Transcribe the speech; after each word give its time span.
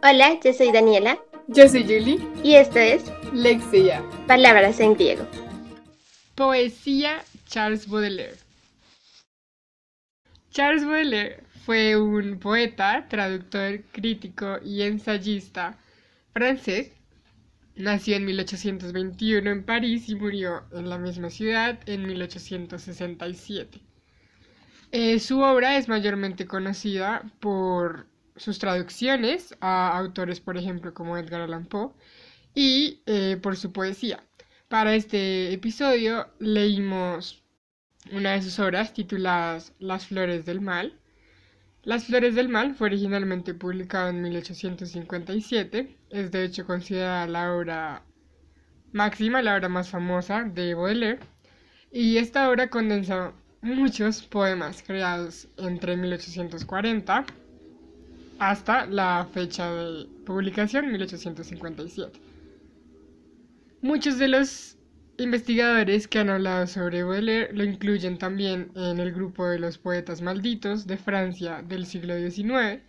Hola, 0.00 0.38
yo 0.44 0.52
soy 0.52 0.70
Daniela. 0.70 1.18
Yo 1.48 1.68
soy 1.68 1.82
Julie. 1.82 2.20
Y 2.44 2.54
esto 2.54 2.78
es 2.78 3.02
Lexia. 3.32 4.00
Palabras 4.28 4.78
en 4.78 4.94
griego. 4.94 5.26
Poesía 6.36 7.24
Charles 7.46 7.88
Baudelaire. 7.88 8.36
Charles 10.52 10.84
Baudelaire 10.84 11.42
fue 11.66 11.96
un 11.96 12.38
poeta, 12.38 13.06
traductor, 13.08 13.82
crítico 13.90 14.58
y 14.64 14.82
ensayista 14.82 15.76
francés. 16.32 16.92
Nació 17.74 18.16
en 18.16 18.24
1821 18.26 19.50
en 19.50 19.64
París 19.64 20.08
y 20.08 20.14
murió 20.14 20.62
en 20.72 20.88
la 20.88 20.98
misma 20.98 21.28
ciudad 21.28 21.80
en 21.86 22.06
1867. 22.06 23.80
Eh, 24.92 25.18
su 25.18 25.40
obra 25.40 25.76
es 25.76 25.88
mayormente 25.88 26.46
conocida 26.46 27.24
por 27.40 28.07
sus 28.38 28.58
traducciones 28.58 29.56
a 29.60 29.96
autores, 29.98 30.40
por 30.40 30.56
ejemplo, 30.56 30.94
como 30.94 31.16
Edgar 31.18 31.42
Allan 31.42 31.66
Poe, 31.66 31.92
y 32.54 33.02
eh, 33.06 33.38
por 33.42 33.56
su 33.56 33.72
poesía. 33.72 34.24
Para 34.68 34.94
este 34.94 35.52
episodio 35.52 36.28
leímos 36.38 37.42
una 38.12 38.32
de 38.32 38.42
sus 38.42 38.58
obras 38.58 38.92
tituladas 38.92 39.72
Las 39.78 40.06
Flores 40.06 40.44
del 40.46 40.60
Mal. 40.60 40.98
Las 41.82 42.04
Flores 42.04 42.34
del 42.34 42.48
Mal 42.48 42.74
fue 42.74 42.88
originalmente 42.88 43.54
publicado 43.54 44.10
en 44.10 44.22
1857, 44.22 45.96
es 46.10 46.30
de 46.30 46.44
hecho 46.44 46.66
considerada 46.66 47.26
la 47.26 47.52
obra 47.54 48.02
máxima, 48.92 49.42
la 49.42 49.56
obra 49.56 49.68
más 49.68 49.88
famosa 49.88 50.44
de 50.44 50.74
Baudelaire, 50.74 51.20
y 51.90 52.18
esta 52.18 52.50
obra 52.50 52.68
condensa 52.68 53.32
muchos 53.62 54.22
poemas 54.22 54.82
creados 54.82 55.48
entre 55.56 55.96
1840 55.96 57.24
hasta 58.38 58.86
la 58.86 59.26
fecha 59.32 59.70
de 59.72 60.06
publicación, 60.24 60.90
1857. 60.90 62.20
Muchos 63.82 64.18
de 64.18 64.28
los 64.28 64.76
investigadores 65.18 66.06
que 66.06 66.20
han 66.20 66.30
hablado 66.30 66.66
sobre 66.66 67.02
Baudelaire 67.02 67.52
lo 67.52 67.64
incluyen 67.64 68.18
también 68.18 68.70
en 68.76 68.98
el 69.00 69.12
grupo 69.12 69.46
de 69.46 69.58
los 69.58 69.78
poetas 69.78 70.22
malditos 70.22 70.86
de 70.86 70.96
Francia 70.96 71.62
del 71.62 71.86
siglo 71.86 72.16
XIX, 72.16 72.82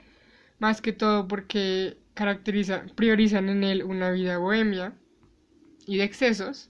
más 0.60 0.82
que 0.82 0.94
todo 0.94 1.28
porque 1.28 1.98
priorizan 2.96 3.50
en 3.50 3.64
él 3.64 3.84
una 3.84 4.12
vida 4.12 4.38
bohemia 4.38 4.94
y 5.88 5.98
de 5.98 6.04
excesos, 6.04 6.70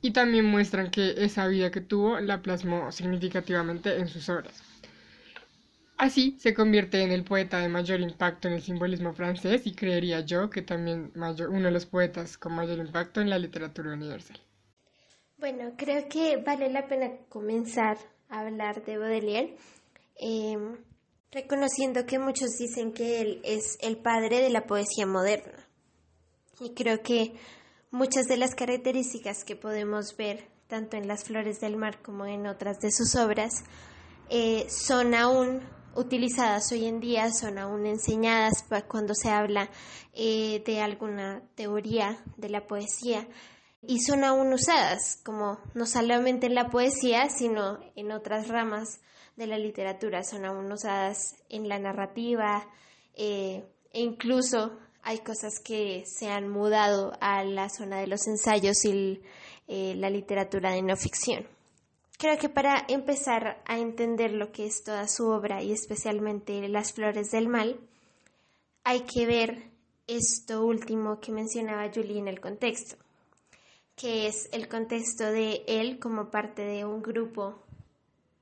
y 0.00 0.12
también 0.12 0.44
muestran 0.44 0.90
que 0.90 1.14
esa 1.18 1.46
vida 1.48 1.70
que 1.70 1.80
tuvo 1.80 2.20
la 2.20 2.42
plasmó 2.42 2.90
significativamente 2.92 3.98
en 3.98 4.08
sus 4.08 4.28
obras. 4.28 4.67
Así 5.98 6.36
se 6.38 6.54
convierte 6.54 7.02
en 7.02 7.10
el 7.10 7.24
poeta 7.24 7.58
de 7.58 7.68
mayor 7.68 8.00
impacto 8.00 8.46
en 8.46 8.54
el 8.54 8.62
simbolismo 8.62 9.12
francés 9.12 9.66
y 9.66 9.74
creería 9.74 10.20
yo 10.20 10.48
que 10.48 10.62
también 10.62 11.12
uno 11.16 11.62
de 11.64 11.70
los 11.72 11.86
poetas 11.86 12.38
con 12.38 12.54
mayor 12.54 12.78
impacto 12.78 13.20
en 13.20 13.28
la 13.28 13.36
literatura 13.36 13.92
universal. 13.92 14.40
Bueno, 15.38 15.72
creo 15.76 16.08
que 16.08 16.36
vale 16.36 16.70
la 16.70 16.86
pena 16.86 17.10
comenzar 17.28 17.98
a 18.28 18.40
hablar 18.40 18.84
de 18.84 18.96
Baudelaire, 18.96 19.56
em, 20.20 20.76
reconociendo 21.32 22.06
que 22.06 22.20
muchos 22.20 22.50
dicen 22.56 22.92
que 22.92 23.20
él 23.20 23.40
es 23.42 23.76
el 23.80 23.96
padre 23.96 24.40
de 24.40 24.50
la 24.50 24.66
poesía 24.66 25.04
moderna. 25.04 25.66
Y 26.60 26.74
creo 26.74 27.02
que 27.02 27.32
muchas 27.90 28.26
de 28.26 28.36
las 28.36 28.54
características 28.54 29.42
que 29.44 29.56
podemos 29.56 30.16
ver 30.16 30.46
tanto 30.68 30.96
en 30.96 31.08
Las 31.08 31.24
Flores 31.24 31.58
del 31.58 31.76
Mar 31.76 32.02
como 32.02 32.24
en 32.24 32.46
otras 32.46 32.78
de 32.78 32.92
sus 32.92 33.16
obras 33.16 33.64
eh, 34.30 34.66
son 34.68 35.14
aún 35.14 35.62
utilizadas 35.94 36.70
hoy 36.72 36.86
en 36.86 37.00
día, 37.00 37.30
son 37.32 37.58
aún 37.58 37.86
enseñadas 37.86 38.64
cuando 38.88 39.14
se 39.14 39.30
habla 39.30 39.70
eh, 40.12 40.62
de 40.64 40.80
alguna 40.80 41.42
teoría 41.54 42.18
de 42.36 42.48
la 42.48 42.66
poesía 42.66 43.26
y 43.82 44.00
son 44.00 44.24
aún 44.24 44.52
usadas, 44.52 45.20
como 45.24 45.58
no 45.74 45.86
solamente 45.86 46.46
en 46.46 46.54
la 46.54 46.68
poesía, 46.68 47.28
sino 47.28 47.78
en 47.94 48.12
otras 48.12 48.48
ramas 48.48 49.00
de 49.36 49.46
la 49.46 49.58
literatura, 49.58 50.24
son 50.24 50.44
aún 50.44 50.70
usadas 50.72 51.36
en 51.48 51.68
la 51.68 51.78
narrativa 51.78 52.68
eh, 53.14 53.64
e 53.92 54.00
incluso 54.00 54.78
hay 55.02 55.18
cosas 55.18 55.60
que 55.64 56.04
se 56.06 56.28
han 56.28 56.48
mudado 56.48 57.12
a 57.20 57.44
la 57.44 57.68
zona 57.68 58.00
de 58.00 58.08
los 58.08 58.26
ensayos 58.26 58.84
y 58.84 59.22
eh, 59.68 59.94
la 59.96 60.10
literatura 60.10 60.72
de 60.72 60.82
no 60.82 60.96
ficción. 60.96 61.57
Creo 62.20 62.36
que 62.36 62.48
para 62.48 62.84
empezar 62.88 63.62
a 63.64 63.78
entender 63.78 64.32
lo 64.32 64.50
que 64.50 64.66
es 64.66 64.82
toda 64.82 65.06
su 65.06 65.28
obra 65.28 65.62
y 65.62 65.70
especialmente 65.70 66.66
Las 66.66 66.92
Flores 66.92 67.30
del 67.30 67.46
Mal, 67.46 67.78
hay 68.82 69.02
que 69.02 69.24
ver 69.24 69.70
esto 70.08 70.66
último 70.66 71.20
que 71.20 71.30
mencionaba 71.30 71.92
Julie 71.94 72.18
en 72.18 72.26
el 72.26 72.40
contexto, 72.40 72.96
que 73.94 74.26
es 74.26 74.48
el 74.50 74.66
contexto 74.66 75.30
de 75.30 75.62
él 75.68 76.00
como 76.00 76.28
parte 76.28 76.62
de 76.62 76.84
un 76.84 77.02
grupo 77.02 77.62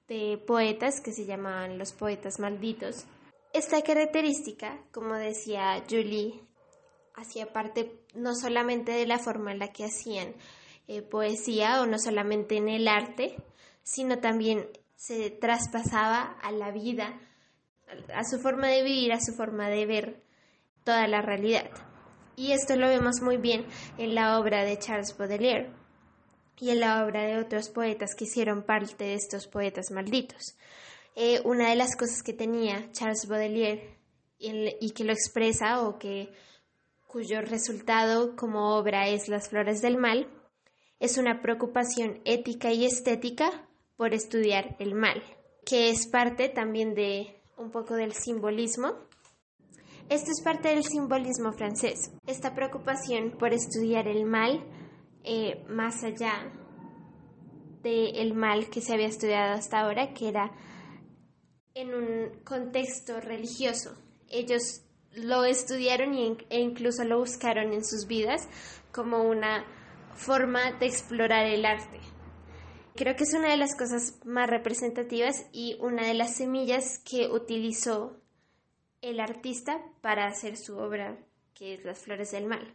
de 0.09 0.39
poetas 0.39 1.03
que 1.03 1.13
se 1.13 1.27
llamaban 1.27 1.77
los 1.77 1.93
poetas 1.93 2.39
malditos. 2.39 3.05
Esta 3.53 3.83
característica, 3.83 4.79
como 4.91 5.17
decía 5.17 5.85
Julie, 5.87 6.41
hacía 7.15 7.53
parte 7.53 8.01
no 8.15 8.35
solamente 8.35 8.93
de 8.93 9.07
la 9.07 9.19
forma 9.19 9.53
en 9.53 9.59
la 9.59 9.69
que 9.69 9.85
hacían 9.85 10.35
eh, 10.89 11.03
poesía 11.03 11.83
o 11.83 11.87
no 11.87 11.99
solamente 11.99 12.57
en 12.57 12.71
el 12.71 12.89
arte, 12.89 13.37
sino 13.87 14.19
también 14.19 14.67
se 14.97 15.31
traspasaba 15.31 16.37
a 16.43 16.51
la 16.51 16.73
vida, 16.73 17.21
a 18.13 18.25
su 18.25 18.41
forma 18.41 18.67
de 18.67 18.83
vivir, 18.83 19.13
a 19.13 19.21
su 19.21 19.33
forma 19.33 19.69
de 19.69 19.87
ver 19.87 20.23
toda 20.83 21.07
la 21.07 21.23
realidad. 21.23 21.71
Y 22.35 22.51
esto 22.51 22.75
lo 22.75 22.89
vemos 22.89 23.23
muy 23.23 23.37
bien 23.37 23.65
en 23.97 24.17
la 24.17 24.41
obra 24.41 24.65
de 24.65 24.77
Charles 24.77 25.17
Baudelaire 25.17 25.71
y 26.59 26.71
en 26.71 26.81
la 26.81 27.05
obra 27.05 27.23
de 27.23 27.39
otros 27.39 27.69
poetas 27.69 28.17
que 28.17 28.25
hicieron 28.25 28.65
parte 28.65 29.05
de 29.05 29.15
estos 29.15 29.47
poetas 29.47 29.93
malditos. 29.93 30.57
Eh, 31.15 31.41
una 31.45 31.71
de 31.71 31.77
las 31.77 31.97
cosas 31.97 32.25
que 32.25 32.33
tenía 32.33 32.91
Charles 32.91 33.29
Baudelaire 33.29 33.97
y, 34.41 34.91
que 34.91 35.05
lo 35.05 35.13
expresa 35.13 35.87
o 35.87 35.99
que 35.99 36.33
cuyo 37.07 37.41
resultado 37.41 38.35
como 38.35 38.77
obra 38.77 39.09
es 39.09 39.29
Las 39.29 39.49
Flores 39.49 39.81
del 39.81 39.97
Mal, 39.97 40.29
es 40.99 41.19
una 41.19 41.41
preocupación 41.41 42.21
ética 42.25 42.73
y 42.73 42.85
estética 42.85 43.67
por 43.97 44.15
estudiar 44.15 44.77
el 44.79 44.95
mal, 44.95 45.23
que 45.65 45.91
es 45.91 46.07
parte 46.07 46.49
también 46.49 46.95
de 46.95 47.41
un 47.57 47.71
poco 47.71 47.95
del 47.95 48.13
simbolismo. 48.13 48.95
Esto 50.09 50.31
es 50.31 50.43
parte 50.43 50.69
del 50.69 50.85
simbolismo 50.85 51.53
francés, 51.53 52.13
esta 52.27 52.55
preocupación 52.55 53.33
por 53.33 53.53
estudiar 53.53 54.07
el 54.07 54.25
mal 54.25 54.65
eh, 55.25 55.65
más 55.69 56.05
allá 56.05 56.53
del 57.83 58.35
mal 58.35 58.69
que 58.71 58.81
se 58.81 58.95
había 58.95 59.09
estudiado 59.09 59.55
hasta 59.55 59.81
ahora, 59.81 60.15
que 60.15 60.29
era 60.29 60.53
en 61.75 61.95
un 61.95 62.43
contexto 62.45 63.21
religioso. 63.21 63.97
Ellos 64.29 64.83
lo 65.13 65.45
estudiaron 65.45 66.15
e 66.15 66.61
incluso 66.61 67.05
lo 67.05 67.19
buscaron 67.19 67.73
en 67.73 67.85
sus 67.85 68.07
vidas 68.07 68.49
como 68.93 69.23
una 69.23 69.65
forma 70.15 70.73
de 70.79 70.87
explorar 70.87 71.47
el 71.47 71.65
arte. 71.65 72.01
Creo 72.97 73.15
que 73.15 73.25
es 73.25 73.35
una 73.35 73.51
de 73.51 73.59
las 73.59 73.77
cosas 73.77 74.19
más 74.25 74.49
representativas 74.49 75.45
y 75.53 75.77
una 75.81 76.07
de 76.07 76.15
las 76.15 76.37
semillas 76.37 76.99
que 76.99 77.29
utilizó 77.29 78.17
el 79.03 79.21
artista 79.21 79.83
para 80.01 80.27
hacer 80.27 80.57
su 80.57 80.79
obra, 80.79 81.19
que 81.55 81.75
es 81.75 81.85
Las 81.85 81.99
Flores 81.99 82.31
del 82.31 82.47
Mal. 82.47 82.75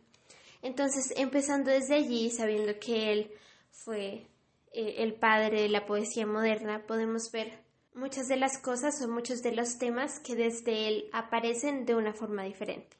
Entonces, 0.61 1.11
empezando 1.17 1.71
desde 1.71 1.95
allí, 1.95 2.29
sabiendo 2.29 2.77
que 2.79 3.11
él 3.11 3.31
fue 3.71 4.27
eh, 4.73 4.95
el 4.99 5.15
padre 5.15 5.63
de 5.63 5.69
la 5.69 5.87
poesía 5.87 6.27
moderna, 6.27 6.85
podemos 6.85 7.31
ver 7.31 7.59
muchas 7.95 8.27
de 8.27 8.37
las 8.37 8.59
cosas 8.59 9.01
o 9.01 9.07
muchos 9.07 9.41
de 9.41 9.53
los 9.53 9.79
temas 9.79 10.19
que 10.19 10.35
desde 10.35 10.87
él 10.87 11.09
aparecen 11.13 11.85
de 11.85 11.95
una 11.95 12.13
forma 12.13 12.43
diferente. 12.43 12.95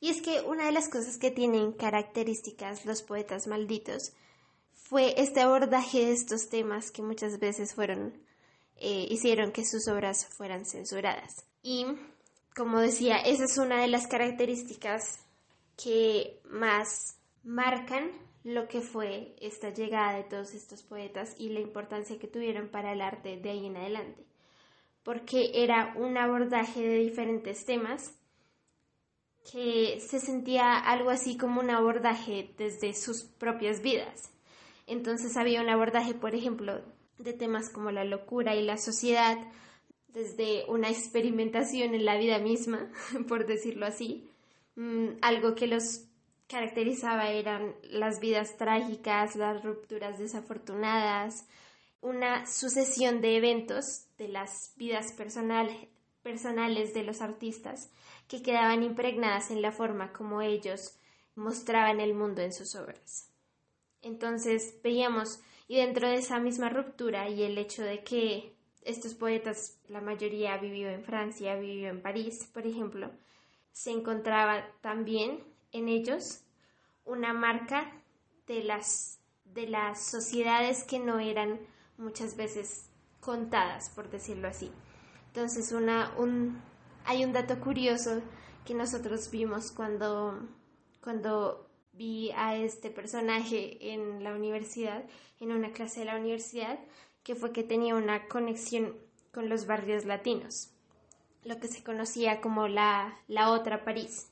Y 0.00 0.10
es 0.10 0.20
que 0.20 0.42
una 0.42 0.66
de 0.66 0.72
las 0.72 0.90
cosas 0.90 1.16
que 1.16 1.30
tienen 1.30 1.72
características 1.72 2.84
los 2.84 3.02
poetas 3.02 3.46
malditos 3.46 4.12
fue 4.88 5.20
este 5.20 5.40
abordaje 5.40 6.06
de 6.06 6.12
estos 6.12 6.48
temas 6.48 6.92
que 6.92 7.02
muchas 7.02 7.40
veces 7.40 7.74
fueron, 7.74 8.12
eh, 8.76 9.08
hicieron 9.10 9.50
que 9.50 9.64
sus 9.64 9.88
obras 9.88 10.26
fueran 10.26 10.64
censuradas. 10.64 11.44
Y, 11.60 11.86
como 12.54 12.78
decía, 12.78 13.16
esa 13.16 13.44
es 13.44 13.58
una 13.58 13.80
de 13.80 13.88
las 13.88 14.06
características 14.06 15.18
que 15.76 16.40
más 16.44 17.16
marcan 17.42 18.12
lo 18.44 18.68
que 18.68 18.80
fue 18.80 19.34
esta 19.40 19.70
llegada 19.70 20.18
de 20.18 20.22
todos 20.22 20.54
estos 20.54 20.84
poetas 20.84 21.34
y 21.36 21.48
la 21.48 21.58
importancia 21.58 22.20
que 22.20 22.28
tuvieron 22.28 22.68
para 22.68 22.92
el 22.92 23.00
arte 23.00 23.38
de 23.38 23.50
ahí 23.50 23.66
en 23.66 23.76
adelante. 23.76 24.24
Porque 25.02 25.50
era 25.54 25.94
un 25.96 26.16
abordaje 26.16 26.80
de 26.80 26.98
diferentes 26.98 27.64
temas 27.64 28.12
que 29.50 29.98
se 30.00 30.20
sentía 30.20 30.78
algo 30.78 31.10
así 31.10 31.36
como 31.36 31.60
un 31.60 31.70
abordaje 31.70 32.54
desde 32.56 32.94
sus 32.94 33.24
propias 33.24 33.80
vidas. 33.80 34.30
Entonces 34.86 35.36
había 35.36 35.60
un 35.60 35.68
abordaje, 35.68 36.14
por 36.14 36.34
ejemplo, 36.34 36.80
de 37.18 37.32
temas 37.32 37.70
como 37.70 37.90
la 37.90 38.04
locura 38.04 38.54
y 38.54 38.62
la 38.62 38.76
sociedad, 38.76 39.36
desde 40.08 40.64
una 40.68 40.88
experimentación 40.88 41.94
en 41.94 42.04
la 42.04 42.16
vida 42.16 42.38
misma, 42.38 42.90
por 43.28 43.46
decirlo 43.46 43.86
así, 43.86 44.30
mm, 44.76 45.18
algo 45.22 45.54
que 45.54 45.66
los 45.66 46.06
caracterizaba 46.46 47.30
eran 47.30 47.74
las 47.82 48.20
vidas 48.20 48.56
trágicas, 48.56 49.36
las 49.36 49.62
rupturas 49.64 50.18
desafortunadas, 50.18 51.46
una 52.00 52.46
sucesión 52.46 53.20
de 53.20 53.36
eventos 53.36 54.06
de 54.16 54.28
las 54.28 54.72
vidas 54.76 55.12
personales 55.12 56.94
de 56.94 57.02
los 57.02 57.20
artistas 57.20 57.90
que 58.28 58.42
quedaban 58.42 58.82
impregnadas 58.82 59.50
en 59.50 59.60
la 59.60 59.72
forma 59.72 60.12
como 60.12 60.40
ellos 60.40 60.96
mostraban 61.34 62.00
el 62.00 62.14
mundo 62.14 62.42
en 62.42 62.52
sus 62.52 62.76
obras. 62.76 63.35
Entonces 64.02 64.78
veíamos, 64.82 65.40
y 65.68 65.76
dentro 65.76 66.08
de 66.08 66.16
esa 66.16 66.38
misma 66.38 66.68
ruptura 66.68 67.28
y 67.28 67.42
el 67.42 67.58
hecho 67.58 67.82
de 67.82 68.04
que 68.04 68.56
estos 68.82 69.14
poetas, 69.14 69.80
la 69.88 70.00
mayoría 70.00 70.56
vivió 70.58 70.88
en 70.88 71.02
Francia, 71.02 71.56
vivió 71.56 71.88
en 71.88 72.02
París, 72.02 72.48
por 72.52 72.66
ejemplo, 72.66 73.10
se 73.72 73.90
encontraba 73.90 74.64
también 74.80 75.42
en 75.72 75.88
ellos 75.88 76.42
una 77.04 77.32
marca 77.32 77.92
de 78.46 78.62
las, 78.62 79.20
de 79.44 79.68
las 79.68 80.04
sociedades 80.04 80.84
que 80.84 80.98
no 80.98 81.18
eran 81.18 81.58
muchas 81.98 82.36
veces 82.36 82.88
contadas, 83.20 83.90
por 83.90 84.08
decirlo 84.08 84.48
así. 84.48 84.70
Entonces, 85.28 85.72
una, 85.72 86.14
un, 86.16 86.62
hay 87.04 87.24
un 87.24 87.32
dato 87.32 87.58
curioso 87.60 88.22
que 88.64 88.74
nosotros 88.74 89.30
vimos 89.30 89.72
cuando, 89.72 90.40
cuando 91.02 91.68
vi 91.96 92.30
a 92.32 92.56
este 92.56 92.90
personaje 92.90 93.92
en 93.92 94.22
la 94.22 94.34
universidad, 94.34 95.04
en 95.40 95.52
una 95.52 95.72
clase 95.72 96.00
de 96.00 96.06
la 96.06 96.16
universidad, 96.16 96.78
que 97.22 97.34
fue 97.34 97.52
que 97.52 97.62
tenía 97.62 97.94
una 97.94 98.28
conexión 98.28 98.96
con 99.32 99.48
los 99.48 99.66
barrios 99.66 100.04
latinos, 100.04 100.70
lo 101.44 101.58
que 101.58 101.68
se 101.68 101.82
conocía 101.82 102.40
como 102.40 102.68
la, 102.68 103.18
la 103.28 103.50
otra 103.50 103.84
París. 103.84 104.30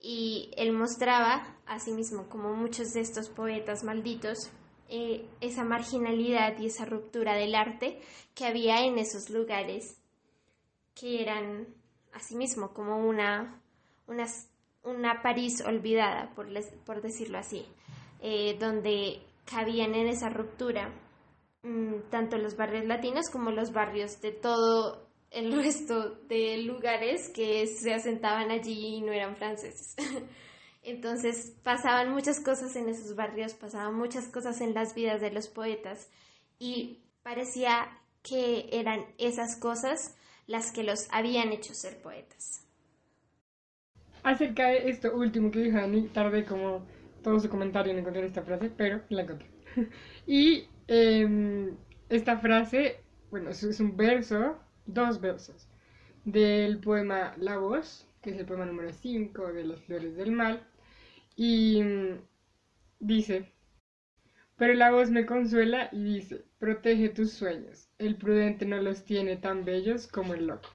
Y 0.00 0.50
él 0.56 0.72
mostraba, 0.72 1.56
asimismo, 1.66 2.28
como 2.28 2.54
muchos 2.54 2.92
de 2.92 3.00
estos 3.00 3.28
poetas 3.28 3.84
malditos, 3.84 4.50
eh, 4.88 5.26
esa 5.40 5.64
marginalidad 5.64 6.58
y 6.58 6.66
esa 6.66 6.84
ruptura 6.84 7.34
del 7.34 7.54
arte 7.54 8.00
que 8.34 8.44
había 8.44 8.84
en 8.84 8.98
esos 8.98 9.30
lugares 9.30 9.96
que 10.94 11.22
eran 11.22 11.66
asimismo 12.12 12.74
como 12.74 12.98
una, 12.98 13.60
una, 14.06 14.26
una 14.84 15.22
París 15.22 15.62
olvidada, 15.64 16.32
por, 16.34 16.48
por 16.84 17.02
decirlo 17.02 17.38
así, 17.38 17.66
eh, 18.20 18.56
donde 18.58 19.20
cabían 19.44 19.94
en 19.94 20.08
esa 20.08 20.28
ruptura 20.28 20.92
mm, 21.62 22.10
tanto 22.10 22.36
los 22.38 22.56
barrios 22.56 22.86
latinos 22.86 23.28
como 23.30 23.50
los 23.50 23.72
barrios 23.72 24.20
de 24.20 24.32
todo 24.32 25.08
el 25.30 25.52
resto 25.62 26.10
de 26.28 26.58
lugares 26.58 27.28
que 27.30 27.66
se 27.66 27.94
asentaban 27.94 28.50
allí 28.50 28.96
y 28.96 29.00
no 29.00 29.12
eran 29.12 29.36
franceses. 29.36 29.96
Entonces 30.82 31.54
pasaban 31.62 32.10
muchas 32.12 32.40
cosas 32.40 32.74
en 32.74 32.88
esos 32.88 33.14
barrios, 33.14 33.54
pasaban 33.54 33.94
muchas 33.94 34.26
cosas 34.28 34.60
en 34.60 34.74
las 34.74 34.94
vidas 34.94 35.20
de 35.20 35.30
los 35.30 35.48
poetas 35.48 36.10
y 36.58 37.02
parecía 37.22 37.98
que 38.22 38.68
eran 38.72 39.06
esas 39.18 39.56
cosas 39.56 40.16
las 40.46 40.72
que 40.72 40.82
los 40.82 41.06
habían 41.12 41.52
hecho 41.52 41.72
ser 41.74 42.02
poetas. 42.02 42.66
Acerca 44.22 44.68
de 44.68 44.88
esto 44.88 45.14
último 45.14 45.50
que 45.50 45.60
dijo 45.60 45.78
Dani, 45.78 46.08
tardé 46.08 46.44
como 46.44 46.86
todo 47.22 47.40
su 47.40 47.48
comentario 47.48 47.92
en 47.92 47.98
encontrar 47.98 48.24
esta 48.24 48.42
frase, 48.42 48.70
pero 48.70 49.00
la 49.08 49.22
encontré. 49.22 49.48
y 50.26 50.68
em, 50.86 51.76
esta 52.08 52.38
frase, 52.38 53.00
bueno, 53.30 53.50
es 53.50 53.80
un 53.80 53.96
verso, 53.96 54.58
dos 54.86 55.20
versos, 55.20 55.68
del 56.24 56.78
poema 56.78 57.34
La 57.38 57.58
Voz, 57.58 58.08
que 58.20 58.30
es 58.30 58.38
el 58.38 58.46
poema 58.46 58.64
número 58.64 58.92
5 58.92 59.52
de 59.52 59.64
Las 59.64 59.80
Flores 59.80 60.16
del 60.16 60.32
Mal, 60.32 60.62
y 61.34 61.82
mm, 61.82 62.20
dice, 63.00 63.52
pero 64.56 64.74
la 64.74 64.92
voz 64.92 65.10
me 65.10 65.26
consuela 65.26 65.88
y 65.90 66.04
dice, 66.04 66.44
protege 66.58 67.08
tus 67.08 67.32
sueños, 67.32 67.88
el 67.98 68.16
prudente 68.16 68.64
no 68.66 68.80
los 68.80 69.04
tiene 69.04 69.36
tan 69.36 69.64
bellos 69.64 70.06
como 70.06 70.34
el 70.34 70.46
loco. 70.46 70.68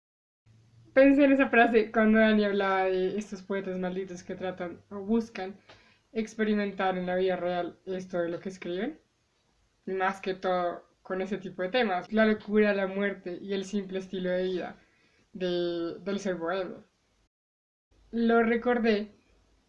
Pensé 0.98 1.26
en 1.26 1.34
esa 1.34 1.48
frase 1.50 1.92
cuando 1.92 2.18
Dani 2.18 2.44
hablaba 2.44 2.86
de 2.86 3.20
estos 3.20 3.44
poetas 3.44 3.78
malditos 3.78 4.24
que 4.24 4.34
tratan 4.34 4.82
o 4.90 4.96
buscan 5.00 5.56
experimentar 6.12 6.98
en 6.98 7.06
la 7.06 7.18
vida 7.18 7.36
real 7.36 7.78
esto 7.86 8.18
de 8.18 8.30
lo 8.30 8.40
que 8.40 8.50
escriben, 8.50 9.00
y 9.86 9.92
más 9.92 10.20
que 10.22 10.34
todo 10.34 10.88
con 11.04 11.22
ese 11.22 11.38
tipo 11.38 11.62
de 11.62 11.70
temas, 11.70 12.12
la 12.12 12.26
locura, 12.26 12.74
la 12.74 12.88
muerte 12.88 13.38
y 13.40 13.54
el 13.54 13.66
simple 13.66 14.00
estilo 14.00 14.32
de 14.32 14.44
vida 14.46 14.76
de, 15.34 16.00
del 16.00 16.20
ser 16.20 16.34
bohemio. 16.34 16.84
Lo 18.10 18.42
recordé 18.42 19.12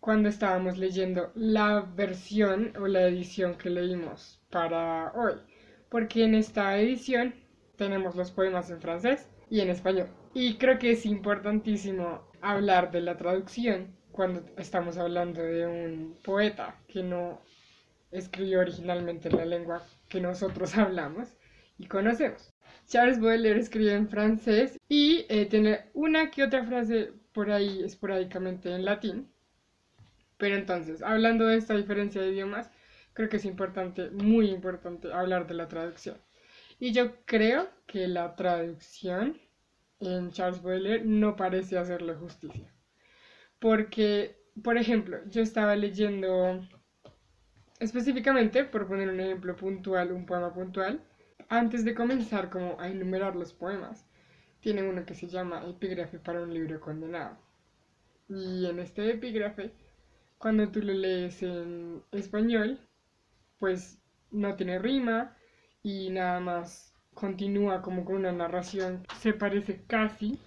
cuando 0.00 0.30
estábamos 0.30 0.78
leyendo 0.78 1.30
la 1.34 1.82
versión 1.94 2.72
o 2.78 2.86
la 2.86 3.02
edición 3.02 3.58
que 3.58 3.68
leímos 3.68 4.40
para 4.48 5.12
hoy, 5.12 5.34
porque 5.90 6.24
en 6.24 6.34
esta 6.34 6.78
edición 6.78 7.34
tenemos 7.76 8.16
los 8.16 8.30
poemas 8.30 8.70
en 8.70 8.80
francés 8.80 9.28
y 9.50 9.60
en 9.60 9.68
español. 9.68 10.08
Y 10.34 10.56
creo 10.56 10.78
que 10.78 10.92
es 10.92 11.06
importantísimo 11.06 12.28
hablar 12.40 12.90
de 12.90 13.00
la 13.00 13.16
traducción 13.16 13.96
cuando 14.12 14.44
estamos 14.56 14.98
hablando 14.98 15.42
de 15.42 15.66
un 15.66 16.16
poeta 16.22 16.76
que 16.88 17.02
no 17.02 17.40
escribió 18.10 18.60
originalmente 18.60 19.28
en 19.28 19.36
la 19.36 19.44
lengua 19.44 19.82
que 20.08 20.20
nosotros 20.20 20.74
hablamos 20.76 21.36
y 21.78 21.86
conocemos. 21.86 22.52
Charles 22.86 23.20
Baudelaire 23.20 23.60
escribe 23.60 23.92
en 23.92 24.08
francés 24.08 24.78
y 24.88 25.26
eh, 25.28 25.46
tiene 25.46 25.90
una 25.94 26.30
que 26.30 26.42
otra 26.42 26.64
frase 26.64 27.12
por 27.32 27.50
ahí 27.50 27.82
esporádicamente 27.84 28.74
en 28.74 28.84
latín, 28.84 29.30
pero 30.38 30.56
entonces, 30.56 31.02
hablando 31.02 31.46
de 31.46 31.56
esta 31.56 31.76
diferencia 31.76 32.22
de 32.22 32.30
idiomas, 32.30 32.70
creo 33.12 33.28
que 33.28 33.36
es 33.36 33.44
importante, 33.44 34.10
muy 34.10 34.50
importante, 34.50 35.12
hablar 35.12 35.46
de 35.46 35.54
la 35.54 35.68
traducción. 35.68 36.16
Y 36.78 36.92
yo 36.92 37.16
creo 37.26 37.68
que 37.86 38.06
la 38.06 38.36
traducción 38.36 39.38
en 40.00 40.30
Charles 40.30 40.62
Baudelaire 40.62 41.04
no 41.04 41.36
parece 41.36 41.78
hacerle 41.78 42.14
justicia. 42.14 42.72
Porque, 43.58 44.36
por 44.62 44.76
ejemplo, 44.76 45.18
yo 45.26 45.42
estaba 45.42 45.76
leyendo 45.76 46.60
específicamente, 47.80 48.64
por 48.64 48.86
poner 48.86 49.08
un 49.08 49.20
ejemplo 49.20 49.56
puntual, 49.56 50.12
un 50.12 50.26
poema 50.26 50.52
puntual, 50.52 51.00
antes 51.48 51.84
de 51.84 51.94
comenzar 51.94 52.50
como 52.50 52.78
a 52.80 52.88
enumerar 52.88 53.36
los 53.36 53.52
poemas, 53.52 54.06
tiene 54.60 54.82
uno 54.82 55.04
que 55.06 55.14
se 55.14 55.28
llama 55.28 55.64
Epígrafe 55.66 56.18
para 56.18 56.42
un 56.42 56.52
libro 56.52 56.80
condenado. 56.80 57.36
Y 58.28 58.66
en 58.66 58.78
este 58.80 59.10
epígrafe 59.10 59.72
cuando 60.38 60.70
tú 60.70 60.80
lo 60.80 60.92
lees 60.92 61.42
en 61.42 62.02
español, 62.12 62.78
pues 63.58 63.98
no 64.30 64.54
tiene 64.54 64.78
rima 64.78 65.36
y 65.82 66.10
nada 66.10 66.38
más 66.40 66.87
continúa 67.18 67.82
como 67.82 68.04
con 68.04 68.16
una 68.16 68.32
narración 68.32 69.04
se 69.20 69.32
parece 69.32 69.80
casi 69.88 70.38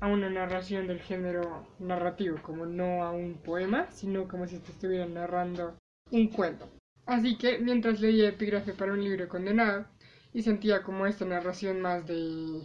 a 0.00 0.08
una 0.08 0.28
narración 0.28 0.86
del 0.86 1.00
género 1.00 1.66
narrativo, 1.78 2.36
como 2.42 2.66
no 2.66 3.02
a 3.04 3.10
un 3.10 3.34
poema, 3.34 3.90
sino 3.90 4.28
como 4.28 4.46
si 4.46 4.58
te 4.58 4.72
estuvieran 4.72 5.14
narrando 5.14 5.78
un 6.10 6.28
cuento. 6.28 6.68
Así 7.06 7.38
que 7.38 7.58
mientras 7.58 8.00
leía 8.00 8.28
epígrafe 8.28 8.74
para 8.74 8.92
un 8.92 9.02
libro 9.02 9.28
condenado 9.28 9.86
y 10.34 10.42
sentía 10.42 10.82
como 10.82 11.06
esta 11.06 11.24
narración 11.24 11.80
más 11.80 12.06
de 12.06 12.62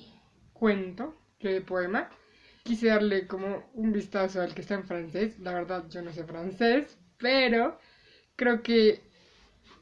cuento 0.51 1.15
que 1.39 1.49
de 1.49 1.61
poema, 1.61 2.09
quise 2.63 2.87
darle 2.87 3.25
como 3.25 3.69
un 3.73 3.93
vistazo 3.93 4.41
al 4.41 4.53
que 4.53 4.61
está 4.61 4.75
en 4.75 4.83
francés. 4.83 5.39
La 5.39 5.53
verdad, 5.53 5.85
yo 5.89 6.01
no 6.01 6.11
sé 6.11 6.25
francés, 6.25 6.97
pero 7.17 7.79
creo 8.35 8.61
que 8.63 9.08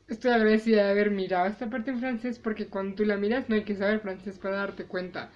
estoy 0.07 0.31
agradecida 0.31 0.85
de 0.85 0.91
haber 0.91 1.11
mirado 1.11 1.47
esta 1.47 1.69
parte 1.69 1.91
en 1.91 1.99
francés 1.99 2.39
porque 2.39 2.67
cuando 2.67 2.95
tú 2.95 3.05
la 3.05 3.17
miras 3.17 3.49
no 3.49 3.55
hay 3.55 3.63
que 3.63 3.75
saber 3.75 3.99
francés 3.99 4.37
para 4.39 4.57
darte 4.57 4.85
cuenta 4.85 5.29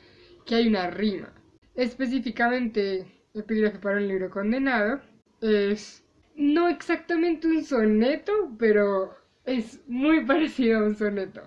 que 0.45 0.55
hay 0.55 0.67
una 0.67 0.89
rima. 0.89 1.33
Específicamente, 1.75 3.05
epígrafe 3.33 3.79
para 3.79 3.97
un 3.97 4.07
libro 4.07 4.29
condenado 4.29 5.01
es 5.41 6.03
no 6.35 6.67
exactamente 6.69 7.47
un 7.47 7.63
soneto, 7.63 8.31
pero 8.59 9.15
es 9.45 9.79
muy 9.87 10.25
parecido 10.25 10.79
a 10.79 10.83
un 10.85 10.95
soneto. 10.95 11.41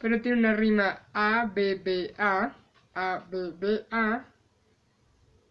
Pero 0.00 0.20
tiene 0.20 0.38
una 0.38 0.54
rima 0.54 1.06
A, 1.12 1.50
B, 1.54 1.74
B, 1.76 2.14
A, 2.18 2.54
A, 2.94 3.24
B, 3.30 3.52
B, 3.58 3.84
A, 3.90 4.24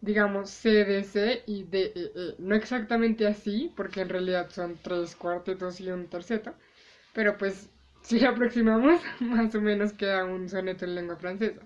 digamos, 0.00 0.50
C, 0.50 0.84
D, 0.84 1.04
C 1.04 1.42
y 1.46 1.62
D, 1.64 1.92
E, 1.94 2.12
E. 2.14 2.34
No 2.38 2.54
exactamente 2.54 3.26
así, 3.26 3.72
porque 3.76 4.00
en 4.00 4.08
realidad 4.08 4.50
son 4.50 4.78
tres 4.82 5.14
cuartetos 5.16 5.80
y 5.80 5.90
un 5.90 6.06
terceto, 6.08 6.54
pero 7.20 7.36
pues 7.36 7.68
si 8.00 8.18
lo 8.18 8.30
aproximamos, 8.30 8.98
más 9.20 9.54
o 9.54 9.60
menos 9.60 9.92
queda 9.92 10.24
un 10.24 10.48
soneto 10.48 10.86
en 10.86 10.94
lengua 10.94 11.16
francesa. 11.16 11.60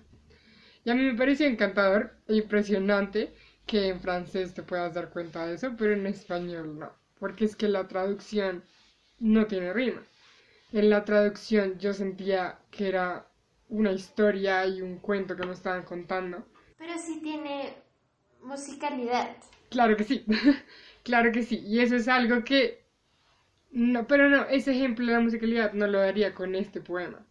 Y 0.83 0.89
a 0.89 0.95
mí 0.95 1.01
me 1.01 1.15
pareció 1.15 1.47
encantador 1.47 2.11
e 2.27 2.35
impresionante 2.35 3.33
que 3.65 3.87
en 3.87 4.01
francés 4.01 4.53
te 4.53 4.63
puedas 4.63 4.93
dar 4.93 5.11
cuenta 5.11 5.47
de 5.47 5.55
eso, 5.55 5.73
pero 5.77 5.93
en 5.93 6.07
español 6.07 6.77
no, 6.77 6.91
porque 7.19 7.45
es 7.45 7.55
que 7.55 7.69
la 7.69 7.87
traducción 7.87 8.65
no 9.17 9.47
tiene 9.47 9.71
rima. 9.71 10.03
En 10.73 10.89
la 10.89 11.05
traducción 11.05 11.79
yo 11.79 11.93
sentía 11.93 12.59
que 12.69 12.89
era 12.89 13.25
una 13.69 13.93
historia 13.93 14.67
y 14.67 14.81
un 14.81 14.97
cuento 14.97 15.37
que 15.37 15.45
me 15.45 15.53
estaban 15.53 15.83
contando. 15.83 16.45
Pero 16.77 16.99
sí 16.99 17.21
tiene 17.23 17.75
musicalidad. 18.43 19.37
Claro 19.69 19.95
que 19.95 20.03
sí. 20.03 20.25
Claro 21.05 21.31
que 21.31 21.43
sí, 21.43 21.63
y 21.65 21.79
eso 21.79 21.95
es 21.95 22.09
algo 22.09 22.43
que... 22.43 22.84
No, 23.75 24.07
pero 24.07 24.27
no, 24.29 24.45
ese 24.47 24.71
ejemplo 24.71 25.05
de 25.05 25.11
la 25.11 25.19
musicalidad 25.19 25.73
no 25.73 25.85
lo 25.85 25.99
daría 25.99 26.33
con 26.33 26.55
este 26.55 26.81
poema, 26.81 27.27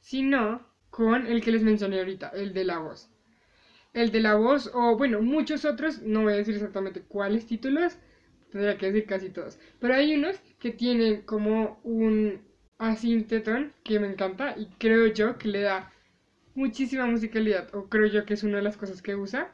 sino 0.00 0.66
con 0.90 1.26
el 1.26 1.42
que 1.42 1.52
les 1.52 1.62
mencioné 1.64 1.98
ahorita, 1.98 2.30
el 2.30 2.54
de 2.54 2.64
la 2.64 2.78
voz. 2.78 3.10
El 3.92 4.12
de 4.12 4.20
la 4.20 4.36
voz, 4.36 4.70
o 4.74 4.96
bueno, 4.96 5.20
muchos 5.22 5.64
otros, 5.64 6.02
no 6.02 6.22
voy 6.22 6.34
a 6.34 6.36
decir 6.36 6.54
exactamente 6.54 7.02
cuáles 7.02 7.46
títulos, 7.46 7.98
tendría 8.50 8.78
que 8.78 8.86
decir 8.86 9.06
casi 9.06 9.30
todos, 9.30 9.58
pero 9.80 9.94
hay 9.94 10.14
unos 10.14 10.38
que 10.60 10.70
tienen 10.70 11.22
como 11.22 11.80
un 11.84 12.42
asintetón 12.78 13.72
que 13.84 14.00
me 14.00 14.08
encanta 14.08 14.56
y 14.56 14.66
creo 14.78 15.08
yo 15.08 15.38
que 15.38 15.48
le 15.48 15.62
da 15.62 15.92
muchísima 16.54 17.06
musicalidad, 17.06 17.74
o 17.74 17.88
creo 17.88 18.06
yo 18.06 18.24
que 18.26 18.34
es 18.34 18.44
una 18.44 18.58
de 18.58 18.62
las 18.62 18.76
cosas 18.76 19.02
que 19.02 19.16
usa 19.16 19.52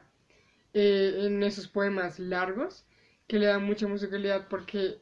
eh, 0.73 1.15
en 1.25 1.43
esos 1.43 1.67
poemas 1.67 2.19
largos, 2.19 2.85
que 3.27 3.39
le 3.39 3.47
da 3.47 3.59
mucha 3.59 3.87
musicalidad 3.87 4.47
porque 4.49 5.01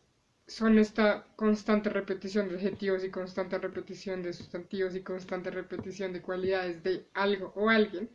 son 0.49 0.79
esta 0.79 1.25
constante 1.35 1.89
repetición 1.89 2.49
de 2.49 2.55
adjetivos 2.55 3.03
y 3.03 3.11
constante 3.11 3.59
repetición 3.59 4.23
de 4.23 4.33
sustantivos 4.33 4.95
y 4.95 5.01
constante 5.01 5.51
repetición 5.51 6.11
de 6.11 6.21
cualidades 6.21 6.83
de 6.83 7.05
algo 7.13 7.53
o 7.55 7.69
alguien 7.69 8.09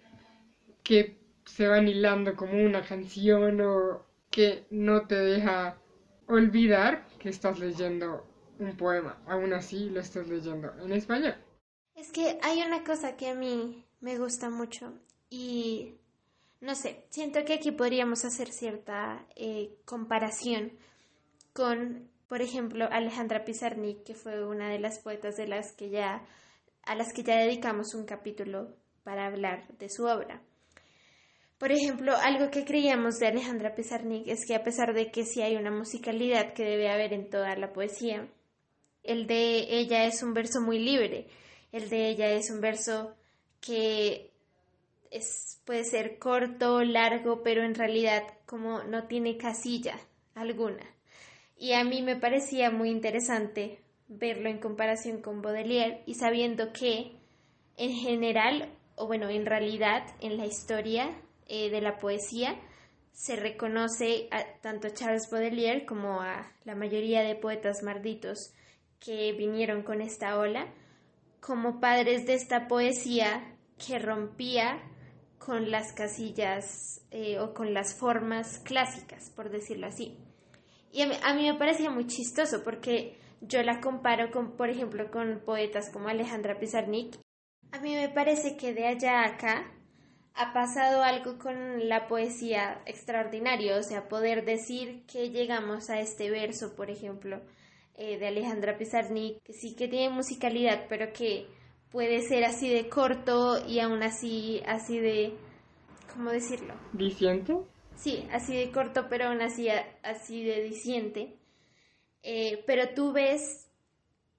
que 0.83 1.17
se 1.47 1.69
van 1.69 1.87
hilando 1.87 2.35
como 2.35 2.61
una 2.63 2.83
canción 2.83 3.61
o 3.61 4.05
que 4.31 4.67
no 4.71 5.07
te 5.07 5.15
deja 5.15 5.79
olvidar 6.27 7.07
que 7.21 7.29
estás 7.29 7.61
leyendo 7.61 8.27
un 8.59 8.77
poema. 8.77 9.23
Aún 9.27 9.53
así 9.53 9.89
lo 9.91 10.01
estás 10.01 10.29
leyendo 10.29 10.73
en 10.83 10.93
español. 10.93 11.37
Es 11.95 12.11
que 12.11 12.39
hay 12.43 12.63
una 12.63 12.83
cosa 12.83 13.17
que 13.17 13.29
a 13.29 13.35
mí 13.35 13.85
me 14.01 14.19
gusta 14.19 14.51
mucho 14.51 14.93
y 15.31 15.95
no 16.61 16.75
sé, 16.75 17.07
siento 17.11 17.45
que 17.45 17.55
aquí 17.55 17.71
podríamos 17.71 18.25
hacer 18.25 18.49
cierta 18.49 19.25
eh, 19.37 19.77
comparación 19.85 20.73
con 21.53 22.11
por 22.29 22.41
ejemplo, 22.41 22.89
Alejandra 22.91 23.45
Pizarnik, 23.45 24.03
que 24.05 24.15
fue 24.15 24.47
una 24.47 24.71
de 24.71 24.79
las 24.79 24.99
poetas 24.99 25.37
de 25.37 25.47
las 25.47 25.73
que 25.73 25.91
ya, 25.91 26.25
a 26.83 26.95
las 26.95 27.13
que 27.13 27.23
ya 27.23 27.37
dedicamos 27.37 27.95
un 27.95 28.07
capítulo 28.07 28.75
para 29.03 29.27
hablar 29.27 29.69
de 29.79 29.89
su 29.91 30.05
obra. 30.05 30.41
Por 31.59 31.71
ejemplo, 31.71 32.17
algo 32.17 32.51
que 32.51 32.65
creíamos 32.65 33.19
de 33.19 33.29
Alejandra 33.29 33.75
Pizarnik 33.75 34.27
es 34.27 34.47
que 34.47 34.55
a 34.55 34.65
pesar 34.65 34.95
de 34.95 35.11
que 35.11 35.25
sí 35.25 35.43
hay 35.43 35.57
una 35.57 35.71
musicalidad 35.71 36.55
que 36.55 36.65
debe 36.65 36.91
haber 36.91 37.13
en 37.13 37.31
toda 37.31 37.55
la 37.57 37.73
poesía, 37.73 38.29
el 39.03 39.27
de 39.27 39.79
ella 39.79 40.05
es 40.05 40.23
un 40.23 40.33
verso 40.33 40.61
muy 40.61 40.79
libre, 40.79 41.27
el 41.73 41.89
de 41.91 42.09
ella 42.09 42.31
es 42.31 42.51
un 42.51 42.61
verso 42.61 43.15
que 43.61 44.31
es, 45.11 45.61
puede 45.65 45.85
ser 45.85 46.19
corto, 46.19 46.83
largo, 46.83 47.43
pero 47.43 47.63
en 47.63 47.75
realidad 47.75 48.25
como 48.47 48.83
no 48.83 49.07
tiene 49.07 49.37
casilla 49.37 49.99
alguna 50.35 50.95
y 51.57 51.73
a 51.73 51.85
mí 51.85 52.03
me 52.03 52.17
parecía 52.17 52.71
muy 52.71 52.91
interesante 52.91 53.81
verlo 54.09 54.49
en 54.49 54.59
comparación 54.59 55.21
con 55.21 55.43
Baudelaire 55.43 56.03
y 56.07 56.15
sabiendo 56.15 56.73
que 56.73 57.13
en 57.77 57.93
general, 57.93 58.69
o 58.97 59.07
bueno, 59.07 59.29
en 59.29 59.47
realidad 59.47 60.05
en 60.21 60.37
la 60.37 60.47
historia 60.47 61.11
eh, 61.47 61.71
de 61.71 61.81
la 61.81 61.99
poesía 61.99 62.61
se 63.13 63.37
reconoce 63.37 64.29
tanto 64.61 64.89
a 64.89 64.93
Charles 64.93 65.29
Baudelaire 65.31 65.87
como 65.87 66.21
a 66.21 66.53
la 66.65 66.75
mayoría 66.75 67.23
de 67.23 67.37
poetas 67.37 67.83
malditos 67.83 68.53
que 68.99 69.33
vinieron 69.33 69.83
con 69.83 70.01
esta 70.01 70.39
ola 70.39 70.67
como 71.41 71.79
padres 71.79 72.27
de 72.27 72.35
esta 72.35 72.67
poesía 72.67 73.57
que 73.87 73.99
rompía 73.99 74.83
con 75.39 75.71
las 75.71 75.93
casillas 75.93 77.03
eh, 77.11 77.39
o 77.39 77.53
con 77.53 77.75
las 77.75 77.95
formas 77.95 78.59
clásicas, 78.61 79.31
por 79.31 79.51
decirlo 79.51 79.87
así. 79.87 80.17
Y 80.95 81.03
a 81.03 81.35
mí, 81.35 81.51
me 81.51 81.59
parecía 81.59 81.91
muy 81.91 82.07
chistoso 82.07 82.63
porque 82.63 83.19
yo 83.41 83.61
la 83.65 83.81
comparo 83.81 84.31
con, 84.31 84.53
por 84.53 84.71
ejemplo, 84.71 85.11
con 85.11 85.41
poetas 85.45 85.91
como 85.91 86.09
Alejandra 86.09 86.61
Pizarnik. 86.61 87.17
A 87.73 87.81
mí 87.81 87.97
me 87.97 88.09
parece 88.09 88.57
que 88.57 88.73
de 88.73 88.87
allá 88.87 89.23
a 89.23 89.27
acá 89.27 89.73
ha 90.35 90.53
pasado 90.53 91.03
algo 91.03 91.37
con 91.37 91.89
la 91.89 92.07
poesía 92.07 92.81
extraordinario, 92.87 93.77
o 93.77 93.83
sea, 93.83 94.09
poder 94.09 94.45
decir 94.45 95.05
que 95.07 95.31
llegamos 95.31 95.91
a 95.91 95.99
este 95.99 96.31
verso, 96.31 96.77
por 96.77 96.91
ejemplo, 96.91 97.41
eh, 97.97 98.17
de 98.17 98.29
Alejandra 98.29 98.79
Pizarnik, 98.79 99.43
que 99.43 99.53
sí 99.53 99.75
que 99.75 99.89
tiene 99.89 100.15
musicalidad, 100.15 100.87
pero 100.89 101.13
que 101.13 101.49
puede 101.91 102.23
ser 102.23 102.45
así 102.45 102.69
de 102.69 102.89
corto 102.89 103.67
y 103.67 103.81
aún 103.81 104.05
así, 104.05 104.63
así 104.65 105.01
de, 105.01 105.35
¿cómo 106.13 106.31
decirlo? 106.31 106.75
¿Diciente? 106.93 107.57
Sí, 107.97 108.29
así 108.33 108.57
de 108.57 108.71
corto, 108.71 109.07
pero 109.09 109.29
aún 109.29 109.41
así, 109.41 109.69
así 110.03 110.45
de 110.45 110.63
diciente. 110.63 111.39
Eh, 112.23 112.65
pero 112.67 112.95
tú 112.95 113.13
ves 113.13 113.69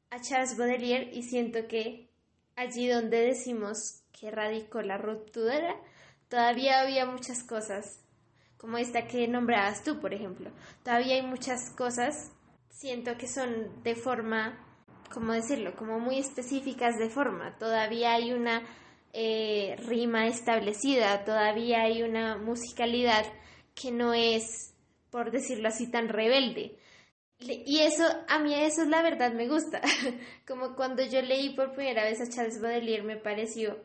a 0.10 0.20
Charles 0.20 0.58
Baudelaire 0.58 1.12
y 1.14 1.24
siento 1.24 1.68
que 1.68 2.10
allí 2.56 2.88
donde 2.88 3.22
decimos 3.22 4.04
que 4.12 4.32
radicó 4.32 4.82
la 4.82 4.98
ruptura, 4.98 5.76
todavía 6.30 6.82
había 6.82 7.06
muchas 7.06 7.44
cosas, 7.44 8.02
como 8.58 8.78
esta 8.78 9.08
que 9.08 9.28
nombrabas 9.28 9.84
tú, 9.84 10.00
por 10.00 10.14
ejemplo. 10.14 10.52
Todavía 10.84 11.16
hay 11.16 11.22
muchas 11.22 11.70
cosas, 11.72 12.32
siento 12.70 13.18
que 13.18 13.28
son 13.28 13.84
de 13.84 13.96
forma, 13.96 14.58
¿cómo 15.14 15.34
decirlo? 15.34 15.76
Como 15.76 16.00
muy 16.00 16.18
específicas 16.18 16.98
de 16.98 17.10
forma. 17.10 17.58
Todavía 17.58 18.14
hay 18.14 18.32
una 18.32 18.64
eh, 19.18 19.78
rima 19.88 20.28
establecida, 20.28 21.24
todavía 21.24 21.84
hay 21.84 22.04
una 22.04 22.38
musicalidad 22.38 23.26
que 23.74 23.90
no 23.90 24.14
es, 24.14 24.74
por 25.10 25.32
decirlo 25.32 25.70
así, 25.70 25.90
tan 25.90 26.10
rebelde. 26.10 26.78
Y 27.40 27.80
eso, 27.80 28.04
a 28.28 28.40
mí 28.40 28.54
eso 28.54 28.82
es 28.82 28.90
la 28.90 29.02
verdad 29.02 29.32
me 29.32 29.48
gusta. 29.48 29.80
Como 30.46 30.76
cuando 30.76 31.02
yo 31.06 31.22
leí 31.22 31.56
por 31.56 31.74
primera 31.74 32.04
vez 32.04 32.20
a 32.20 32.30
Charles 32.30 32.60
Baudelaire 32.62 33.04
me 33.04 33.16
pareció 33.16 33.78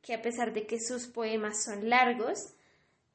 que 0.00 0.14
a 0.14 0.22
pesar 0.22 0.54
de 0.54 0.66
que 0.66 0.80
sus 0.80 1.06
poemas 1.06 1.64
son 1.64 1.90
largos, 1.90 2.54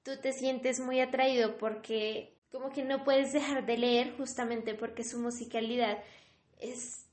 tú 0.04 0.12
te 0.22 0.34
sientes 0.34 0.80
muy 0.80 1.00
atraído 1.00 1.58
porque 1.58 2.38
como 2.52 2.70
que 2.70 2.84
no 2.84 3.04
puedes 3.04 3.34
dejar 3.34 3.66
de 3.66 3.78
leer 3.78 4.16
justamente 4.16 4.76
porque 4.76 5.04
su 5.04 5.18
musicalidad 5.18 6.04
es 6.60 7.07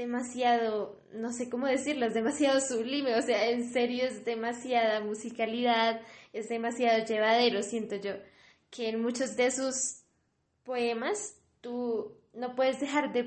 demasiado, 0.00 0.98
no 1.12 1.30
sé 1.30 1.50
cómo 1.50 1.66
decirlo, 1.66 2.06
es 2.06 2.14
demasiado 2.14 2.58
sublime, 2.62 3.16
o 3.16 3.20
sea, 3.22 3.50
en 3.50 3.70
serio 3.70 4.04
es 4.06 4.24
demasiada 4.24 5.00
musicalidad, 5.00 6.00
es 6.32 6.48
demasiado 6.48 7.04
llevadero, 7.04 7.62
siento 7.62 7.96
yo 7.96 8.12
que 8.70 8.88
en 8.88 9.02
muchos 9.02 9.36
de 9.36 9.50
sus 9.50 10.04
poemas 10.64 11.36
tú 11.60 12.16
no 12.32 12.54
puedes 12.54 12.80
dejar 12.80 13.12
de, 13.12 13.24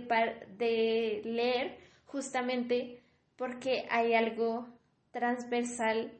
de 0.57 1.21
leer 1.25 1.77
justamente 2.05 3.03
porque 3.35 3.85
hay 3.91 4.15
algo 4.15 4.67
transversal 5.11 6.11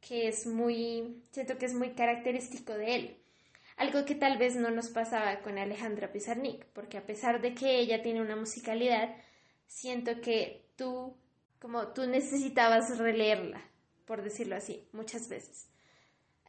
que 0.00 0.26
es 0.26 0.44
muy, 0.44 1.22
siento 1.30 1.56
que 1.56 1.66
es 1.66 1.74
muy 1.74 1.90
característico 1.90 2.72
de 2.72 2.96
él. 2.96 3.16
Algo 3.76 4.04
que 4.04 4.16
tal 4.16 4.38
vez 4.38 4.56
no 4.56 4.72
nos 4.72 4.88
pasaba 4.88 5.40
con 5.40 5.56
Alejandra 5.56 6.10
Pizarnik, 6.10 6.64
porque 6.72 6.98
a 6.98 7.06
pesar 7.06 7.40
de 7.40 7.54
que 7.54 7.78
ella 7.78 8.02
tiene 8.02 8.22
una 8.22 8.34
musicalidad, 8.34 9.14
siento 9.66 10.20
que 10.20 10.66
tú, 10.76 11.16
como 11.58 11.92
tú 11.92 12.06
necesitabas 12.06 12.98
releerla, 12.98 13.62
por 14.06 14.22
decirlo 14.22 14.56
así, 14.56 14.86
muchas 14.92 15.28
veces 15.28 15.68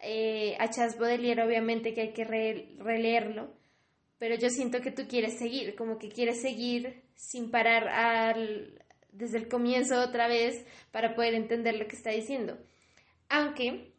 eh, 0.02 0.56
a 0.60 0.70
Chas 0.70 0.98
Baudelaire 0.98 1.44
obviamente 1.44 1.94
que 1.94 2.02
hay 2.02 2.14
que 2.14 2.26
releerlo, 2.26 3.54
pero 4.20 4.36
yo 4.36 4.50
siento 4.50 4.82
que 4.82 4.92
tú 4.92 5.08
quieres 5.08 5.38
seguir, 5.38 5.76
como 5.76 5.98
que 5.98 6.10
quieres 6.10 6.42
seguir 6.42 7.04
sin 7.16 7.50
parar 7.50 7.88
al, 7.88 8.84
desde 9.12 9.38
el 9.38 9.48
comienzo 9.48 10.00
otra 10.00 10.28
vez 10.28 10.66
para 10.92 11.16
poder 11.16 11.34
entender 11.34 11.76
lo 11.76 11.88
que 11.88 11.96
está 11.96 12.12
diciendo. 12.12 12.58
Aunque, 13.30 13.94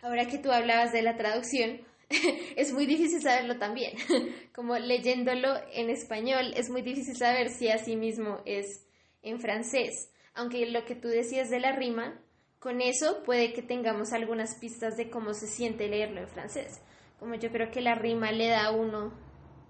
ahora 0.00 0.26
que 0.26 0.38
tú 0.38 0.50
hablabas 0.50 0.92
de 0.92 1.02
la 1.02 1.16
traducción, 1.16 1.82
es 2.56 2.72
muy 2.72 2.86
difícil 2.86 3.22
saberlo 3.22 3.58
también. 3.58 3.92
Como 4.54 4.76
leyéndolo 4.78 5.48
en 5.72 5.90
español, 5.90 6.52
es 6.56 6.70
muy 6.70 6.82
difícil 6.82 7.16
saber 7.16 7.50
si 7.50 7.68
así 7.68 7.96
mismo 7.96 8.40
es 8.44 8.86
en 9.22 9.40
francés. 9.40 10.12
Aunque 10.34 10.66
lo 10.66 10.84
que 10.84 10.94
tú 10.94 11.08
decías 11.08 11.50
de 11.50 11.60
la 11.60 11.72
rima, 11.72 12.20
con 12.58 12.80
eso 12.80 13.22
puede 13.24 13.52
que 13.52 13.62
tengamos 13.62 14.12
algunas 14.12 14.58
pistas 14.58 14.96
de 14.96 15.10
cómo 15.10 15.34
se 15.34 15.46
siente 15.46 15.88
leerlo 15.88 16.20
en 16.20 16.28
francés. 16.28 16.80
Como 17.18 17.34
yo 17.34 17.50
creo 17.50 17.70
que 17.70 17.80
la 17.80 17.94
rima 17.94 18.32
le 18.32 18.48
da 18.48 18.66
a 18.66 18.72
uno 18.72 19.12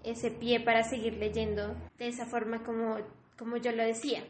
ese 0.03 0.31
pie 0.31 0.59
para 0.59 0.83
seguir 0.83 1.13
leyendo 1.17 1.75
de 1.97 2.07
esa 2.07 2.25
forma 2.25 2.63
como, 2.63 2.97
como 3.37 3.57
yo 3.57 3.71
lo 3.71 3.83
decía. 3.83 4.23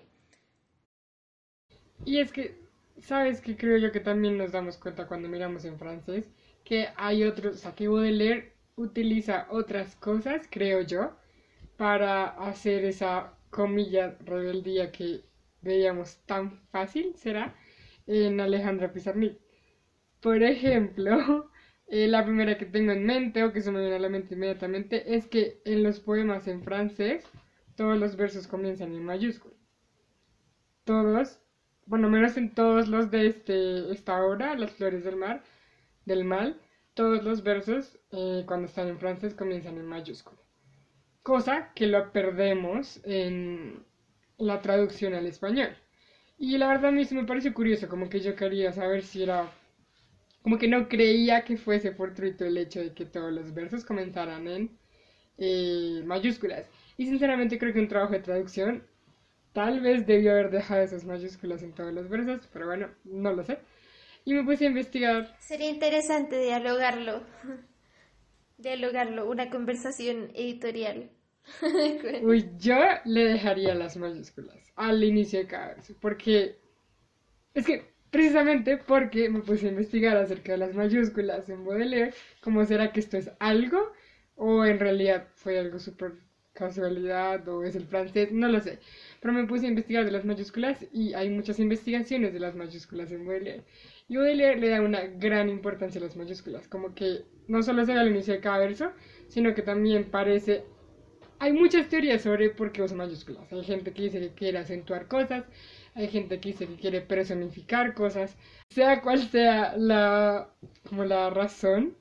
Y 2.06 2.20
es 2.20 2.32
que, 2.32 2.60
¿sabes 3.00 3.42
qué 3.42 3.56
creo 3.56 3.78
yo 3.78 3.92
que 3.92 4.00
también 4.00 4.38
nos 4.38 4.52
damos 4.52 4.78
cuenta 4.78 5.08
cuando 5.08 5.30
miramos 5.30 5.66
en 5.66 5.78
francés? 5.78 6.30
Que 6.64 6.90
hay 6.98 7.24
otros, 7.24 7.56
o 7.56 7.58
sea, 7.58 7.76
que 7.76 7.88
Baudelaire 7.88 8.54
utiliza 8.76 9.48
otras 9.50 9.96
cosas, 9.96 10.48
creo 10.50 10.82
yo, 10.82 11.16
para 11.78 12.26
hacer 12.26 12.86
esa 12.86 13.34
comilla 13.50 14.18
rebeldía 14.26 14.92
que 14.92 15.22
veíamos 15.62 16.18
tan 16.26 16.60
fácil, 16.72 17.16
¿será? 17.16 17.56
en 18.08 18.40
Alejandra 18.42 18.92
Pizarnik. 18.92 19.40
Por 20.22 20.44
ejemplo, 20.44 21.50
Eh, 21.88 22.08
la 22.08 22.24
primera 22.26 22.58
que 22.58 22.66
tengo 22.66 22.92
en 22.92 23.06
mente, 23.06 23.44
o 23.44 23.54
que 23.54 23.62
se 23.62 23.72
me 23.72 23.80
viene 23.80 23.98
a 23.98 24.00
la 24.00 24.10
mente 24.10 24.34
inmediatamente, 24.36 25.16
es 25.16 25.28
que 25.28 25.62
en 25.66 25.84
los 25.84 26.00
poemas 26.00 26.48
en 26.48 26.64
francés, 26.64 27.24
todos 27.76 27.98
los 28.00 28.16
versos 28.16 28.48
comienzan 28.48 28.94
en 28.96 29.04
mayúsculas. 29.04 29.60
Todos, 30.86 31.40
bueno, 31.86 32.10
menos 32.10 32.38
en 32.38 32.54
todos 32.54 32.88
los 32.88 33.12
de 33.12 33.28
este, 33.28 33.92
esta 33.92 34.24
obra, 34.24 34.56
Las 34.56 34.72
Flores 34.72 35.04
del 35.04 35.18
Mar, 35.18 35.44
del 36.06 36.24
Mal, 36.26 36.60
todos 36.94 37.24
los 37.24 37.44
versos, 37.44 38.00
eh, 38.12 38.44
cuando 38.46 38.68
están 38.68 38.88
en 38.88 39.00
francés, 39.00 39.34
comienzan 39.34 39.78
en 39.78 39.86
mayúsculas. 39.86 40.40
Cosa 41.24 41.72
que 41.74 41.88
lo 41.88 42.12
perdemos 42.12 43.00
en 43.06 43.84
la 44.38 44.62
traducción 44.62 45.14
al 45.14 45.26
español. 45.26 45.76
Y 46.38 46.58
la 46.58 46.68
verdad 46.68 46.88
a 46.88 46.92
mí 46.92 47.06
se 47.06 47.16
me 47.16 47.26
parece 47.26 47.54
curioso, 47.54 47.88
como 47.88 48.10
que 48.10 48.20
yo 48.20 48.36
quería 48.36 48.72
saber 48.74 49.04
si 49.04 49.24
era... 49.24 49.52
Como 50.42 50.58
que 50.58 50.68
no 50.68 50.90
creía 50.90 51.46
que 51.46 51.56
fuese 51.56 51.94
fortuito 51.94 52.44
el 52.44 52.58
hecho 52.58 52.82
de 52.82 52.94
que 52.94 53.06
todos 53.06 53.32
los 53.32 53.54
versos 53.54 53.86
comenzaran 53.86 54.48
en 54.48 54.78
eh, 55.38 56.04
mayúsculas. 56.06 56.70
Y 56.98 57.06
sinceramente 57.06 57.58
creo 57.58 57.74
que 57.74 57.80
un 57.80 57.88
trabajo 57.88 58.14
de 58.14 58.20
traducción 58.20 58.84
tal 59.54 59.80
vez 59.80 60.06
debió 60.06 60.32
haber 60.32 60.52
dejado 60.52 60.82
esas 60.82 61.06
mayúsculas 61.06 61.64
en 61.64 61.74
todos 61.74 61.94
los 61.94 62.10
versos, 62.10 62.50
pero 62.52 62.66
bueno, 62.68 62.90
no 63.06 63.32
lo 63.32 63.44
sé. 63.44 63.60
Y 64.26 64.34
me 64.34 64.44
puse 64.44 64.66
a 64.66 64.70
investigar. 64.70 65.36
Sería 65.40 65.70
interesante 65.70 66.40
dialogarlo. 66.40 67.24
dialogarlo, 68.58 69.30
una 69.30 69.50
conversación 69.50 70.32
editorial. 70.34 71.10
Uy, 72.24 72.50
yo 72.58 72.78
le 73.06 73.26
dejaría 73.26 73.76
las 73.76 73.98
mayúsculas 73.98 74.72
al 74.76 75.04
inicio 75.04 75.40
de 75.40 75.48
cada 75.48 75.68
verso, 75.68 75.94
porque 76.00 76.58
es 77.54 77.66
que 77.66 77.94
precisamente 78.10 78.78
porque 78.78 79.30
me 79.30 79.42
puse 79.42 79.68
a 79.68 79.72
investigar 79.72 80.16
acerca 80.18 80.54
de 80.54 80.60
las 80.60 80.74
mayúsculas 80.74 81.50
en 81.50 81.66
Baudelaire, 81.66 82.14
cómo 82.42 82.64
será 82.66 82.92
que 82.92 83.02
esto 83.02 83.18
es 83.18 83.30
algo 83.40 83.92
o 84.36 84.66
en 84.66 84.80
realidad 84.80 85.28
fue 85.36 85.60
algo 85.60 85.80
súper 85.80 86.14
casualidad 86.54 87.48
o 87.48 87.64
es 87.64 87.76
el 87.76 87.86
francés, 87.86 88.32
no 88.32 88.48
lo 88.48 88.60
sé. 88.60 88.80
Pero 89.20 89.34
me 89.34 89.46
puse 89.46 89.66
a 89.66 89.70
investigar 89.70 90.06
de 90.06 90.12
las 90.12 90.26
mayúsculas 90.26 90.86
y 90.92 91.14
hay 91.14 91.30
muchas 91.30 91.60
investigaciones 91.60 92.34
de 92.34 92.40
las 92.40 92.56
mayúsculas 92.56 93.12
en 93.12 93.26
Baudelaire. 93.26 93.64
Y 94.08 94.18
Baudelaire 94.18 94.60
le 94.60 94.70
da 94.70 94.82
una 94.82 95.02
gran 95.02 95.50
importancia 95.50 96.00
a 96.00 96.04
las 96.04 96.16
mayúsculas, 96.16 96.68
como 96.68 96.94
que 96.94 97.26
no 97.48 97.64
solo 97.64 97.86
se 97.86 97.94
ve 97.94 98.00
al 98.00 98.10
inicio 98.10 98.34
de 98.34 98.40
cada 98.42 98.60
verso, 98.60 98.92
sino 99.28 99.54
que 99.54 99.62
también 99.62 100.06
parece 100.12 100.64
hay 101.44 101.52
muchas 101.52 101.90
teorías 101.90 102.22
sobre 102.22 102.52
por 102.52 102.72
qué 102.72 102.82
usa 102.82 102.96
mayúsculas. 102.96 103.52
Hay 103.52 103.64
gente 103.66 103.92
que 103.92 104.04
dice 104.04 104.20
que 104.22 104.30
quiere 104.30 104.60
acentuar 104.60 105.10
cosas, 105.10 105.44
hay 105.94 106.08
gente 106.08 106.40
que 106.40 106.50
dice 106.50 106.68
que 106.68 106.76
quiere 106.78 107.02
personificar 107.02 107.94
cosas. 107.94 108.38
Sea 108.70 109.02
cual 109.02 109.20
sea 109.30 109.76
la, 109.78 110.50
como 110.88 111.04
la 111.04 111.30
razón, 111.30 111.98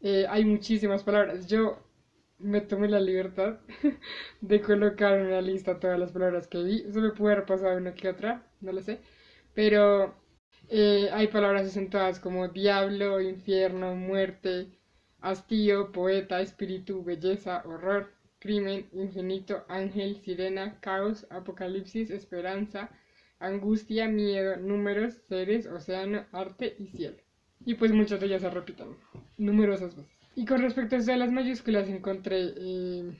eh, 0.00 0.26
hay 0.28 0.44
muchísimas 0.44 1.04
palabras. 1.04 1.46
Yo 1.46 1.78
me 2.38 2.60
tomé 2.62 2.88
la 2.88 2.98
libertad 2.98 3.60
de 4.40 4.60
colocar 4.60 5.18
en 5.18 5.26
una 5.26 5.40
lista 5.40 5.78
todas 5.78 5.98
las 5.98 6.10
palabras 6.10 6.48
que 6.48 6.62
vi. 6.62 6.82
Eso 6.88 7.00
me 7.00 7.10
puede 7.10 7.34
haber 7.34 7.46
pasado 7.46 7.76
una 7.76 7.94
que 7.94 8.08
otra, 8.08 8.44
no 8.60 8.72
lo 8.72 8.80
sé. 8.82 8.98
Pero 9.54 10.16
eh, 10.70 11.10
hay 11.12 11.28
palabras 11.28 11.66
acentuadas 11.66 12.20
como 12.20 12.48
diablo, 12.48 13.20
infierno, 13.20 13.94
muerte, 13.96 14.68
hastío, 15.20 15.92
poeta, 15.92 16.40
espíritu, 16.40 17.02
belleza, 17.04 17.62
horror 17.66 18.12
crimen, 18.40 18.88
infinito, 18.92 19.64
ángel, 19.68 20.16
sirena, 20.22 20.80
caos, 20.80 21.26
apocalipsis, 21.30 22.10
esperanza, 22.10 22.90
angustia, 23.38 24.08
miedo, 24.08 24.56
números, 24.56 25.14
seres, 25.28 25.66
océano, 25.66 26.24
arte 26.32 26.74
y 26.78 26.86
cielo. 26.86 27.18
Y 27.64 27.74
pues 27.74 27.92
muchas 27.92 28.20
de 28.20 28.26
ellas 28.26 28.42
se 28.42 28.50
repiten 28.50 28.96
numerosas 29.36 29.94
veces. 29.94 30.18
Y 30.34 30.46
con 30.46 30.62
respecto 30.62 30.96
a 30.96 30.98
eso 30.98 31.10
de 31.10 31.18
las 31.18 31.30
mayúsculas 31.30 31.88
encontré 31.88 32.54
eh, 32.56 33.12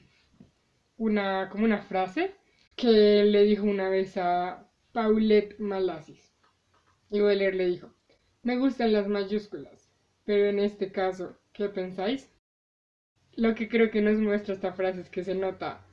una, 0.96 1.48
como 1.50 1.64
una 1.64 1.82
frase 1.82 2.34
que 2.76 3.24
le 3.24 3.42
dijo 3.42 3.64
una 3.64 3.90
vez 3.90 4.16
a 4.16 4.66
Paulette 4.92 5.58
Malasis. 5.58 6.29
Y 7.10 7.18
leer, 7.18 7.56
le 7.56 7.66
dijo, 7.66 7.92
me 8.42 8.56
gustan 8.56 8.92
las 8.92 9.08
mayúsculas, 9.08 9.90
pero 10.24 10.46
en 10.46 10.60
este 10.60 10.92
caso, 10.92 11.36
¿qué 11.52 11.68
pensáis? 11.68 12.30
Lo 13.34 13.54
que 13.54 13.68
creo 13.68 13.90
que 13.90 14.00
nos 14.00 14.18
muestra 14.18 14.54
esta 14.54 14.72
frase 14.72 15.00
es 15.00 15.10
que 15.10 15.24
se 15.24 15.34
nota 15.34 15.84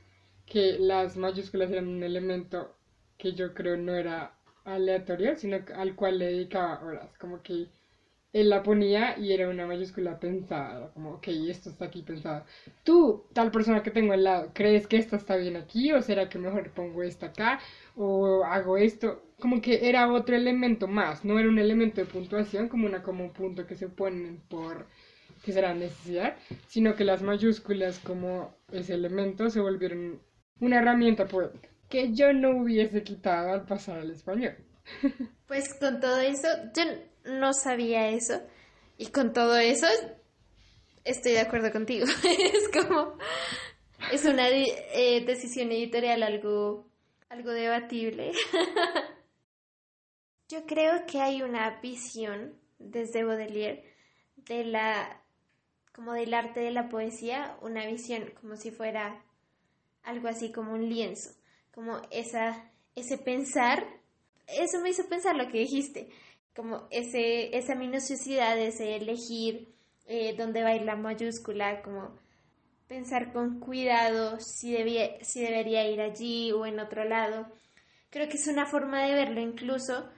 que 0.45 0.77
las 0.79 1.17
mayúsculas 1.17 1.71
eran 1.71 1.87
un 1.87 2.03
elemento 2.03 2.77
que 3.17 3.33
yo 3.33 3.53
creo 3.53 3.77
no 3.77 3.95
era 3.95 4.37
aleatorio, 4.63 5.35
sino 5.35 5.57
al 5.75 5.95
cual 5.95 6.19
le 6.19 6.27
dedicaba 6.27 6.83
horas, 6.83 7.17
como 7.17 7.41
que 7.41 7.67
él 8.33 8.49
la 8.49 8.63
ponía 8.63 9.17
y 9.17 9.31
era 9.31 9.49
una 9.49 9.65
mayúscula 9.65 10.19
pensada, 10.19 10.91
como, 10.93 11.13
ok, 11.13 11.27
esto 11.49 11.69
está 11.69 11.85
aquí 11.85 12.03
pensado. 12.03 12.45
Tú, 12.83 13.25
tal 13.33 13.51
persona 13.51 13.83
que 13.83 13.91
tengo 13.91 14.13
al 14.13 14.23
lado, 14.23 14.51
¿crees 14.53 14.87
que 14.87 14.97
esta 14.97 15.15
está 15.15 15.35
bien 15.37 15.55
aquí? 15.55 15.91
¿O 15.91 16.01
será 16.01 16.29
que 16.29 16.37
mejor 16.37 16.71
pongo 16.71 17.03
esta 17.03 17.27
acá? 17.27 17.59
¿O 17.95 18.43
hago 18.43 18.77
esto? 18.77 19.23
Como 19.39 19.61
que 19.61 19.89
era 19.89 20.11
otro 20.11 20.35
elemento 20.35 20.87
más, 20.87 21.23
no 21.25 21.39
era 21.39 21.49
un 21.49 21.59
elemento 21.59 22.01
de 22.01 22.07
puntuación, 22.07 22.69
como 22.69 22.85
una 22.87 23.03
como 23.03 23.23
un 23.23 23.31
punto 23.33 23.65
que 23.65 23.75
se 23.75 23.87
ponen 23.89 24.41
por 24.49 24.87
que 25.43 25.53
será 25.53 25.73
necesidad, 25.73 26.35
sino 26.67 26.95
que 26.95 27.05
las 27.05 27.21
mayúsculas 27.21 27.99
como 27.99 28.55
ese 28.71 28.95
elemento 28.95 29.49
se 29.49 29.59
volvieron 29.59 30.19
una 30.59 30.79
herramienta 30.79 31.27
poética 31.27 31.69
que 31.89 32.13
yo 32.13 32.33
no 32.33 32.57
hubiese 32.57 33.03
quitado 33.03 33.53
al 33.53 33.65
pasar 33.65 33.99
al 33.99 34.11
español. 34.11 34.55
Pues 35.47 35.73
con 35.79 36.01
todo 36.01 36.19
eso, 36.19 36.45
yo 36.75 36.83
no 37.27 37.53
sabía 37.53 38.09
eso 38.09 38.41
y 38.97 39.07
con 39.07 39.33
todo 39.33 39.57
eso 39.57 39.87
estoy 41.03 41.33
de 41.33 41.41
acuerdo 41.41 41.71
contigo. 41.71 42.05
es 42.23 42.69
como, 42.69 43.17
es 44.11 44.25
una 44.25 44.49
eh, 44.49 45.23
decisión 45.25 45.71
editorial 45.71 46.23
algo, 46.23 46.87
algo 47.29 47.51
debatible. 47.51 48.31
yo 50.49 50.65
creo 50.65 51.05
que 51.05 51.19
hay 51.19 51.41
una 51.41 51.79
visión 51.81 52.59
desde 52.79 53.23
Baudelaire 53.23 53.83
de 54.35 54.63
la 54.65 55.23
como 55.97 56.13
del 56.13 56.35
arte 56.35 56.59
de 56.59 56.69
la 56.69 56.89
poesía, 56.89 57.57
una 57.61 57.87
visión 57.87 58.31
como 58.39 58.55
si 58.55 58.69
fuera 58.69 59.25
algo 60.03 60.27
así 60.27 60.51
como 60.51 60.73
un 60.73 60.87
lienzo, 60.87 61.31
como 61.73 61.99
esa, 62.11 62.71
ese 62.95 63.17
pensar, 63.17 63.83
eso 64.45 64.79
me 64.79 64.91
hizo 64.91 65.09
pensar 65.09 65.35
lo 65.35 65.47
que 65.47 65.57
dijiste, 65.57 66.09
como 66.57 66.87
ese, 66.89 67.55
esa 67.55 67.75
minuciosidad, 67.75 68.57
ese 68.57 68.95
elegir 68.95 69.71
eh, 70.07 70.35
dónde 70.35 70.63
va 70.63 70.69
a 70.69 70.75
ir 70.75 70.81
la 70.81 70.95
mayúscula, 70.95 71.83
como 71.83 72.17
pensar 72.87 73.31
con 73.31 73.59
cuidado 73.59 74.39
si, 74.39 74.73
debía, 74.73 75.23
si 75.23 75.41
debería 75.41 75.87
ir 75.87 76.01
allí 76.01 76.51
o 76.51 76.65
en 76.65 76.79
otro 76.79 77.03
lado. 77.03 77.45
Creo 78.09 78.27
que 78.27 78.37
es 78.37 78.47
una 78.47 78.65
forma 78.65 79.03
de 79.05 79.13
verlo 79.13 79.39
incluso 79.39 80.09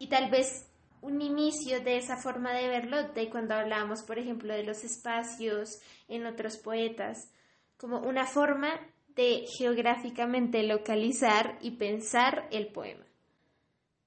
y 0.00 0.08
tal 0.08 0.28
vez 0.28 0.68
un 1.02 1.22
inicio 1.22 1.80
de 1.80 1.98
esa 1.98 2.16
forma 2.16 2.52
de 2.52 2.66
verlo 2.66 3.12
de 3.12 3.30
cuando 3.30 3.54
hablábamos, 3.54 4.02
por 4.02 4.18
ejemplo, 4.18 4.52
de 4.52 4.64
los 4.64 4.82
espacios 4.82 5.80
en 6.08 6.26
otros 6.26 6.56
poetas, 6.56 7.30
como 7.76 8.00
una 8.00 8.26
forma 8.26 8.72
de 9.14 9.44
geográficamente 9.56 10.64
localizar 10.64 11.58
y 11.60 11.76
pensar 11.76 12.48
el 12.50 12.72
poema. 12.72 13.04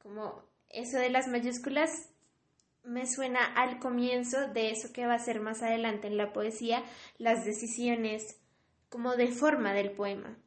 Como 0.03 0.48
eso 0.69 0.97
de 0.97 1.09
las 1.09 1.27
mayúsculas 1.27 2.09
me 2.83 3.05
suena 3.07 3.43
al 3.43 3.79
comienzo 3.79 4.47
de 4.47 4.71
eso 4.71 4.91
que 4.93 5.05
va 5.05 5.15
a 5.15 5.19
ser 5.19 5.41
más 5.41 5.61
adelante 5.61 6.07
en 6.07 6.17
la 6.17 6.33
poesía, 6.33 6.83
las 7.17 7.45
decisiones 7.45 8.39
como 8.89 9.15
de 9.15 9.27
forma 9.27 9.73
del 9.73 9.91
poema. 9.91 10.37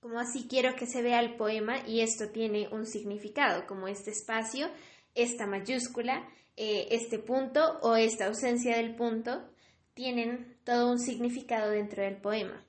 Como 0.00 0.18
así 0.18 0.46
quiero 0.48 0.74
que 0.74 0.86
se 0.86 1.00
vea 1.00 1.20
el 1.20 1.36
poema 1.36 1.86
y 1.86 2.00
esto 2.00 2.28
tiene 2.30 2.68
un 2.72 2.86
significado, 2.86 3.66
como 3.66 3.88
este 3.88 4.10
espacio 4.10 4.68
esta 5.14 5.46
mayúscula, 5.46 6.28
eh, 6.56 6.88
este 6.90 7.18
punto 7.18 7.78
o 7.82 7.96
esta 7.96 8.26
ausencia 8.26 8.76
del 8.76 8.94
punto 8.94 9.42
tienen 9.94 10.56
todo 10.64 10.90
un 10.90 10.98
significado 10.98 11.70
dentro 11.70 12.02
del 12.02 12.16
poema. 12.16 12.64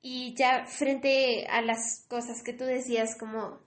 Y 0.00 0.34
ya 0.34 0.66
frente 0.66 1.46
a 1.48 1.62
las 1.62 2.04
cosas 2.08 2.42
que 2.42 2.52
tú 2.52 2.64
decías 2.64 3.16
como 3.18 3.60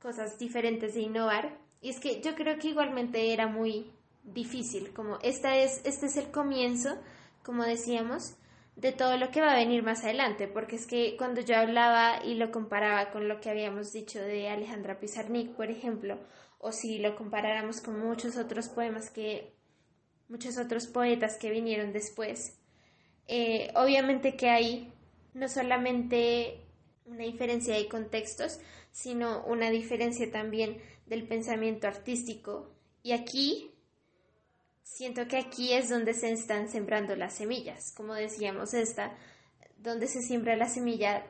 cosas 0.00 0.38
diferentes 0.38 0.94
de 0.94 1.00
innovar, 1.00 1.58
y 1.80 1.90
es 1.90 2.00
que 2.00 2.20
yo 2.20 2.34
creo 2.34 2.58
que 2.58 2.68
igualmente 2.68 3.32
era 3.32 3.46
muy 3.46 3.92
difícil, 4.24 4.92
como 4.92 5.18
esta 5.22 5.56
es, 5.56 5.80
este 5.84 6.06
es 6.06 6.16
el 6.16 6.30
comienzo, 6.30 6.96
como 7.42 7.64
decíamos, 7.64 8.36
de 8.76 8.92
todo 8.92 9.16
lo 9.16 9.30
que 9.30 9.40
va 9.40 9.52
a 9.52 9.56
venir 9.56 9.82
más 9.82 10.04
adelante, 10.04 10.46
porque 10.46 10.76
es 10.76 10.86
que 10.86 11.16
cuando 11.16 11.40
yo 11.40 11.56
hablaba 11.56 12.24
y 12.24 12.34
lo 12.34 12.50
comparaba 12.50 13.10
con 13.10 13.28
lo 13.28 13.40
que 13.40 13.50
habíamos 13.50 13.92
dicho 13.92 14.20
de 14.20 14.48
Alejandra 14.48 15.00
Pizarnik, 15.00 15.50
por 15.52 15.70
ejemplo, 15.70 16.18
o 16.58 16.72
si 16.72 16.98
lo 16.98 17.16
comparáramos 17.16 17.80
con 17.80 17.98
muchos 17.98 18.36
otros 18.36 18.68
poemas 18.68 19.10
que 19.10 19.54
muchos 20.28 20.58
otros 20.58 20.86
poetas 20.86 21.38
que 21.38 21.50
vinieron 21.50 21.92
después 21.92 22.58
eh, 23.28 23.70
obviamente 23.74 24.36
que 24.36 24.48
hay 24.48 24.92
no 25.34 25.48
solamente 25.48 26.64
una 27.04 27.24
diferencia 27.24 27.74
de 27.74 27.86
contextos 27.86 28.58
sino 28.92 29.44
una 29.44 29.70
diferencia 29.70 30.30
también 30.30 30.78
del 31.06 31.26
pensamiento 31.26 31.86
artístico 31.86 32.70
y 33.02 33.12
aquí 33.12 33.70
siento 34.82 35.28
que 35.28 35.36
aquí 35.38 35.72
es 35.72 35.88
donde 35.88 36.14
se 36.14 36.32
están 36.32 36.68
sembrando 36.68 37.14
las 37.16 37.34
semillas, 37.34 37.92
como 37.96 38.14
decíamos 38.14 38.74
esta, 38.74 39.16
donde 39.78 40.08
se 40.08 40.22
siembra 40.22 40.56
la 40.56 40.68
semilla 40.68 41.24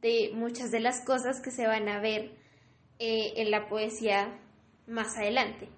de 0.00 0.32
muchas 0.34 0.70
de 0.70 0.80
las 0.80 1.00
cosas 1.00 1.40
que 1.40 1.50
se 1.50 1.66
van 1.66 1.88
a 1.88 2.00
ver 2.00 2.32
eh, 2.98 3.32
en 3.36 3.50
la 3.50 3.68
poesía 3.68 4.38
más 4.86 5.16
adelante. 5.16 5.68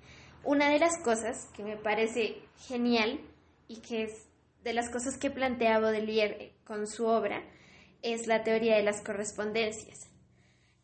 Una 0.43 0.71
de 0.71 0.79
las 0.79 0.99
cosas 0.99 1.49
que 1.55 1.63
me 1.63 1.77
parece 1.77 2.43
genial 2.67 3.21
y 3.69 3.77
que 3.77 4.05
es 4.05 4.27
de 4.65 4.73
las 4.73 4.91
cosas 4.91 5.17
que 5.17 5.31
plantea 5.31 5.79
Baudelaire 5.79 6.53
con 6.65 6.87
su 6.87 7.07
obra 7.07 7.43
es 8.03 8.27
la 8.27 8.43
teoría 8.43 8.77
de 8.77 8.83
las 8.83 9.01
correspondencias. 9.01 10.09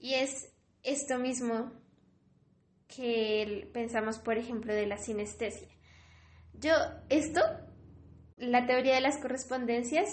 Y 0.02 0.14
es 0.14 0.52
esto 0.82 1.20
mismo 1.20 1.70
que 2.88 3.70
pensamos, 3.72 4.18
por 4.18 4.36
ejemplo, 4.36 4.74
de 4.74 4.86
la 4.86 4.98
sinestesia. 4.98 5.68
Yo, 6.54 6.72
esto, 7.08 7.40
la 8.36 8.66
teoría 8.66 8.96
de 8.96 9.00
las 9.00 9.18
correspondencias, 9.18 10.08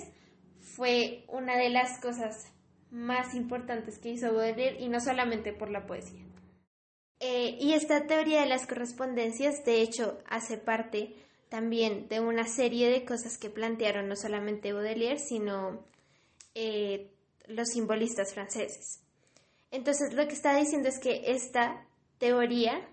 fue 0.60 1.25
una 1.28 1.58
de 1.58 1.69
las 1.69 1.99
cosas 1.99 2.54
más 2.91 3.34
importantes 3.34 3.97
que 3.97 4.10
hizo 4.10 4.32
Baudelaire 4.32 4.80
y 4.80 4.89
no 4.89 5.02
solamente 5.02 5.54
por 5.54 5.71
la 5.71 5.88
poesía. 5.88 6.23
Eh, 7.19 7.58
y 7.60 7.73
esta 7.73 8.06
teoría 8.06 8.41
de 8.41 8.47
las 8.47 8.67
correspondencias, 8.67 9.65
de 9.65 9.82
hecho, 9.82 10.19
hace 10.30 10.58
parte 10.58 11.15
también 11.49 12.08
de 12.10 12.19
una 12.19 12.45
serie 12.45 12.91
de 12.91 13.06
cosas 13.06 13.39
que 13.39 13.49
plantearon 13.49 14.08
no 14.08 14.15
solamente 14.15 14.71
Baudelaire, 14.71 15.17
sino 15.17 15.84
eh, 16.54 17.12
los 17.47 17.69
simbolistas 17.69 18.36
franceses. 18.36 19.08
Entonces, 19.71 20.13
lo 20.13 20.27
que 20.27 20.34
está 20.34 20.55
diciendo 20.55 20.89
es 20.89 20.99
que 20.99 21.32
esta 21.32 21.86
teoría 22.17 22.88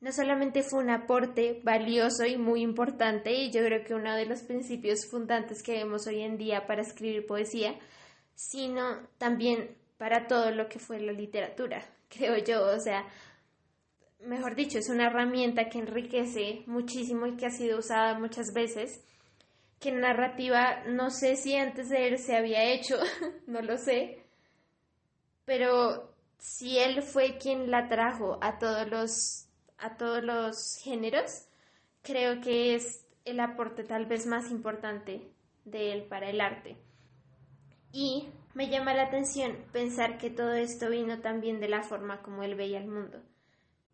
no 0.00 0.12
solamente 0.12 0.62
fue 0.62 0.80
un 0.80 0.90
aporte 0.90 1.60
valioso 1.64 2.24
y 2.24 2.36
muy 2.36 2.62
importante, 2.62 3.32
y 3.32 3.50
yo 3.50 3.64
creo 3.64 3.84
que 3.84 3.94
uno 3.94 4.14
de 4.14 4.26
los 4.26 4.42
principios 4.42 5.06
fundantes 5.10 5.62
que 5.62 5.72
vemos 5.72 6.06
hoy 6.06 6.20
en 6.20 6.38
día 6.38 6.66
para 6.66 6.82
escribir 6.82 7.26
poesía, 7.26 7.76
sino 8.34 9.08
también 9.18 9.76
para 9.96 10.28
todo 10.28 10.52
lo 10.52 10.68
que 10.68 10.78
fue 10.78 11.00
la 11.00 11.12
literatura, 11.12 11.84
creo 12.08 12.36
yo, 12.38 12.64
o 12.64 12.78
sea, 12.78 13.04
mejor 14.20 14.54
dicho, 14.54 14.78
es 14.78 14.88
una 14.88 15.06
herramienta 15.06 15.68
que 15.68 15.78
enriquece 15.78 16.62
muchísimo 16.66 17.26
y 17.26 17.36
que 17.36 17.46
ha 17.46 17.50
sido 17.50 17.78
usada 17.78 18.18
muchas 18.18 18.52
veces, 18.54 19.04
que 19.80 19.90
en 19.90 20.00
narrativa 20.00 20.84
no 20.86 21.10
sé 21.10 21.36
si 21.36 21.56
antes 21.56 21.88
de 21.88 22.08
él 22.08 22.18
se 22.18 22.36
había 22.36 22.62
hecho, 22.64 22.96
no 23.48 23.62
lo 23.62 23.78
sé, 23.78 24.27
pero 25.48 26.14
si 26.36 26.78
él 26.78 27.02
fue 27.02 27.38
quien 27.38 27.70
la 27.70 27.88
trajo 27.88 28.38
a 28.42 28.58
todos 28.58 28.86
los 28.86 29.48
a 29.78 29.96
todos 29.96 30.22
los 30.22 30.76
géneros, 30.82 31.46
creo 32.02 32.42
que 32.42 32.74
es 32.74 33.06
el 33.24 33.40
aporte 33.40 33.82
tal 33.82 34.04
vez 34.04 34.26
más 34.26 34.50
importante 34.50 35.32
de 35.64 35.92
él 35.92 36.02
para 36.04 36.28
el 36.28 36.42
arte. 36.42 36.76
Y 37.92 38.28
me 38.52 38.68
llama 38.68 38.92
la 38.92 39.04
atención 39.04 39.56
pensar 39.72 40.18
que 40.18 40.28
todo 40.28 40.52
esto 40.52 40.90
vino 40.90 41.20
también 41.20 41.60
de 41.60 41.68
la 41.68 41.82
forma 41.82 42.20
como 42.20 42.42
él 42.42 42.54
veía 42.54 42.78
el 42.78 42.88
mundo. 42.88 43.22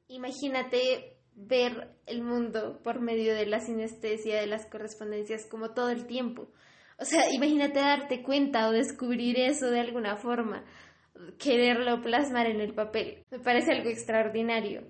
Imagínate 0.09 1.19
ver 1.37 1.95
el 2.07 2.23
mundo 2.23 2.81
por 2.83 3.01
medio 3.01 3.33
de 3.33 3.47
la 3.47 3.61
sinestesia, 3.61 4.41
de 4.41 4.49
las 4.49 4.67
correspondencias, 4.67 5.47
como 5.47 5.71
todo 5.71 5.91
el 5.91 6.07
tiempo. 6.07 6.49
O 6.99 7.05
sea, 7.05 7.31
imagínate 7.33 7.81
darte 7.81 8.23
cuenta 8.23 8.69
o 8.69 8.73
descubrir 8.73 9.39
eso 9.39 9.71
de 9.71 9.81
alguna 9.81 10.17
forma, 10.17 10.65
quererlo 11.39 12.03
plasmar 12.03 12.47
en 12.47 12.61
el 12.61 12.75
papel. 12.75 13.25
Me 13.31 13.39
parece 13.39 13.73
algo 13.73 13.91
extraordinario 13.91 14.83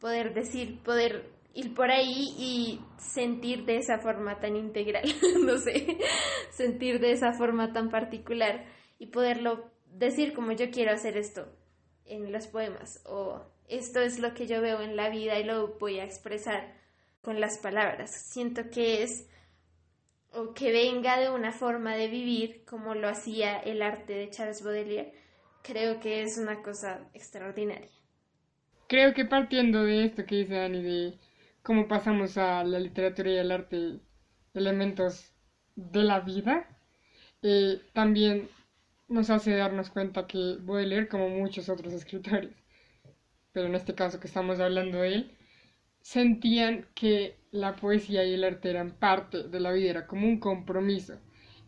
poder 0.00 0.34
decir, 0.34 0.80
poder 0.82 1.30
ir 1.54 1.74
por 1.74 1.90
ahí 1.90 2.34
y 2.38 2.80
sentir 2.98 3.64
de 3.64 3.76
esa 3.76 3.98
forma 3.98 4.40
tan 4.40 4.56
integral, 4.56 5.04
no 5.44 5.58
sé, 5.58 5.98
sentir 6.50 7.00
de 7.00 7.12
esa 7.12 7.32
forma 7.32 7.72
tan 7.72 7.90
particular 7.90 8.64
y 8.98 9.06
poderlo 9.06 9.70
decir 9.86 10.32
como 10.32 10.52
yo 10.52 10.70
quiero 10.70 10.92
hacer 10.92 11.16
esto 11.16 11.46
en 12.04 12.32
los 12.32 12.46
poemas 12.46 13.02
o 13.04 13.42
esto 13.68 14.00
es 14.00 14.18
lo 14.18 14.34
que 14.34 14.46
yo 14.46 14.60
veo 14.60 14.80
en 14.80 14.96
la 14.96 15.08
vida 15.08 15.38
y 15.38 15.44
lo 15.44 15.78
voy 15.78 15.98
a 15.98 16.04
expresar 16.04 16.74
con 17.20 17.40
las 17.40 17.58
palabras. 17.58 18.10
Siento 18.30 18.68
que 18.70 19.02
es 19.02 19.28
o 20.32 20.54
que 20.54 20.72
venga 20.72 21.18
de 21.20 21.30
una 21.30 21.52
forma 21.52 21.94
de 21.94 22.08
vivir 22.08 22.64
como 22.64 22.94
lo 22.94 23.08
hacía 23.08 23.58
el 23.58 23.82
arte 23.82 24.14
de 24.14 24.30
Charles 24.30 24.62
Baudelaire, 24.62 25.12
creo 25.62 26.00
que 26.00 26.22
es 26.22 26.38
una 26.38 26.62
cosa 26.62 27.08
extraordinaria 27.14 27.90
creo 28.92 29.14
que 29.14 29.24
partiendo 29.24 29.84
de 29.84 30.04
esto 30.04 30.26
que 30.26 30.36
dice 30.36 30.52
Dani, 30.54 30.82
de 30.82 31.18
cómo 31.62 31.88
pasamos 31.88 32.36
a 32.36 32.62
la 32.62 32.78
literatura 32.78 33.30
y 33.30 33.38
al 33.38 33.50
arte 33.50 34.00
elementos 34.52 35.32
de 35.76 36.02
la 36.04 36.20
vida, 36.20 36.68
eh, 37.40 37.80
también 37.94 38.50
nos 39.08 39.30
hace 39.30 39.56
darnos 39.56 39.88
cuenta 39.88 40.26
que 40.26 40.58
leer 40.66 41.08
como 41.08 41.30
muchos 41.30 41.70
otros 41.70 41.92
escritores, 42.00 42.54
pero 43.52 43.66
en 43.68 43.76
este 43.76 43.94
caso 43.94 44.20
que 44.20 44.26
estamos 44.26 44.60
hablando 44.60 44.98
de 45.00 45.14
él, 45.14 45.38
sentían 46.02 46.86
que 46.94 47.38
la 47.50 47.76
poesía 47.76 48.26
y 48.26 48.34
el 48.34 48.44
arte 48.44 48.68
eran 48.68 48.90
parte 48.90 49.44
de 49.44 49.60
la 49.60 49.72
vida, 49.72 49.88
era 49.88 50.06
como 50.06 50.26
un 50.26 50.38
compromiso. 50.38 51.18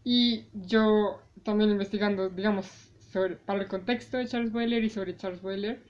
Y 0.04 0.44
yo 0.52 1.22
también 1.42 1.70
investigando, 1.70 2.28
digamos, 2.28 2.92
sobre, 3.14 3.36
para 3.36 3.62
el 3.62 3.68
contexto 3.68 4.18
de 4.18 4.26
Charles 4.26 4.52
Baudelaire 4.52 4.86
y 4.86 4.90
sobre 4.90 5.16
Charles 5.16 5.40
Baudelaire, 5.40 5.80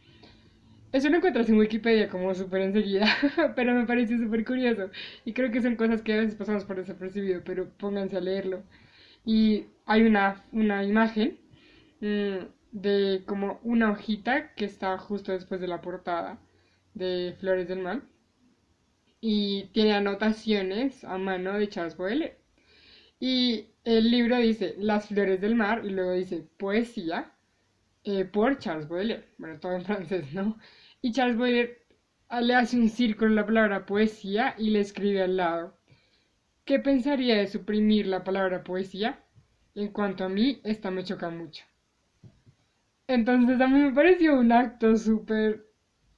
eso 0.92 1.08
lo 1.08 1.16
encuentras 1.16 1.48
en 1.48 1.56
Wikipedia 1.58 2.08
como 2.08 2.34
súper 2.34 2.60
enseguida, 2.62 3.06
pero 3.56 3.74
me 3.74 3.86
parece 3.86 4.18
súper 4.18 4.44
curioso. 4.44 4.90
Y 5.24 5.32
creo 5.32 5.50
que 5.50 5.62
son 5.62 5.76
cosas 5.76 6.02
que 6.02 6.12
a 6.12 6.18
veces 6.18 6.36
pasamos 6.36 6.64
por 6.64 6.76
desapercibido, 6.76 7.42
pero 7.44 7.68
pónganse 7.78 8.16
a 8.16 8.20
leerlo. 8.20 8.62
Y 9.24 9.66
hay 9.86 10.02
una, 10.02 10.44
una 10.52 10.84
imagen 10.84 11.38
mm, 12.00 12.38
de 12.72 13.22
como 13.26 13.58
una 13.64 13.90
hojita 13.90 14.54
que 14.54 14.66
está 14.66 14.98
justo 14.98 15.32
después 15.32 15.60
de 15.60 15.68
la 15.68 15.80
portada 15.80 16.38
de 16.94 17.34
Flores 17.40 17.68
del 17.68 17.80
Mal. 17.80 18.02
Y 19.20 19.70
tiene 19.72 19.94
anotaciones 19.94 21.02
a 21.04 21.18
mano 21.18 21.54
de 21.54 21.68
Charles 21.68 21.96
Baudelaire. 21.96 22.38
Y 23.18 23.73
el 23.84 24.10
libro 24.10 24.38
dice 24.38 24.74
Las 24.78 25.08
Flores 25.08 25.40
del 25.40 25.54
Mar 25.54 25.82
y 25.84 25.90
luego 25.90 26.12
dice 26.12 26.46
Poesía 26.56 27.32
eh, 28.04 28.24
por 28.24 28.58
Charles 28.58 28.88
Baudelaire. 28.88 29.28
Bueno, 29.38 29.58
todo 29.60 29.72
en 29.72 29.84
francés, 29.84 30.32
¿no? 30.32 30.58
Y 31.02 31.12
Charles 31.12 31.36
Baudelaire 31.36 31.84
le 32.40 32.54
hace 32.54 32.78
un 32.78 32.88
círculo 32.88 33.34
la 33.34 33.46
palabra 33.46 33.86
poesía 33.86 34.54
y 34.58 34.70
le 34.70 34.80
escribe 34.80 35.22
al 35.22 35.36
lado. 35.36 35.76
¿Qué 36.64 36.78
pensaría 36.78 37.36
de 37.36 37.46
suprimir 37.46 38.06
la 38.06 38.24
palabra 38.24 38.64
poesía? 38.64 39.20
En 39.74 39.88
cuanto 39.88 40.24
a 40.24 40.28
mí, 40.28 40.60
esta 40.64 40.90
me 40.90 41.04
choca 41.04 41.30
mucho. 41.30 41.64
Entonces 43.06 43.60
a 43.60 43.68
mí 43.68 43.80
me 43.80 43.92
pareció 43.92 44.38
un 44.38 44.50
acto 44.50 44.96
súper 44.96 45.66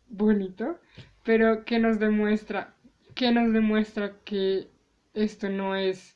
bonito, 0.09 0.79
pero 1.25 1.65
que 1.65 1.81
nos 1.81 1.99
demuestra, 1.99 2.75
que 3.15 3.33
nos 3.33 3.53
demuestra 3.53 4.15
que 4.25 4.69
esto 5.15 5.49
no 5.49 5.75
es 5.75 6.16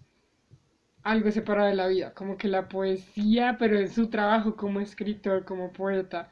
algo 1.02 1.30
separado 1.30 1.68
de 1.68 1.74
la 1.76 1.88
vida, 1.88 2.14
como 2.14 2.36
que 2.36 2.48
la 2.48 2.68
poesía, 2.68 3.56
pero 3.58 3.78
en 3.78 3.88
su 3.90 4.08
trabajo 4.08 4.56
como 4.56 4.80
escritor, 4.80 5.44
como 5.44 5.72
poeta, 5.72 6.30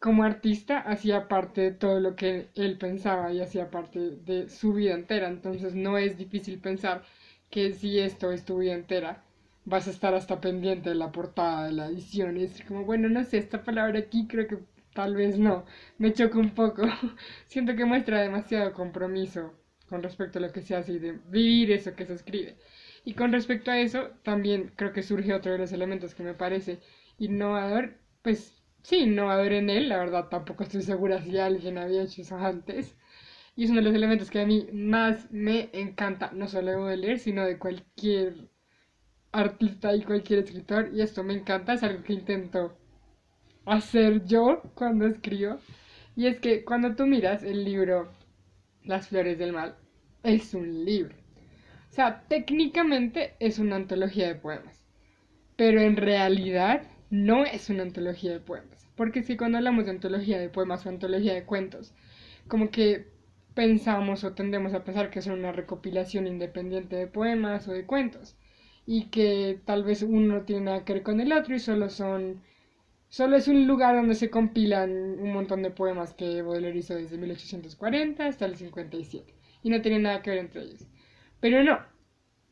como 0.00 0.24
artista 0.24 0.78
hacía 0.80 1.28
parte 1.28 1.60
de 1.60 1.70
todo 1.72 2.00
lo 2.00 2.16
que 2.16 2.48
él 2.54 2.78
pensaba 2.78 3.32
y 3.32 3.40
hacía 3.40 3.70
parte 3.70 3.98
de 4.00 4.48
su 4.48 4.72
vida 4.72 4.94
entera. 4.94 5.28
Entonces 5.28 5.74
no 5.74 5.98
es 5.98 6.16
difícil 6.16 6.58
pensar 6.58 7.04
que 7.50 7.72
si 7.74 7.98
esto 8.00 8.32
es 8.32 8.44
tu 8.44 8.58
vida 8.58 8.74
entera, 8.74 9.22
vas 9.64 9.86
a 9.86 9.90
estar 9.90 10.14
hasta 10.14 10.40
pendiente 10.40 10.88
de 10.90 10.94
la 10.96 11.12
portada, 11.12 11.66
de 11.66 11.72
la 11.72 11.86
edición. 11.88 12.36
Y 12.38 12.44
es 12.44 12.62
como, 12.64 12.84
bueno, 12.84 13.08
no 13.08 13.24
sé, 13.24 13.38
esta 13.38 13.62
palabra 13.62 13.98
aquí 13.98 14.26
creo 14.26 14.48
que 14.48 14.58
tal 14.94 15.14
vez 15.16 15.38
no. 15.38 15.64
Me 15.98 16.12
choca 16.14 16.38
un 16.38 16.50
poco. 16.54 16.82
Siento 17.46 17.76
que 17.76 17.84
muestra 17.84 18.22
demasiado 18.22 18.72
compromiso 18.72 19.52
con 19.88 20.02
respecto 20.02 20.38
a 20.38 20.42
lo 20.42 20.52
que 20.52 20.62
se 20.62 20.76
hace 20.76 20.92
y 20.94 20.98
de 20.98 21.12
vivir 21.28 21.72
eso 21.72 21.94
que 21.94 22.06
se 22.06 22.14
escribe. 22.14 22.56
Y 23.04 23.14
con 23.14 23.32
respecto 23.32 23.70
a 23.70 23.78
eso, 23.80 24.10
también 24.22 24.72
creo 24.76 24.92
que 24.92 25.02
surge 25.02 25.34
otro 25.34 25.52
de 25.52 25.58
los 25.58 25.72
elementos 25.72 26.14
que 26.14 26.22
me 26.22 26.34
parece 26.34 26.80
innovador, 27.18 27.98
pues 28.22 28.62
sí, 28.82 29.18
haber 29.18 29.52
en 29.52 29.70
él, 29.70 29.88
la 29.88 29.98
verdad 29.98 30.28
tampoco 30.28 30.62
estoy 30.64 30.82
segura 30.82 31.22
si 31.22 31.38
alguien 31.38 31.78
había 31.78 32.02
hecho 32.02 32.22
eso 32.22 32.36
antes. 32.36 32.96
Y 33.56 33.64
es 33.64 33.70
uno 33.70 33.80
de 33.80 33.86
los 33.86 33.94
elementos 33.94 34.30
que 34.30 34.40
a 34.40 34.46
mí 34.46 34.68
más 34.72 35.30
me 35.30 35.70
encanta, 35.72 36.30
no 36.32 36.48
solo 36.48 36.86
de 36.86 36.96
leer, 36.96 37.18
sino 37.18 37.44
de 37.44 37.58
cualquier 37.58 38.50
artista 39.32 39.94
y 39.94 40.02
cualquier 40.04 40.40
escritor. 40.40 40.90
Y 40.94 41.02
esto 41.02 41.24
me 41.24 41.34
encanta, 41.34 41.74
es 41.74 41.82
algo 41.82 42.02
que 42.04 42.14
intento 42.14 42.76
hacer 43.66 44.24
yo 44.26 44.62
cuando 44.74 45.06
escribo. 45.06 45.58
Y 46.16 46.26
es 46.26 46.40
que 46.40 46.64
cuando 46.64 46.94
tú 46.96 47.06
miras 47.06 47.42
el 47.42 47.64
libro 47.64 48.10
Las 48.84 49.08
Flores 49.08 49.38
del 49.38 49.52
Mal, 49.52 49.76
es 50.22 50.54
un 50.54 50.84
libro. 50.84 51.19
O 51.90 51.92
sea, 51.92 52.22
técnicamente 52.28 53.34
es 53.40 53.58
una 53.58 53.76
antología 53.76 54.28
de 54.28 54.36
poemas. 54.36 54.84
Pero 55.56 55.80
en 55.80 55.96
realidad 55.96 56.82
no 57.10 57.44
es 57.44 57.68
una 57.68 57.82
antología 57.82 58.32
de 58.32 58.40
poemas. 58.40 58.88
Porque 58.96 59.22
si 59.22 59.36
cuando 59.36 59.58
hablamos 59.58 59.86
de 59.86 59.92
antología 59.92 60.38
de 60.38 60.48
poemas 60.48 60.86
o 60.86 60.88
antología 60.88 61.34
de 61.34 61.44
cuentos, 61.44 61.92
como 62.48 62.70
que 62.70 63.08
pensamos 63.54 64.24
o 64.24 64.32
tendemos 64.34 64.72
a 64.74 64.84
pensar 64.84 65.10
que 65.10 65.22
son 65.22 65.38
una 65.40 65.52
recopilación 65.52 66.26
independiente 66.26 66.96
de 66.96 67.06
poemas 67.06 67.66
o 67.68 67.72
de 67.72 67.86
cuentos 67.86 68.36
y 68.86 69.06
que 69.06 69.60
tal 69.64 69.84
vez 69.84 70.02
uno 70.02 70.34
no 70.36 70.42
tiene 70.44 70.62
nada 70.62 70.84
que 70.84 70.94
ver 70.94 71.02
con 71.02 71.20
el 71.20 71.32
otro 71.32 71.54
y 71.54 71.58
solo 71.58 71.90
son 71.90 72.42
solo 73.08 73.36
es 73.36 73.48
un 73.48 73.66
lugar 73.66 73.96
donde 73.96 74.14
se 74.14 74.30
compilan 74.30 74.90
un 74.92 75.32
montón 75.32 75.62
de 75.62 75.70
poemas 75.70 76.14
que 76.14 76.42
Baudelaire 76.42 76.78
hizo 76.78 76.94
desde 76.94 77.18
1840 77.18 78.26
hasta 78.26 78.46
el 78.46 78.56
57 78.56 79.34
y 79.62 79.70
no 79.70 79.82
tiene 79.82 79.98
nada 79.98 80.22
que 80.22 80.30
ver 80.30 80.38
entre 80.38 80.62
ellos. 80.62 80.86
Pero 81.40 81.62
no, 81.64 81.80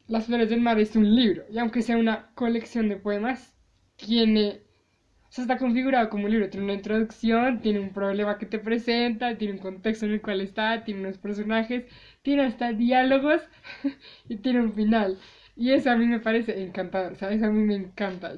Las 0.09 0.27
Flores 0.27 0.51
del 0.51 0.61
Mar 0.63 0.79
es 0.81 0.97
un 0.97 1.15
libro 1.15 1.45
y 1.51 1.59
aunque 1.59 1.83
sea 1.83 1.99
una 1.99 2.31
colección 2.35 2.89
de 2.89 2.97
poemas, 2.97 3.57
tiene 3.97 4.63
o 5.29 5.33
sea, 5.33 5.43
está 5.45 5.59
configurado 5.59 6.11
como 6.11 6.27
un 6.27 6.31
libro, 6.33 6.51
tiene 6.51 6.65
una 6.67 6.75
introducción, 6.75 7.61
tiene 7.61 7.81
un 7.81 7.93
problema 7.93 8.39
que 8.39 8.47
te 8.47 8.59
presenta, 8.61 9.37
tiene 9.39 9.55
un 9.55 9.61
contexto 9.61 10.07
en 10.07 10.13
el 10.13 10.23
cual 10.23 10.41
está, 10.41 10.85
tiene 10.85 11.01
unos 11.01 11.19
personajes, 11.19 11.85
tiene 12.23 12.45
hasta 12.45 12.73
diálogos 12.73 13.43
y 14.29 14.37
tiene 14.39 14.61
un 14.63 14.73
final. 14.75 15.19
Y 15.57 15.73
eso 15.73 15.91
a 15.91 15.97
mí 15.97 16.07
me 16.07 16.21
parece 16.21 16.63
encantador, 16.63 17.17
¿sabes? 17.17 17.43
A 17.43 17.51
mí 17.51 17.63
me 17.65 17.75
encanta. 17.77 18.35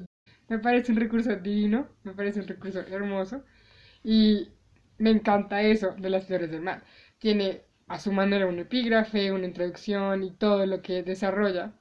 Me 0.49 0.59
parece 0.59 0.91
un 0.91 0.99
recurso 0.99 1.35
divino, 1.37 1.87
me 2.03 2.13
parece 2.13 2.41
un 2.41 2.47
recurso 2.47 2.81
hermoso 2.81 3.43
y 4.03 4.49
me 4.97 5.11
encanta 5.11 5.61
eso 5.61 5.95
de 5.97 6.09
las 6.09 6.25
flores 6.25 6.51
del 6.51 6.61
mar. 6.61 6.83
Tiene 7.19 7.63
a 7.91 7.99
su 7.99 8.11
manera 8.11 8.47
un 8.47 8.59
epígrafe, 8.59 9.31
una 9.31 9.45
introducción 9.45 10.23
y 10.23 10.31
todo 10.31 10.65
lo 10.65 10.81
que 10.81 11.03
desarrolla. 11.03 11.73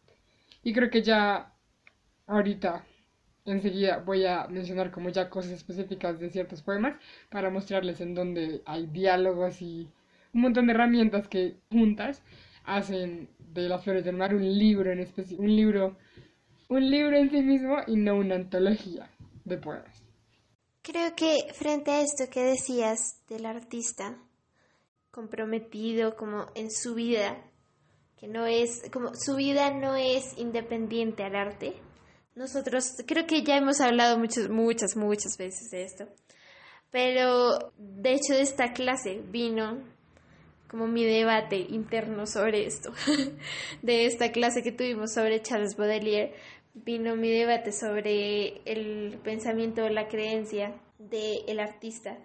Y 0.63 0.73
creo 0.73 0.91
que 0.91 1.03
ya 1.03 1.55
ahorita 2.27 2.85
Enseguida 3.47 3.99
voy 3.99 4.27
a 4.27 4.47
mencionar 4.49 4.91
como 4.91 5.09
ya 5.09 5.31
cosas 5.31 5.53
específicas 5.53 6.21
de 6.21 6.31
ciertos 6.31 6.63
poemas 6.63 6.97
para 7.31 7.51
mostrarles 7.51 8.01
en 8.01 8.15
donde 8.15 8.63
hay 8.67 8.87
diálogos 8.87 9.63
y 9.63 9.89
un 10.35 10.43
montón 10.43 10.67
de 10.67 10.75
herramientas 10.75 11.27
que 11.27 11.57
juntas 11.71 12.23
hacen 12.65 13.29
de 13.39 13.69
las 13.69 13.83
flores 13.83 14.05
del 14.05 14.17
mar 14.17 14.35
un 14.35 14.47
libro 14.59 14.93
en 14.93 15.01
especie, 15.01 15.39
un 15.39 15.57
libro, 15.57 15.97
un 16.69 16.91
libro 16.91 17.17
en 17.17 17.31
sí 17.31 17.43
mismo 17.43 17.79
y 17.87 17.97
no 17.97 18.17
una 18.17 18.35
antología 18.35 19.11
de 19.45 19.57
poemas. 19.57 20.03
Creo 20.83 21.15
que 21.17 21.37
frente 21.55 21.91
a 21.91 22.03
esto 22.03 22.31
que 22.31 22.43
decías 22.43 23.25
del 23.29 23.47
artista 23.47 24.17
comprometido 25.11 26.17
como 26.17 26.47
en 26.55 26.71
su 26.71 26.95
vida, 26.95 27.37
que 28.19 28.29
no 28.29 28.47
es 28.47 28.83
como 28.93 29.15
su 29.15 29.37
vida 29.37 29.71
no 29.71 29.97
es 29.97 30.37
independiente 30.39 31.23
al 31.25 31.37
arte, 31.37 31.75
nosotros 32.35 32.95
creo 33.07 33.27
que 33.27 33.43
ya 33.43 33.57
hemos 33.57 33.81
hablado 33.81 34.19
muchas, 34.19 34.49
muchas, 34.49 34.97
muchas 34.97 35.37
veces 35.37 35.71
de 35.71 35.83
esto. 35.83 36.07
Pero 36.91 37.73
de 37.77 38.15
hecho 38.15 38.35
de 38.35 38.43
esta 38.43 38.73
clase 38.73 39.23
vino 39.31 39.79
como 40.69 40.87
mi 40.87 41.05
debate 41.05 41.57
interno 41.57 42.27
sobre 42.27 42.67
esto. 42.67 42.93
de 43.83 44.07
esta 44.07 44.31
clase 44.31 44.63
que 44.63 44.73
tuvimos 44.73 45.13
sobre 45.13 45.43
Charles 45.43 45.77
Baudelaire, 45.77 46.35
vino 46.75 47.17
mi 47.17 47.31
debate 47.31 47.73
sobre 47.73 48.63
el 48.65 49.19
pensamiento 49.25 49.85
o 49.85 49.89
la 49.89 50.09
creencia 50.09 50.81
del 50.99 51.59
artista 51.59 52.17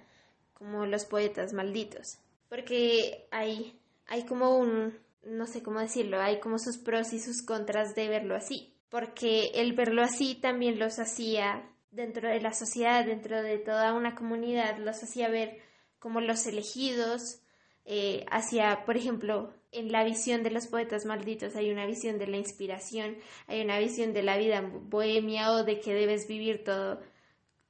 como 0.54 0.86
los 0.86 1.06
poetas 1.06 1.54
malditos. 1.54 2.20
Porque 2.50 3.28
hay, 3.32 3.80
hay 4.08 4.26
como 4.26 4.58
un, 4.58 4.98
no 5.24 5.48
sé 5.48 5.64
cómo 5.64 5.80
decirlo, 5.80 6.22
hay 6.22 6.40
como 6.40 6.60
sus 6.60 6.78
pros 6.78 7.14
y 7.14 7.20
sus 7.20 7.42
contras 7.42 7.96
de 7.96 8.08
verlo 8.08 8.36
así 8.36 8.76
porque 8.96 9.52
el 9.56 9.74
verlo 9.74 10.04
así 10.04 10.36
también 10.36 10.80
los 10.80 11.00
hacía 11.00 11.70
dentro 11.92 12.30
de 12.30 12.40
la 12.40 12.54
sociedad, 12.54 13.06
dentro 13.06 13.44
de 13.44 13.58
toda 13.58 13.94
una 13.94 14.16
comunidad, 14.16 14.78
los 14.78 15.04
hacía 15.04 15.28
ver 15.28 15.58
como 16.00 16.22
los 16.22 16.48
elegidos, 16.48 17.42
eh, 17.84 18.26
hacia, 18.32 18.86
por 18.86 18.96
ejemplo, 18.96 19.54
en 19.74 19.92
la 19.92 20.06
visión 20.06 20.44
de 20.44 20.52
los 20.52 20.68
poetas 20.68 21.06
malditos 21.06 21.58
hay 21.58 21.72
una 21.72 21.86
visión 21.86 22.18
de 22.18 22.28
la 22.28 22.38
inspiración, 22.38 23.18
hay 23.48 23.62
una 23.62 23.80
visión 23.80 24.14
de 24.14 24.24
la 24.24 24.38
vida 24.38 24.62
bohemia 24.62 25.52
o 25.52 25.66
de 25.66 25.82
que 25.82 25.94
debes 25.94 26.30
vivir 26.30 26.64
todo, 26.64 27.02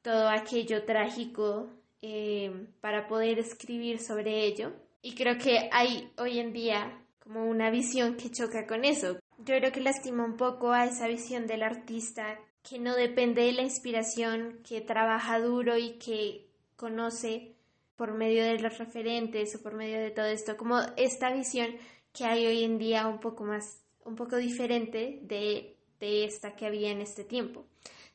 todo 0.03 0.29
aquello 0.29 0.85
trágico 0.85 1.71
eh, 2.07 2.67
para 2.81 3.07
poder 3.07 3.39
escribir 3.39 3.99
sobre 3.99 4.45
ello. 4.45 4.73
Y 5.01 5.15
creo 5.15 5.39
que 5.39 5.69
hay 5.71 6.11
hoy 6.19 6.37
en 6.37 6.53
día 6.53 7.01
como 7.19 7.45
una 7.45 7.71
visión 7.71 8.15
que 8.15 8.29
choca 8.29 8.67
con 8.67 8.85
eso, 8.85 9.17
yo 9.39 9.57
creo 9.57 9.71
que 9.71 9.81
lastima 9.81 10.23
un 10.23 10.37
poco 10.37 10.71
a 10.71 10.85
esa 10.85 11.07
visión 11.07 11.47
del 11.47 11.63
artista 11.63 12.39
que 12.61 12.77
no 12.77 12.95
depende 12.95 13.41
de 13.41 13.53
la 13.53 13.63
inspiración, 13.63 14.59
que 14.67 14.81
trabaja 14.81 15.39
duro 15.39 15.77
y 15.77 15.97
que 15.97 16.47
conoce 16.75 17.55
por 17.95 18.13
medio 18.13 18.43
de 18.43 18.59
los 18.59 18.77
referentes 18.77 19.55
o 19.55 19.63
por 19.63 19.73
medio 19.73 19.97
de 19.97 20.11
todo 20.11 20.27
esto, 20.27 20.57
como 20.57 20.79
esta 20.97 21.33
visión 21.33 21.75
que 22.13 22.25
hay 22.25 22.45
hoy 22.45 22.63
en 22.63 22.77
día 22.77 23.07
un 23.07 23.19
poco 23.19 23.45
más, 23.45 23.81
un 24.03 24.15
poco 24.15 24.37
diferente 24.37 25.17
de, 25.23 25.75
de 25.99 26.25
esta 26.25 26.55
que 26.55 26.67
había 26.67 26.91
en 26.91 27.01
este 27.01 27.23
tiempo. 27.23 27.65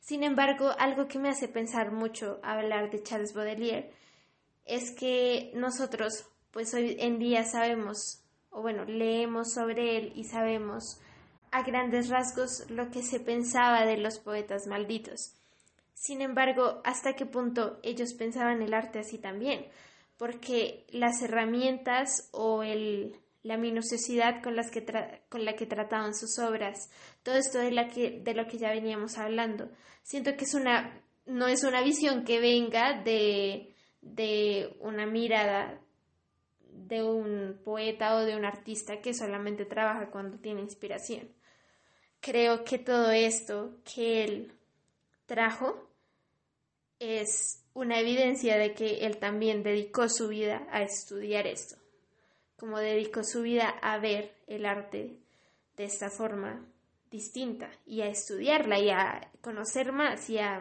Sin 0.00 0.24
embargo, 0.24 0.70
algo 0.78 1.06
que 1.06 1.18
me 1.18 1.28
hace 1.28 1.46
pensar 1.46 1.92
mucho 1.92 2.40
hablar 2.42 2.90
de 2.90 3.02
Charles 3.02 3.34
Baudelaire 3.34 3.92
es 4.64 4.90
que 4.92 5.52
nosotros, 5.54 6.26
pues 6.50 6.74
hoy 6.74 6.96
en 6.98 7.18
día 7.18 7.44
sabemos, 7.44 8.22
o 8.50 8.62
bueno, 8.62 8.84
leemos 8.84 9.52
sobre 9.52 9.96
él 9.96 10.12
y 10.14 10.24
sabemos 10.24 11.00
a 11.52 11.62
grandes 11.62 12.08
rasgos 12.08 12.68
lo 12.70 12.90
que 12.90 13.02
se 13.02 13.20
pensaba 13.20 13.84
de 13.84 13.98
los 13.98 14.18
poetas 14.18 14.66
malditos. 14.66 15.34
Sin 15.94 16.22
embargo, 16.22 16.80
¿hasta 16.84 17.14
qué 17.14 17.26
punto 17.26 17.78
ellos 17.82 18.14
pensaban 18.14 18.62
el 18.62 18.72
arte 18.72 19.00
así 19.00 19.18
también? 19.18 19.66
Porque 20.16 20.86
las 20.90 21.22
herramientas 21.22 22.28
o 22.32 22.62
el, 22.62 23.16
la 23.42 23.56
minuciosidad 23.56 24.42
con, 24.42 24.56
la 24.56 25.54
que 25.54 25.66
trataban 25.66 26.14
sus 26.14 26.38
obras, 26.38 26.90
todo 27.22 27.36
esto 27.36 27.58
de, 27.58 28.20
de 28.22 28.34
lo 28.34 28.46
que 28.46 28.58
ya 28.58 28.70
veníamos 28.70 29.16
hablando, 29.18 29.70
siento 30.02 30.36
que 30.36 30.44
es 30.44 30.54
una, 30.54 31.00
no 31.26 31.48
es 31.48 31.64
una 31.64 31.82
visión 31.82 32.24
que 32.24 32.40
venga 32.40 33.02
de, 33.02 33.74
de 34.02 34.76
una 34.80 35.06
mirada 35.06 35.80
de 36.90 37.02
un 37.02 37.60
poeta 37.64 38.16
o 38.16 38.24
de 38.24 38.36
un 38.36 38.44
artista 38.44 39.00
que 39.00 39.14
solamente 39.14 39.64
trabaja 39.64 40.10
cuando 40.10 40.38
tiene 40.38 40.60
inspiración. 40.60 41.28
Creo 42.20 42.64
que 42.64 42.78
todo 42.78 43.10
esto 43.10 43.78
que 43.94 44.24
él 44.24 44.52
trajo 45.26 45.88
es 46.98 47.64
una 47.72 47.98
evidencia 47.98 48.58
de 48.58 48.74
que 48.74 49.06
él 49.06 49.18
también 49.18 49.62
dedicó 49.62 50.08
su 50.08 50.28
vida 50.28 50.66
a 50.70 50.82
estudiar 50.82 51.46
esto, 51.46 51.76
como 52.60 52.78
dedicó 52.78 53.24
su 53.24 53.40
vida 53.40 53.70
a 53.80 53.98
ver 53.98 54.34
el 54.46 54.66
arte 54.66 55.16
de 55.78 55.84
esta 55.84 56.10
forma 56.10 56.62
distinta 57.10 57.70
y 57.86 58.02
a 58.02 58.08
estudiarla 58.08 58.78
y 58.78 58.90
a 58.90 59.30
conocer 59.40 59.92
más 59.92 60.28
y 60.28 60.38
a, 60.38 60.60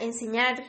enseñar 0.00 0.64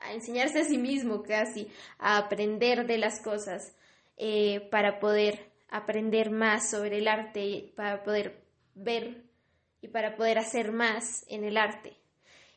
a 0.00 0.12
enseñarse 0.12 0.60
a 0.60 0.64
sí 0.64 0.78
mismo 0.78 1.24
casi, 1.24 1.68
a 1.98 2.16
aprender 2.18 2.86
de 2.86 2.98
las 2.98 3.20
cosas 3.20 3.74
eh, 4.18 4.68
para 4.70 5.00
poder 5.00 5.50
aprender 5.68 6.30
más 6.30 6.70
sobre 6.70 6.98
el 6.98 7.08
arte, 7.08 7.72
para 7.74 8.04
poder 8.04 8.44
ver 8.74 9.24
y 9.80 9.88
para 9.88 10.14
poder 10.14 10.38
hacer 10.38 10.70
más 10.70 11.24
en 11.28 11.42
el 11.42 11.56
arte. 11.56 11.96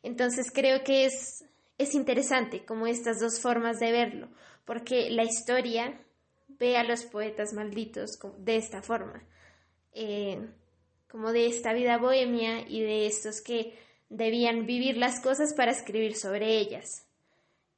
Entonces 0.03 0.51
creo 0.53 0.83
que 0.83 1.05
es, 1.05 1.45
es 1.77 1.93
interesante 1.93 2.65
como 2.65 2.87
estas 2.87 3.19
dos 3.19 3.39
formas 3.39 3.79
de 3.79 3.91
verlo, 3.91 4.29
porque 4.65 5.09
la 5.11 5.23
historia 5.23 5.99
ve 6.47 6.77
a 6.77 6.83
los 6.83 7.05
poetas 7.05 7.53
malditos 7.53 8.19
de 8.37 8.55
esta 8.55 8.81
forma, 8.81 9.23
eh, 9.93 10.47
como 11.09 11.31
de 11.31 11.47
esta 11.47 11.73
vida 11.73 11.97
bohemia 11.97 12.67
y 12.67 12.81
de 12.81 13.07
estos 13.07 13.41
que 13.41 13.77
debían 14.09 14.65
vivir 14.65 14.97
las 14.97 15.19
cosas 15.21 15.53
para 15.53 15.71
escribir 15.71 16.15
sobre 16.15 16.57
ellas. 16.57 17.07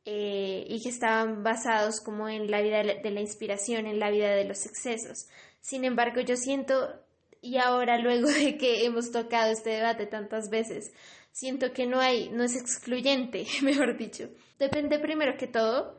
Eh, 0.05 0.65
y 0.67 0.81
que 0.81 0.89
estaban 0.89 1.43
basados 1.43 1.99
como 1.99 2.29
en 2.29 2.49
la 2.49 2.61
vida 2.61 2.81
de 2.81 3.11
la 3.11 3.19
inspiración, 3.19 3.85
en 3.85 3.99
la 3.99 4.09
vida 4.09 4.33
de 4.33 4.45
los 4.45 4.65
excesos. 4.65 5.27
Sin 5.61 5.83
embargo, 5.83 6.21
yo 6.21 6.35
siento, 6.35 6.89
y 7.41 7.57
ahora 7.57 7.99
luego 7.99 8.27
de 8.29 8.57
que 8.57 8.85
hemos 8.85 9.11
tocado 9.11 9.51
este 9.51 9.71
debate 9.71 10.07
tantas 10.07 10.49
veces, 10.49 10.93
siento 11.39 11.71
que 11.71 11.87
no 11.87 12.01
hay, 12.01 12.29
no 12.29 12.43
es 12.43 12.55
excluyente, 12.57 13.45
mejor 13.63 13.97
dicho. 13.97 14.29
Depende 14.59 14.99
primero 14.99 15.37
que 15.37 15.47
todo 15.47 15.97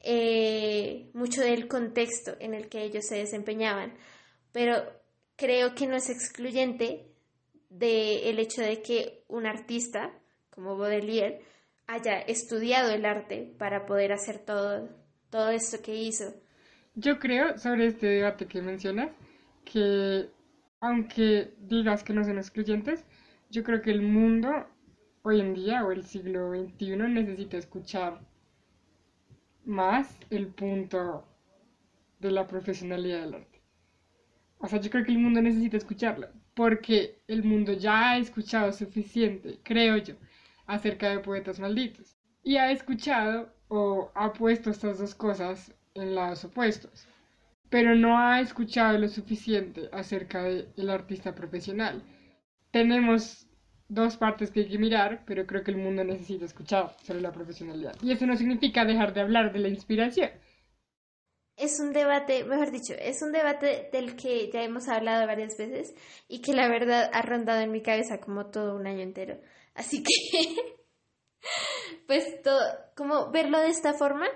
eh, 0.00 1.10
mucho 1.14 1.40
del 1.40 1.66
contexto 1.66 2.36
en 2.38 2.54
el 2.54 2.68
que 2.68 2.84
ellos 2.84 3.04
se 3.04 3.16
desempeñaban, 3.16 3.94
pero 4.52 4.74
creo 5.34 5.74
que 5.74 5.88
no 5.88 5.96
es 5.96 6.08
excluyente 6.08 7.08
del 7.70 8.38
hecho 8.38 8.62
de 8.62 8.80
que 8.80 9.24
un 9.26 9.46
artista 9.46 10.12
como 10.50 10.76
Baudelaire 10.76 11.40
haya 11.88 12.20
estudiado 12.20 12.92
el 12.92 13.04
arte 13.04 13.52
para 13.58 13.84
poder 13.84 14.12
hacer 14.12 14.38
todo, 14.38 14.88
todo 15.28 15.50
esto 15.50 15.78
que 15.82 15.96
hizo. 15.96 16.34
Yo 16.94 17.18
creo, 17.18 17.58
sobre 17.58 17.86
este 17.86 18.06
debate 18.06 18.46
que 18.46 18.62
mencionas, 18.62 19.10
que 19.64 20.30
aunque 20.80 21.54
digas 21.58 22.04
que 22.04 22.12
no 22.12 22.24
son 22.24 22.38
excluyentes, 22.38 23.04
yo 23.50 23.62
creo 23.62 23.80
que 23.80 23.90
el 23.90 24.02
mundo 24.02 24.66
hoy 25.22 25.40
en 25.40 25.54
día 25.54 25.84
o 25.84 25.92
el 25.92 26.04
siglo 26.04 26.50
XXI 26.50 26.96
necesita 26.96 27.56
escuchar 27.56 28.20
más 29.64 30.18
el 30.30 30.48
punto 30.48 31.26
de 32.20 32.30
la 32.30 32.46
profesionalidad 32.46 33.20
del 33.20 33.34
arte. 33.34 33.62
O 34.58 34.66
sea, 34.66 34.80
yo 34.80 34.90
creo 34.90 35.04
que 35.04 35.12
el 35.12 35.18
mundo 35.18 35.40
necesita 35.40 35.76
escucharlo, 35.76 36.28
porque 36.54 37.22
el 37.28 37.44
mundo 37.44 37.72
ya 37.72 38.10
ha 38.10 38.18
escuchado 38.18 38.72
suficiente, 38.72 39.60
creo 39.62 39.96
yo, 39.98 40.14
acerca 40.66 41.10
de 41.10 41.20
poetas 41.20 41.60
malditos. 41.60 42.16
Y 42.42 42.56
ha 42.56 42.72
escuchado 42.72 43.54
o 43.68 44.10
ha 44.14 44.32
puesto 44.32 44.70
estas 44.70 44.98
dos 44.98 45.14
cosas 45.14 45.74
en 45.94 46.14
lados 46.14 46.44
opuestos, 46.44 47.06
pero 47.70 47.94
no 47.94 48.18
ha 48.18 48.40
escuchado 48.40 48.98
lo 48.98 49.08
suficiente 49.08 49.88
acerca 49.92 50.42
del 50.42 50.90
artista 50.90 51.34
profesional. 51.34 52.02
Tenemos 52.70 53.46
dos 53.88 54.16
partes 54.16 54.50
que 54.50 54.60
hay 54.60 54.68
que 54.68 54.78
mirar, 54.78 55.24
pero 55.26 55.46
creo 55.46 55.64
que 55.64 55.70
el 55.70 55.78
mundo 55.78 56.04
necesita 56.04 56.44
escuchar 56.44 56.94
sobre 57.02 57.20
la 57.20 57.32
profesionalidad. 57.32 57.96
Y 58.02 58.12
eso 58.12 58.26
no 58.26 58.36
significa 58.36 58.84
dejar 58.84 59.14
de 59.14 59.22
hablar 59.22 59.52
de 59.52 59.60
la 59.60 59.68
inspiración. 59.68 60.30
Es 61.56 61.80
un 61.80 61.92
debate, 61.92 62.44
mejor 62.44 62.70
dicho, 62.70 62.94
es 62.94 63.20
un 63.22 63.32
debate 63.32 63.88
del 63.92 64.14
que 64.14 64.48
ya 64.52 64.62
hemos 64.62 64.88
hablado 64.88 65.26
varias 65.26 65.56
veces 65.56 65.92
y 66.28 66.40
que 66.40 66.52
la 66.52 66.68
verdad 66.68 67.10
ha 67.12 67.22
rondado 67.22 67.60
en 67.60 67.72
mi 67.72 67.82
cabeza 67.82 68.20
como 68.20 68.46
todo 68.46 68.76
un 68.76 68.86
año 68.86 69.00
entero. 69.00 69.40
Así 69.74 70.04
que, 70.04 70.12
pues, 72.06 72.42
todo, 72.42 72.60
como 72.94 73.32
verlo 73.32 73.58
de 73.58 73.70
esta 73.70 73.94
forma 73.94 74.28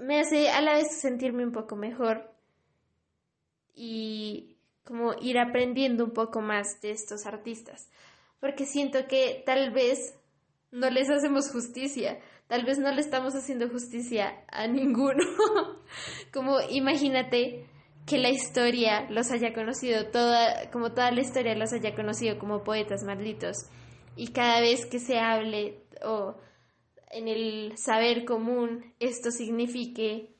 me 0.00 0.20
hace 0.20 0.50
a 0.50 0.60
la 0.60 0.74
vez 0.74 1.00
sentirme 1.00 1.44
un 1.44 1.52
poco 1.52 1.76
mejor 1.76 2.30
y 3.74 4.53
como 4.84 5.14
ir 5.20 5.38
aprendiendo 5.38 6.04
un 6.04 6.12
poco 6.12 6.40
más 6.40 6.80
de 6.82 6.90
estos 6.90 7.26
artistas, 7.26 7.88
porque 8.40 8.66
siento 8.66 9.06
que 9.08 9.42
tal 9.46 9.70
vez 9.70 10.14
no 10.70 10.90
les 10.90 11.08
hacemos 11.08 11.50
justicia, 11.50 12.18
tal 12.46 12.64
vez 12.64 12.78
no 12.78 12.92
le 12.92 13.00
estamos 13.00 13.34
haciendo 13.34 13.68
justicia 13.68 14.44
a 14.48 14.66
ninguno. 14.66 15.24
como 16.32 16.60
imagínate 16.70 17.66
que 18.06 18.18
la 18.18 18.30
historia 18.30 19.08
los 19.10 19.30
haya 19.30 19.54
conocido, 19.54 20.10
toda, 20.10 20.70
como 20.70 20.92
toda 20.92 21.10
la 21.10 21.22
historia 21.22 21.54
los 21.54 21.72
haya 21.72 21.94
conocido 21.94 22.38
como 22.38 22.64
poetas 22.64 23.02
malditos, 23.04 23.56
y 24.16 24.28
cada 24.28 24.60
vez 24.60 24.86
que 24.86 24.98
se 24.98 25.18
hable 25.18 25.82
o 26.04 26.36
en 27.10 27.28
el 27.28 27.76
saber 27.76 28.24
común 28.24 28.92
esto 28.98 29.30
signifique 29.30 30.34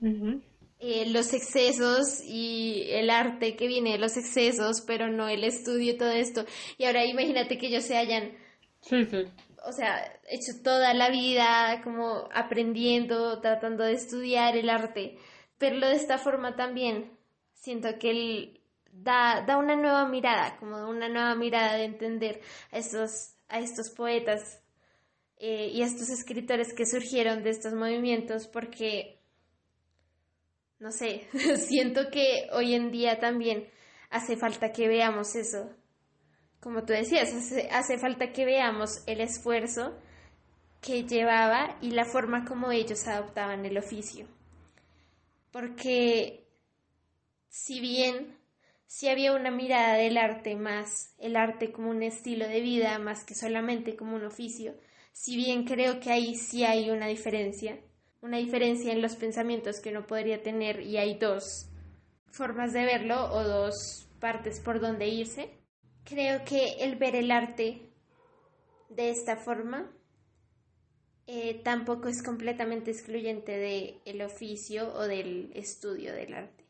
eh, 0.87 1.07
los 1.07 1.33
excesos 1.33 2.21
y 2.23 2.89
el 2.91 3.09
arte 3.09 3.57
que 3.57 3.67
viene 3.67 3.93
de 3.93 3.99
los 3.99 4.19
excesos, 4.19 4.83
pero 4.87 5.09
no 5.09 5.29
el 5.29 5.43
estudio 5.43 5.93
y 5.93 5.97
todo 5.97 6.11
esto. 6.11 6.45
Y 6.77 6.85
ahora 6.85 7.07
imagínate 7.07 7.57
que 7.57 7.69
ellos 7.69 7.85
se 7.85 7.97
hayan, 7.97 8.33
sí, 8.83 9.07
sí. 9.07 9.25
o 9.67 9.73
sea, 9.73 10.21
hecho 10.29 10.63
toda 10.63 10.93
la 10.93 11.09
vida 11.09 11.81
como 11.83 12.29
aprendiendo, 12.35 13.41
tratando 13.41 13.83
de 13.83 13.95
estudiar 13.95 14.59
el 14.59 14.69
arte. 14.69 15.17
Verlo 15.59 15.89
de 15.89 15.95
esta 15.95 16.19
forma 16.19 16.55
también, 16.55 17.17
siento 17.55 17.89
que 17.99 18.11
él 18.11 18.61
da, 18.93 19.43
da 19.47 19.57
una 19.57 19.77
nueva 19.77 20.07
mirada, 20.07 20.59
como 20.59 20.87
una 20.91 21.09
nueva 21.09 21.35
mirada 21.35 21.77
de 21.77 21.85
entender 21.85 22.43
a 22.73 22.79
estos, 22.79 23.37
a 23.49 23.61
estos 23.61 23.89
poetas 23.89 24.63
eh, 25.39 25.71
y 25.73 25.81
a 25.81 25.87
estos 25.87 26.11
escritores 26.11 26.75
que 26.75 26.85
surgieron 26.85 27.43
de 27.43 27.51
estos 27.51 27.73
movimientos, 27.73 28.49
porque 28.49 29.24
no 30.85 30.93
sé, 30.93 31.27
siento 31.67 32.11
que 32.11 32.47
hoy 32.53 32.75
en 32.75 32.91
día 32.91 33.19
también 33.19 33.67
hace 34.11 34.37
falta 34.37 34.71
que 34.71 34.87
veamos 34.87 35.35
eso. 35.35 35.71
Como 36.61 36.85
tú 36.85 36.93
decías, 36.93 37.33
hace, 37.73 37.99
falta 37.99 38.33
que 38.33 38.45
veamos 38.45 39.03
el 39.07 39.23
esfuerzo 39.23 39.99
que 40.83 41.05
llevaba 41.05 41.79
y 41.81 41.93
la 41.93 42.05
forma 42.05 42.45
como 42.45 42.71
ellos 42.71 43.09
adoptaban 43.09 43.65
el 43.65 43.79
oficio. 43.79 44.29
Porque 45.51 46.47
si 47.49 47.81
bien 47.81 48.37
si 48.87 49.09
había 49.09 49.33
una 49.33 49.51
mirada 49.51 49.95
del 49.95 50.19
arte 50.19 50.55
más, 50.55 51.15
el 51.19 51.37
arte 51.37 51.73
como 51.73 51.89
un 51.89 52.03
estilo 52.03 52.47
de 52.47 52.61
vida 52.61 52.99
más 52.99 53.25
que 53.25 53.35
solamente 53.35 53.97
como 53.97 54.17
un 54.17 54.27
oficio, 54.27 54.75
si 55.13 55.35
bien 55.35 55.65
creo 55.65 55.99
que 55.99 56.13
ahí 56.13 56.35
sí 56.35 56.63
hay 56.65 56.91
una 56.91 57.07
diferencia, 57.07 57.81
una 58.25 58.39
diferencia 58.39 58.91
en 58.91 59.03
los 59.03 59.17
pensamientos 59.17 59.81
que 59.81 59.91
uno 59.91 60.07
podría 60.07 60.43
tener 60.43 60.81
y 60.81 60.97
hay 60.97 61.19
dos 61.19 61.69
formas 62.31 62.73
de 62.73 62.87
verlo 62.87 63.31
o 63.31 63.45
dos 63.45 64.09
partes 64.19 64.61
por 64.61 64.81
donde 64.81 65.09
irse. 65.09 65.51
Creo 66.05 66.43
que 66.47 66.77
el 66.81 66.97
ver 66.97 67.17
el 67.17 67.31
arte 67.31 67.91
de 68.89 69.11
esta 69.11 69.37
forma 69.37 69.93
eh, 71.27 71.61
tampoco 71.63 72.09
es 72.09 72.23
completamente 72.23 72.91
excluyente 72.91 73.59
del 73.59 74.01
el 74.07 74.23
oficio 74.23 74.91
o 74.95 75.03
del 75.03 75.53
estudio 75.55 76.15
del 76.15 76.33
arte. 76.33 76.65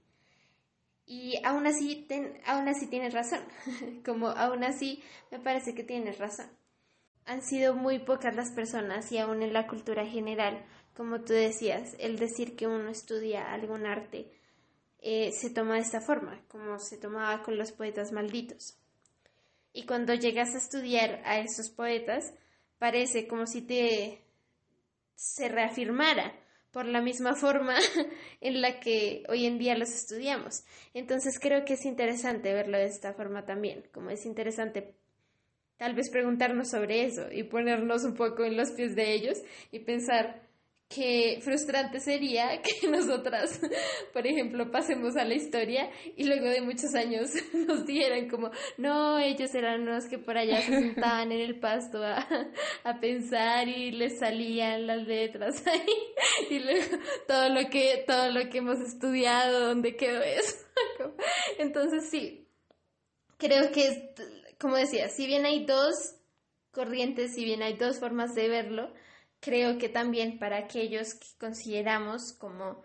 Y 1.07 1.38
aún 1.45 1.69
así, 1.69 2.09
aún 2.47 2.67
así 2.67 2.88
tienes 2.88 3.14
razón, 3.14 3.45
como 4.05 4.31
aún 4.31 4.64
así 4.64 5.05
me 5.31 5.38
parece 5.38 5.73
que 5.77 5.85
tienes 5.85 6.19
razón. 6.19 6.51
Han 7.27 7.43
sido 7.43 7.77
muy 7.77 8.01
pocas 8.01 8.35
las 8.35 8.51
personas 8.51 9.12
y 9.12 9.19
aún 9.19 9.40
en 9.43 9.53
la 9.53 9.69
cultura 9.69 10.05
general 10.05 10.67
como 10.96 11.22
tú 11.22 11.33
decías, 11.33 11.96
el 11.98 12.18
decir 12.18 12.57
que 12.57 12.66
uno 12.66 12.88
estudia 12.88 13.52
algún 13.52 13.87
arte 13.87 14.30
eh, 15.00 15.33
se 15.33 15.50
toma 15.50 15.74
de 15.74 15.80
esta 15.80 16.00
forma, 16.00 16.40
como 16.48 16.78
se 16.78 16.96
tomaba 16.96 17.42
con 17.42 17.59
los 17.59 17.72
poetas 17.72 18.12
malditos. 18.12 18.78
Y 19.72 19.87
cuando 19.87 20.14
llegas 20.14 20.54
a 20.54 20.59
estudiar 20.59 21.20
a 21.24 21.38
esos 21.40 21.68
poetas, 21.68 22.33
parece 22.78 23.26
como 23.26 23.46
si 23.46 23.62
te 23.62 24.22
se 25.14 25.48
reafirmara 25.48 26.33
por 26.70 26.87
la 26.87 27.00
misma 27.00 27.35
forma 27.35 27.76
en 28.40 28.61
la 28.61 28.80
que 28.80 29.24
hoy 29.28 29.46
en 29.46 29.59
día 29.59 29.76
los 29.76 29.90
estudiamos. 29.90 30.64
Entonces 30.92 31.38
creo 31.38 31.64
que 31.64 31.74
es 31.74 31.85
interesante 31.85 32.52
verlo 32.52 32.78
de 32.78 32.87
esta 32.87 33.12
forma 33.14 33.44
también, 33.44 33.85
como 33.92 34.11
es 34.11 34.26
interesante 34.26 34.94
tal 35.76 35.94
vez 35.94 36.11
preguntarnos 36.11 36.70
sobre 36.70 37.04
eso 37.04 37.30
y 37.33 37.42
ponernos 37.42 38.04
un 38.04 38.14
poco 38.14 38.44
en 38.44 38.57
los 38.57 38.70
pies 38.70 38.94
de 38.94 39.12
ellos 39.12 39.38
y 39.70 39.80
pensar 39.80 40.42
qué 40.88 41.40
frustrante 41.42 42.01
sería 42.01 42.61
que 42.62 42.88
nosotras, 42.88 43.61
por 44.12 44.27
ejemplo, 44.27 44.70
pasemos 44.70 45.16
a 45.16 45.25
la 45.25 45.35
historia 45.35 45.90
y 46.16 46.25
luego 46.25 46.47
de 46.47 46.61
muchos 46.61 46.94
años 46.94 47.31
nos 47.53 47.87
dieran 47.87 48.29
como, 48.29 48.51
no, 48.79 49.18
ellos 49.18 49.55
eran 49.55 49.87
los 49.87 50.07
que 50.07 50.18
por 50.18 50.37
allá 50.37 50.61
se 50.62 50.73
sentaban 50.81 51.33
en 51.33 51.40
el 51.40 51.59
pasto 51.59 52.03
a, 52.03 52.27
a 52.85 53.01
pensar 53.01 53.68
y 53.68 53.92
les 53.92 54.18
salían 54.18 54.87
las 54.87 55.07
letras 55.07 55.66
ahí 55.66 56.51
y 56.51 56.59
luego 56.59 56.99
todo 57.27 57.49
lo 57.49 57.68
que, 57.70 58.05
todo 58.07 58.31
lo 58.31 58.49
que 58.51 58.59
hemos 58.59 58.81
estudiado, 58.81 59.68
¿dónde 59.68 59.97
quedó 59.97 60.23
eso? 60.23 60.57
Entonces 61.59 62.09
sí, 62.11 62.49
creo 63.38 63.70
que, 63.73 64.14
como 64.59 64.77
decía, 64.77 65.09
si 65.09 65.27
bien 65.27 65.44
hay 65.47 65.64
dos 65.64 66.16
corrientes, 66.70 67.35
si 67.35 67.44
bien 67.44 67.62
hay 67.62 67.75
dos 67.75 68.01
formas 68.01 68.35
de 68.35 68.49
verlo, 68.49 68.92
creo 69.44 69.76
que 69.78 69.90
también 69.90 70.38
para 70.38 70.57
aquellos 70.57 71.14
que 71.14 71.26
consideramos 71.38 72.33
como, 72.33 72.83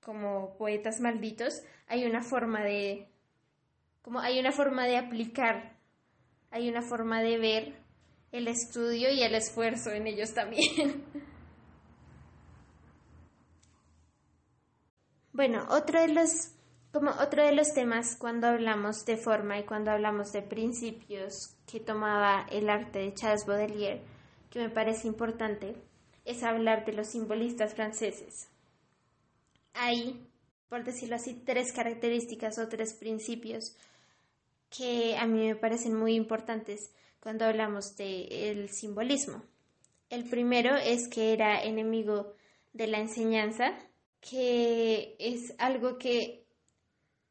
como 0.00 0.56
poetas 0.56 1.00
malditos, 1.00 1.62
hay 1.88 2.04
una 2.06 2.22
forma 2.22 2.62
de, 2.62 3.08
como 4.00 4.20
hay 4.20 4.38
una 4.38 4.52
forma 4.52 4.86
de 4.86 4.96
aplicar, 4.96 5.76
hay 6.52 6.68
una 6.68 6.82
forma 6.82 7.20
de 7.20 7.38
ver 7.38 7.82
el 8.30 8.46
estudio 8.46 9.10
y 9.10 9.22
el 9.22 9.34
esfuerzo 9.34 9.90
en 9.90 10.06
ellos 10.06 10.34
también. 10.34 11.02
bueno, 15.32 15.66
otro 15.70 16.00
de 16.00 16.08
los 16.08 16.52
como 16.92 17.10
otro 17.10 17.44
de 17.44 17.52
los 17.52 17.74
temas 17.74 18.16
cuando 18.16 18.46
hablamos 18.46 19.04
de 19.04 19.18
forma 19.18 19.58
y 19.58 19.64
cuando 19.64 19.90
hablamos 19.90 20.32
de 20.32 20.42
principios 20.42 21.56
que 21.66 21.80
tomaba 21.80 22.46
el 22.50 22.70
arte 22.70 23.00
de 23.00 23.12
Charles 23.12 23.44
Baudelaire, 23.44 24.02
que 24.48 24.60
me 24.60 24.70
parece 24.70 25.06
importante, 25.06 25.87
es 26.28 26.42
hablar 26.42 26.84
de 26.84 26.92
los 26.92 27.08
simbolistas 27.08 27.74
franceses. 27.74 28.48
Hay, 29.72 30.26
por 30.68 30.84
decirlo 30.84 31.16
así, 31.16 31.32
tres 31.34 31.72
características 31.72 32.58
o 32.58 32.68
tres 32.68 32.92
principios 32.92 33.74
que 34.68 35.16
a 35.16 35.26
mí 35.26 35.46
me 35.46 35.56
parecen 35.56 35.94
muy 35.94 36.14
importantes 36.14 36.92
cuando 37.20 37.46
hablamos 37.46 37.96
del 37.96 38.68
simbolismo. 38.68 39.42
El 40.10 40.28
primero 40.28 40.76
es 40.76 41.08
que 41.08 41.32
era 41.32 41.62
enemigo 41.62 42.34
de 42.74 42.88
la 42.88 42.98
enseñanza, 42.98 43.72
que 44.20 45.16
es 45.18 45.54
algo 45.56 45.96
que 45.96 46.44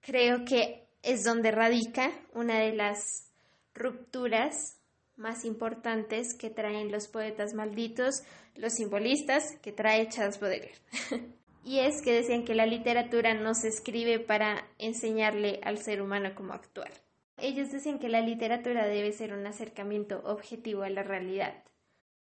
creo 0.01 0.43
que 0.43 0.87
es 1.03 1.23
donde 1.23 1.51
radica 1.51 2.11
una 2.33 2.59
de 2.59 2.73
las 2.73 3.29
rupturas 3.75 4.76
más 5.17 5.45
importantes 5.45 6.35
que 6.35 6.49
traen 6.49 6.91
los 6.91 7.07
poetas 7.07 7.53
malditos, 7.53 8.21
los 8.55 8.73
simbolistas 8.73 9.57
que 9.61 9.71
trae 9.71 10.07
Charles 10.09 10.39
Baudelaire. 10.39 10.77
y 11.65 11.79
es 11.79 12.01
que 12.01 12.13
decían 12.13 12.45
que 12.45 12.55
la 12.55 12.65
literatura 12.65 13.33
no 13.33 13.53
se 13.55 13.67
escribe 13.67 14.19
para 14.19 14.65
enseñarle 14.77 15.59
al 15.63 15.79
ser 15.79 16.01
humano 16.01 16.31
cómo 16.35 16.53
actuar. 16.53 16.91
Ellos 17.37 17.71
decían 17.71 17.99
que 17.99 18.09
la 18.09 18.21
literatura 18.21 18.87
debe 18.87 19.11
ser 19.11 19.33
un 19.33 19.45
acercamiento 19.45 20.21
objetivo 20.23 20.83
a 20.83 20.89
la 20.89 21.03
realidad. 21.03 21.63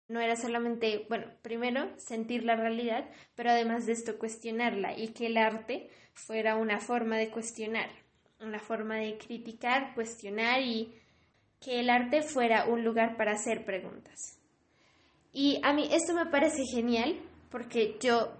no 0.07 0.19
era 0.19 0.35
solamente, 0.35 1.05
bueno, 1.09 1.25
primero 1.41 1.89
sentir 1.97 2.43
la 2.43 2.55
realidad, 2.55 3.09
pero 3.33 3.49
además 3.49 3.85
de 3.85 3.93
esto 3.93 4.19
cuestionarla 4.19 4.97
y 4.97 5.09
que 5.09 5.27
el 5.27 5.37
arte 5.37 5.89
fuera 6.13 6.57
una 6.57 6.79
forma 6.79 7.17
de 7.17 7.29
cuestionar, 7.29 7.89
una 8.39 8.59
forma 8.59 8.97
de 8.97 9.17
criticar, 9.17 9.95
cuestionar 9.95 10.61
y 10.61 10.93
que 11.65 11.79
el 11.79 11.89
arte 11.89 12.21
fuera 12.21 12.67
un 12.67 12.83
lugar 12.83 13.17
para 13.17 13.31
hacer 13.31 13.65
preguntas. 13.65 14.39
Y 15.33 15.59
a 15.63 15.73
mí 15.73 15.89
esto 15.91 16.13
me 16.13 16.27
parece 16.27 16.63
genial 16.71 17.19
porque 17.49 17.97
yo 17.99 18.37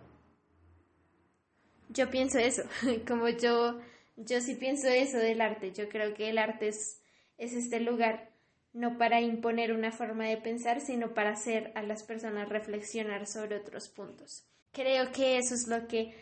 yo 1.90 2.10
pienso 2.12 2.38
eso, 2.38 2.64
como 3.08 3.28
yo 3.30 3.80
yo 4.16 4.40
sí 4.42 4.56
pienso 4.56 4.88
eso 4.88 5.18
del 5.18 5.42
arte, 5.42 5.74
yo 5.74 5.90
creo 5.90 6.14
que 6.14 6.30
el 6.30 6.38
arte 6.38 6.68
es, 6.70 7.02
es 7.38 7.54
este 7.54 7.80
lugar 7.80 8.30
no 8.74 8.98
para 8.98 9.22
imponer 9.22 9.72
una 9.72 9.92
forma 9.92 10.26
de 10.26 10.38
pensar, 10.38 10.80
sino 10.80 11.14
para 11.14 11.32
hacer 11.32 11.72
a 11.76 11.82
las 11.82 12.04
personas 12.04 12.48
reflexionar 12.50 13.26
sobre 13.26 13.58
otros 13.58 13.90
puntos. 13.90 14.46
Creo 14.72 15.12
que 15.12 15.38
eso 15.38 15.56
es 15.56 15.68
lo 15.68 15.88
que 15.88 16.14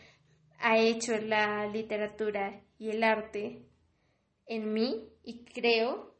ha 0.60 0.78
hecho 0.78 1.16
la 1.18 1.66
literatura 1.66 2.62
y 2.78 2.90
el 2.90 3.02
arte 3.02 3.66
en 4.46 4.72
mí 4.72 5.08
y 5.24 5.44
creo 5.44 6.13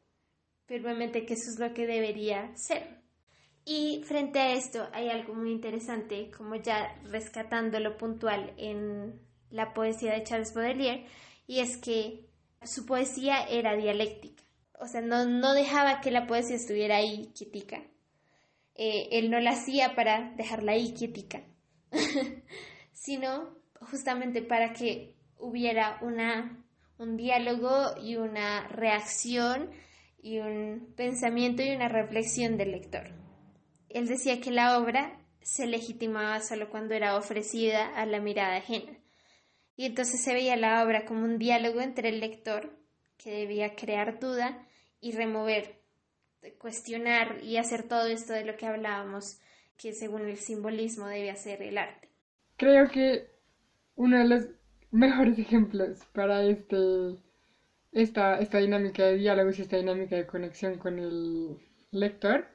firmemente 0.65 1.25
que 1.25 1.33
eso 1.33 1.49
es 1.51 1.59
lo 1.59 1.73
que 1.73 1.87
debería 1.87 2.55
ser. 2.55 3.01
Y 3.65 4.03
frente 4.05 4.39
a 4.39 4.53
esto 4.53 4.87
hay 4.93 5.09
algo 5.09 5.33
muy 5.33 5.51
interesante, 5.51 6.29
como 6.29 6.55
ya 6.55 6.99
rescatando 7.03 7.79
lo 7.79 7.97
puntual 7.97 8.53
en 8.57 9.19
la 9.49 9.73
poesía 9.73 10.13
de 10.13 10.23
Charles 10.23 10.53
Baudelaire, 10.53 11.05
y 11.47 11.59
es 11.59 11.77
que 11.77 12.27
su 12.63 12.85
poesía 12.85 13.43
era 13.47 13.75
dialéctica 13.75 14.45
o 14.79 14.87
sea, 14.87 15.01
no, 15.01 15.53
dejaba 15.53 16.01
que 16.01 16.11
la 16.11 16.27
poesía 16.27 16.55
estuviera 16.55 16.97
ahí 16.97 17.31
quietica. 17.35 17.81
Eh, 18.75 19.09
él 19.11 19.31
no 19.31 19.39
la 19.39 19.51
hacía 19.51 19.95
para 19.95 20.33
dejarla 20.35 20.73
ahí 20.73 20.93
quietica, 20.93 21.43
sino 22.91 23.55
justamente 23.79 24.41
para 24.41 24.73
que 24.73 25.15
hubiera 25.37 25.99
una, 26.01 26.61
un 26.97 27.15
diálogo 27.15 27.95
y 28.01 28.17
una 28.17 28.67
reacción 28.67 29.71
y 30.25 30.39
un 30.39 30.91
pensamiento 30.97 31.61
y 31.61 31.69
una 31.75 31.87
reflexión 31.87 32.57
del 32.57 32.71
lector. 32.71 33.11
Él 33.89 34.07
decía 34.07 34.41
que 34.41 34.49
la 34.49 34.79
obra 34.79 35.19
se 35.41 35.67
legitimaba 35.67 36.39
solo 36.39 36.71
cuando 36.71 36.95
era 36.95 37.15
ofrecida 37.15 37.95
a 37.95 38.07
la 38.07 38.19
mirada 38.19 38.55
ajena. 38.55 38.97
Y 39.75 39.85
entonces 39.85 40.23
se 40.23 40.33
veía 40.33 40.55
la 40.55 40.83
obra 40.83 41.05
como 41.05 41.23
un 41.23 41.37
diálogo 41.37 41.79
entre 41.79 42.09
el 42.09 42.21
lector 42.21 42.75
que 43.17 43.29
debía 43.29 43.75
crear 43.75 44.19
duda 44.19 44.67
y 44.99 45.11
remover, 45.11 45.79
cuestionar 46.57 47.43
y 47.43 47.57
hacer 47.57 47.83
todo 47.87 48.07
esto 48.07 48.33
de 48.33 48.45
lo 48.45 48.57
que 48.57 48.65
hablábamos, 48.65 49.39
que 49.77 49.93
según 49.93 50.27
el 50.27 50.37
simbolismo 50.37 51.07
debe 51.07 51.29
hacer 51.29 51.61
el 51.61 51.77
arte. 51.77 52.09
Creo 52.57 52.89
que 52.89 53.27
uno 53.95 54.17
de 54.17 54.25
los 54.27 54.47
mejores 54.89 55.37
ejemplos 55.37 55.99
para 56.13 56.43
este, 56.47 56.77
esta, 57.95 58.39
esta 58.39 58.59
dinámica 58.59 59.03
de 59.05 59.15
diálogos 59.17 59.57
y 59.57 59.63
esta 59.63 59.77
dinámica 59.77 60.15
de 60.17 60.27
conexión 60.27 60.77
con 60.77 60.99
el 60.99 61.57
lector, 61.91 62.45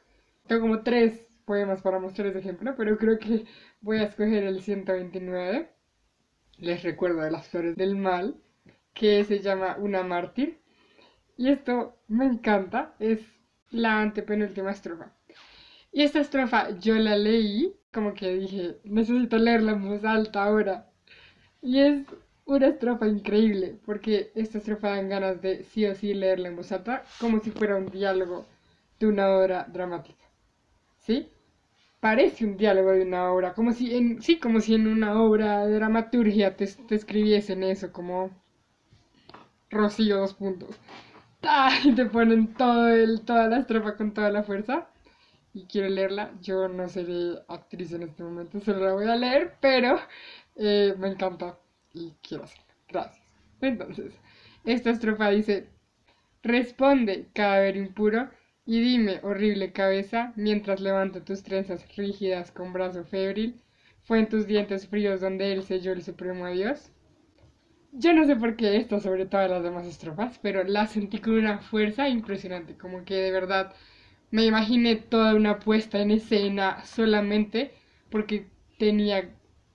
tengo 0.47 0.63
como 0.63 0.83
tres 0.83 1.27
poemas 1.47 1.81
para 1.83 1.99
mostrarles 1.99 2.35
de 2.35 2.41
ejemplo, 2.41 2.75
pero 2.77 2.99
creo 2.99 3.19
que 3.19 3.47
voy 3.81 3.99
a 3.99 4.05
escoger 4.05 4.45
el 4.45 4.63
129. 4.63 5.71
Les 6.59 6.83
recuerdo 6.83 7.23
de 7.23 7.31
las 7.31 7.49
flores 7.49 7.75
del 7.77 7.97
mal, 7.97 8.37
que 8.93 9.25
se 9.25 9.41
llama 9.41 9.77
Una 9.79 10.03
mártir. 10.03 10.61
Y 11.39 11.49
esto 11.49 11.97
me 12.07 12.27
encanta, 12.27 12.95
es 12.99 13.21
la 13.71 14.01
antepenúltima 14.03 14.73
estrofa. 14.73 15.13
Y 15.91 16.03
esta 16.03 16.21
estrofa 16.21 16.79
yo 16.79 16.95
la 16.97 17.17
leí, 17.17 17.75
como 17.93 18.13
que 18.13 18.35
dije, 18.35 18.79
necesito 18.85 19.39
leerla 19.39 19.73
en 19.73 19.89
voz 19.89 20.05
alta 20.05 20.45
ahora. 20.45 20.91
Y 21.63 21.81
es 21.81 22.07
una 22.57 22.69
estrofa 22.69 23.07
increíble, 23.09 23.79
porque 23.87 24.33
esta 24.35 24.59
estrofa 24.59 24.91
dan 24.91 25.09
ganas 25.09 25.41
de 25.43 25.65
sí 25.65 25.87
o 25.87 25.95
sí 25.95 26.15
leerla 26.15 26.49
en 26.49 26.57
voz 26.57 26.73
alta, 26.73 27.05
como 27.21 27.41
si 27.41 27.51
fuera 27.51 27.77
un 27.77 27.87
diálogo 27.91 28.47
de 28.99 29.07
una 29.07 29.31
obra 29.37 29.67
dramática. 29.73 30.25
¿Sí? 31.01 31.29
Parece 32.01 32.45
un 32.47 32.57
diálogo 32.57 32.93
de 32.93 33.03
una 33.03 33.33
obra, 33.33 33.55
como 33.55 33.73
si 33.73 33.97
en, 33.97 34.23
sí, 34.23 34.39
como 34.39 34.61
si 34.61 34.75
en 34.75 34.87
una 34.89 35.23
obra 35.23 35.67
de 35.67 35.75
dramaturgia 35.77 36.57
te, 36.57 36.67
te 36.67 36.95
escribiesen 36.95 37.63
eso, 37.65 37.93
como 37.93 38.31
Rocío 39.71 40.19
dos 40.19 40.35
puntos. 40.35 40.79
y 41.85 41.95
te 41.95 42.07
ponen 42.07 42.55
todo 42.55 42.89
el, 42.89 43.23
toda 43.23 43.49
la 43.49 43.59
estrofa 43.61 43.97
con 43.97 44.13
toda 44.13 44.31
la 44.31 44.43
fuerza. 44.43 44.89
Y 45.55 45.67
quiero 45.67 45.89
leerla. 45.89 46.33
Yo 46.43 46.69
no 46.69 46.89
seré 46.89 47.39
actriz 47.49 47.93
en 47.93 48.05
este 48.05 48.23
momento, 48.23 48.61
solo 48.61 48.81
la 48.87 48.93
voy 48.95 49.07
a 49.09 49.17
leer, 49.17 49.55
pero 49.61 49.99
eh, 50.57 50.95
me 50.99 51.09
encanta 51.09 51.59
y 51.93 52.13
quiero 52.23 52.45
hacerlo. 52.45 52.65
Gracias. 52.89 53.25
Entonces, 53.61 54.13
esta 54.65 54.91
estrofa 54.91 55.31
dice: 55.31 55.69
Responde, 56.43 57.29
cadáver 57.35 57.77
impuro, 57.77 58.31
y 58.67 58.81
dime, 58.81 59.21
horrible 59.23 59.73
cabeza, 59.73 60.33
mientras 60.37 60.81
levanto 60.81 61.23
tus 61.23 61.43
trenzas 61.43 61.97
rígidas 61.97 62.51
con 62.53 62.73
brazo 62.73 63.05
febril, 63.05 63.61
fue 64.05 64.21
en 64.21 64.29
tus 64.29 64.47
dientes 64.47 64.87
fríos 64.87 65.21
donde 65.21 65.53
él 65.53 65.63
selló 65.63 65.93
el 65.93 66.03
supremo 66.03 66.47
adiós. 66.47 66.91
Yo 67.93 68.13
no 68.13 68.25
sé 68.25 68.37
por 68.37 68.57
qué 68.57 68.77
esto 68.77 69.01
sobre 69.01 69.27
todas 69.27 69.51
las 69.51 69.63
demás 69.63 69.87
estrofas, 69.87 70.39
pero 70.41 70.63
la 70.65 70.87
sentí 70.87 71.19
con 71.19 71.35
una 71.35 71.59
fuerza 71.59 72.09
impresionante, 72.09 72.77
como 72.77 73.05
que 73.05 73.17
de 73.17 73.33
verdad 73.33 73.75
me 74.31 74.45
imaginé 74.47 74.97
toda 74.97 75.35
una 75.35 75.59
puesta 75.59 75.99
en 76.01 76.13
escena 76.13 76.85
solamente 76.85 77.73
porque 78.11 78.47
tenía 78.79 79.31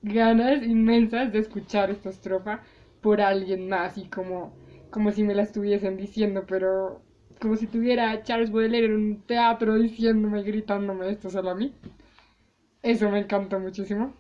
ganas 0.06 0.64
inmensas 0.64 1.34
de 1.34 1.40
escuchar 1.40 1.90
esta 1.90 2.10
estrofa 2.10 2.62
por 3.02 3.22
alguien 3.22 3.68
más 3.68 3.98
y 3.98 4.08
como, 4.08 4.54
como 4.92 5.12
si 5.12 5.24
me 5.24 5.34
la 5.34 5.44
estuviesen 5.44 5.98
diciendo, 5.98 6.46
pero 6.48 7.02
como 7.42 7.56
si 7.56 7.68
tuviera 7.68 8.24
Charles 8.24 8.52
Baudelaire 8.52 8.86
en 8.86 8.94
un 8.94 9.22
teatro 9.24 9.78
diciéndome, 9.78 10.44
gritándome 10.44 11.10
esto 11.10 11.30
solo 11.30 11.50
a 11.50 11.56
mí. 11.56 11.74
Eso 12.84 13.10
me 13.10 13.20
encantó 13.20 13.60
muchísimo 13.60 14.14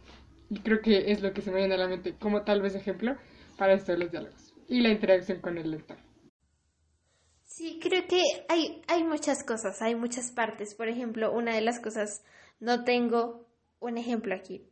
y 0.50 0.60
creo 0.60 0.82
que 0.82 1.12
es 1.12 1.22
lo 1.22 1.34
que 1.34 1.42
se 1.42 1.52
me 1.52 1.58
viene 1.58 1.76
a 1.76 1.78
la 1.78 1.88
mente 1.88 2.16
como 2.20 2.42
tal 2.42 2.62
vez 2.62 2.76
ejemplo 2.76 3.16
para 3.58 3.74
esto 3.74 3.92
de 3.92 4.00
los 4.00 4.12
diálogos 4.12 4.54
y 4.68 4.82
la 4.82 4.90
interacción 4.90 5.40
con 5.40 5.58
el 5.60 5.70
lector. 5.70 5.98
Sí, 7.44 7.80
creo 7.82 8.06
que 8.08 8.22
hay, 8.50 8.82
hay 8.88 9.04
muchas 9.04 9.44
cosas, 9.44 9.82
hay 9.84 9.96
muchas 9.96 10.32
partes. 10.32 10.74
Por 10.74 10.90
ejemplo, 10.90 11.32
una 11.32 11.54
de 11.54 11.62
las 11.62 11.80
cosas, 11.80 12.24
no 12.60 12.84
tengo 12.84 13.48
un 13.80 13.98
ejemplo 13.98 14.36
aquí. 14.36 14.68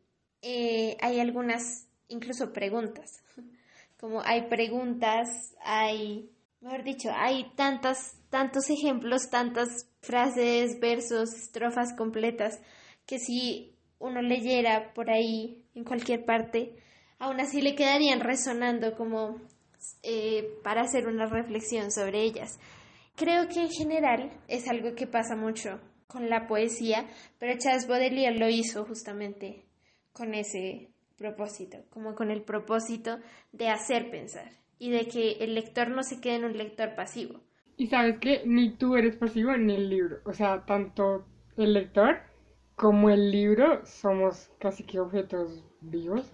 Eh, 0.46 0.98
hay 1.00 1.22
algunas, 1.22 1.88
incluso 2.10 2.52
preguntas. 2.52 3.24
Como 4.00 4.22
hay 4.22 4.50
preguntas, 4.50 5.56
hay, 5.64 6.30
mejor 6.60 6.84
dicho, 6.84 7.10
hay 7.16 7.50
tantas, 7.56 8.20
tantos 8.30 8.70
ejemplos, 8.70 9.30
tantas 9.30 9.90
frases, 10.02 10.82
versos, 10.82 11.34
estrofas 11.34 11.96
completas, 11.96 12.62
que 13.06 13.20
si 13.20 13.74
uno 14.00 14.22
leyera 14.22 14.94
por 14.94 15.10
ahí, 15.10 15.64
en 15.76 15.86
cualquier 15.86 16.26
parte, 16.26 16.76
aún 17.20 17.40
así 17.40 17.62
le 17.62 17.74
quedarían 17.76 18.20
resonando 18.20 18.96
como 18.98 19.40
eh, 20.04 20.60
para 20.62 20.82
hacer 20.82 21.08
una 21.08 21.26
reflexión 21.26 21.90
sobre 21.90 22.22
ellas. 22.22 22.60
Creo 23.16 23.48
que 23.48 23.62
en 23.62 23.70
general 23.70 24.42
es 24.50 24.68
algo 24.68 24.94
que 24.94 25.08
pasa 25.08 25.38
mucho 25.38 25.80
con 26.08 26.30
la 26.30 26.48
poesía, 26.48 27.08
pero 27.40 27.58
Charles 27.58 27.88
Baudelaire 27.88 28.38
lo 28.38 28.50
hizo 28.50 28.84
justamente 28.86 29.63
con 30.14 30.34
ese 30.34 30.90
propósito, 31.18 31.78
como 31.90 32.16
con 32.16 32.32
el 32.32 32.42
propósito 32.42 33.20
de 33.52 33.70
hacer 33.70 34.10
pensar 34.10 34.52
y 34.80 34.90
de 34.92 35.08
que 35.08 35.44
el 35.44 35.56
lector 35.56 35.90
no 35.90 36.04
se 36.04 36.20
quede 36.22 36.36
en 36.36 36.46
un 36.46 36.58
lector 36.58 36.96
pasivo. 36.96 37.40
Y 37.78 37.88
sabes 37.88 38.20
que 38.20 38.44
ni 38.46 38.72
tú 38.72 38.96
eres 38.96 39.16
pasivo 39.16 39.56
ni 39.58 39.76
el 39.76 39.90
libro, 39.90 40.18
o 40.26 40.34
sea, 40.34 40.66
tanto 40.66 41.26
el 41.58 41.74
lector 41.74 42.20
como 42.76 43.10
el 43.10 43.32
libro 43.32 43.86
somos 43.86 44.52
casi 44.60 44.84
que 44.84 45.00
objetos 45.00 45.64
vivos 45.82 46.32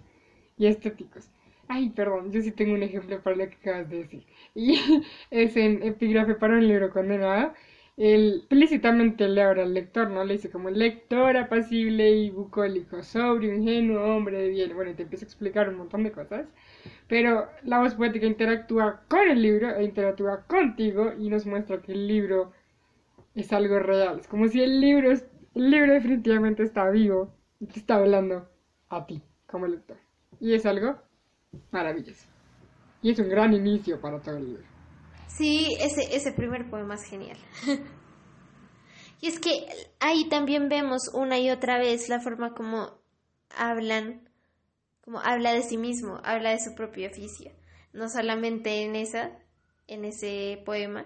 y 0.58 0.68
estéticos. 0.68 1.30
Ay, 1.68 1.90
perdón, 1.92 2.32
yo 2.32 2.42
sí 2.42 2.52
tengo 2.52 2.74
un 2.74 2.84
ejemplo 2.84 3.22
para 3.22 3.36
lo 3.36 3.48
que 3.48 3.56
acabas 3.56 3.90
de 3.90 3.98
decir. 3.98 4.26
Y 4.56 4.80
es 5.32 5.56
en 5.56 5.84
epígrafe 5.84 6.34
para 6.36 6.56
un 6.56 6.68
libro 6.68 6.90
condenado. 6.90 7.54
Él 8.00 8.36
explícitamente 8.38 9.28
le 9.28 9.41
habla 9.43 9.64
al 9.64 9.74
lector, 9.74 10.10
¿no? 10.10 10.24
Le 10.24 10.36
dice 10.36 10.50
como 10.50 10.70
lector 10.70 11.36
apacible 11.36 12.10
y 12.12 12.30
bucólico, 12.30 13.04
sobrio, 13.04 13.54
ingenuo, 13.54 14.16
hombre 14.16 14.41
de 14.41 14.47
bien. 14.47 14.74
Bueno, 14.74 14.91
y 14.91 14.93
te 14.93 15.04
empieza 15.04 15.26
a 15.26 15.28
explicar 15.28 15.68
un 15.68 15.76
montón 15.76 16.06
de 16.06 16.14
cosas. 16.14 16.47
Pero 17.10 17.50
la 17.64 17.80
voz 17.80 17.95
poética 17.95 18.26
interactúa 18.26 19.02
con 19.10 19.30
el 19.30 19.41
libro 19.41 19.76
e 19.76 19.84
interactúa 19.84 20.45
contigo 20.47 21.12
y 21.20 21.30
nos 21.30 21.45
muestra 21.45 21.82
que 21.82 21.91
el 21.91 22.08
libro 22.08 22.54
es 23.36 23.52
algo 23.52 23.80
real. 23.80 24.22
Es 24.22 24.30
como 24.30 24.47
si 24.47 24.62
el 24.62 24.80
libro, 24.80 25.12
el 25.12 25.70
libro 25.70 25.91
definitivamente 25.91 26.64
está 26.64 26.89
vivo 26.89 27.34
y 27.60 27.66
te 27.66 27.80
está 27.80 27.95
hablando 27.95 28.47
a 28.88 29.06
ti 29.06 29.22
como 29.45 29.68
lector. 29.68 29.97
Y 30.39 30.54
es 30.54 30.66
algo 30.66 30.95
maravilloso. 31.72 32.30
Y 33.02 33.12
es 33.12 33.20
un 33.20 33.28
gran 33.28 33.54
inicio 33.54 34.00
para 34.00 34.22
todo 34.22 34.38
el 34.38 34.45
libro. 34.45 34.79
Sí, 35.30 35.78
ese, 35.80 36.16
ese 36.16 36.32
primer 36.34 36.70
poema 36.70 36.96
es 36.96 37.04
genial. 37.04 37.38
Y 39.22 39.28
es 39.28 39.40
que 39.40 39.68
ahí 40.00 40.30
también 40.30 40.70
vemos 40.70 41.10
una 41.14 41.40
y 41.40 41.50
otra 41.50 41.78
vez 41.78 42.08
la 42.08 42.22
forma 42.22 42.54
como 42.54 43.00
hablan, 43.50 44.30
como 45.02 45.20
habla 45.20 45.54
de 45.54 45.62
sí 45.62 45.78
mismo, 45.78 46.22
habla 46.24 46.52
de 46.52 46.60
su 46.60 46.74
propio 46.74 47.10
oficio. 47.10 47.52
No 47.92 48.08
solamente 48.08 48.84
en 48.84 48.96
esa, 48.96 49.32
en 49.88 50.06
ese 50.06 50.62
poema, 50.66 51.06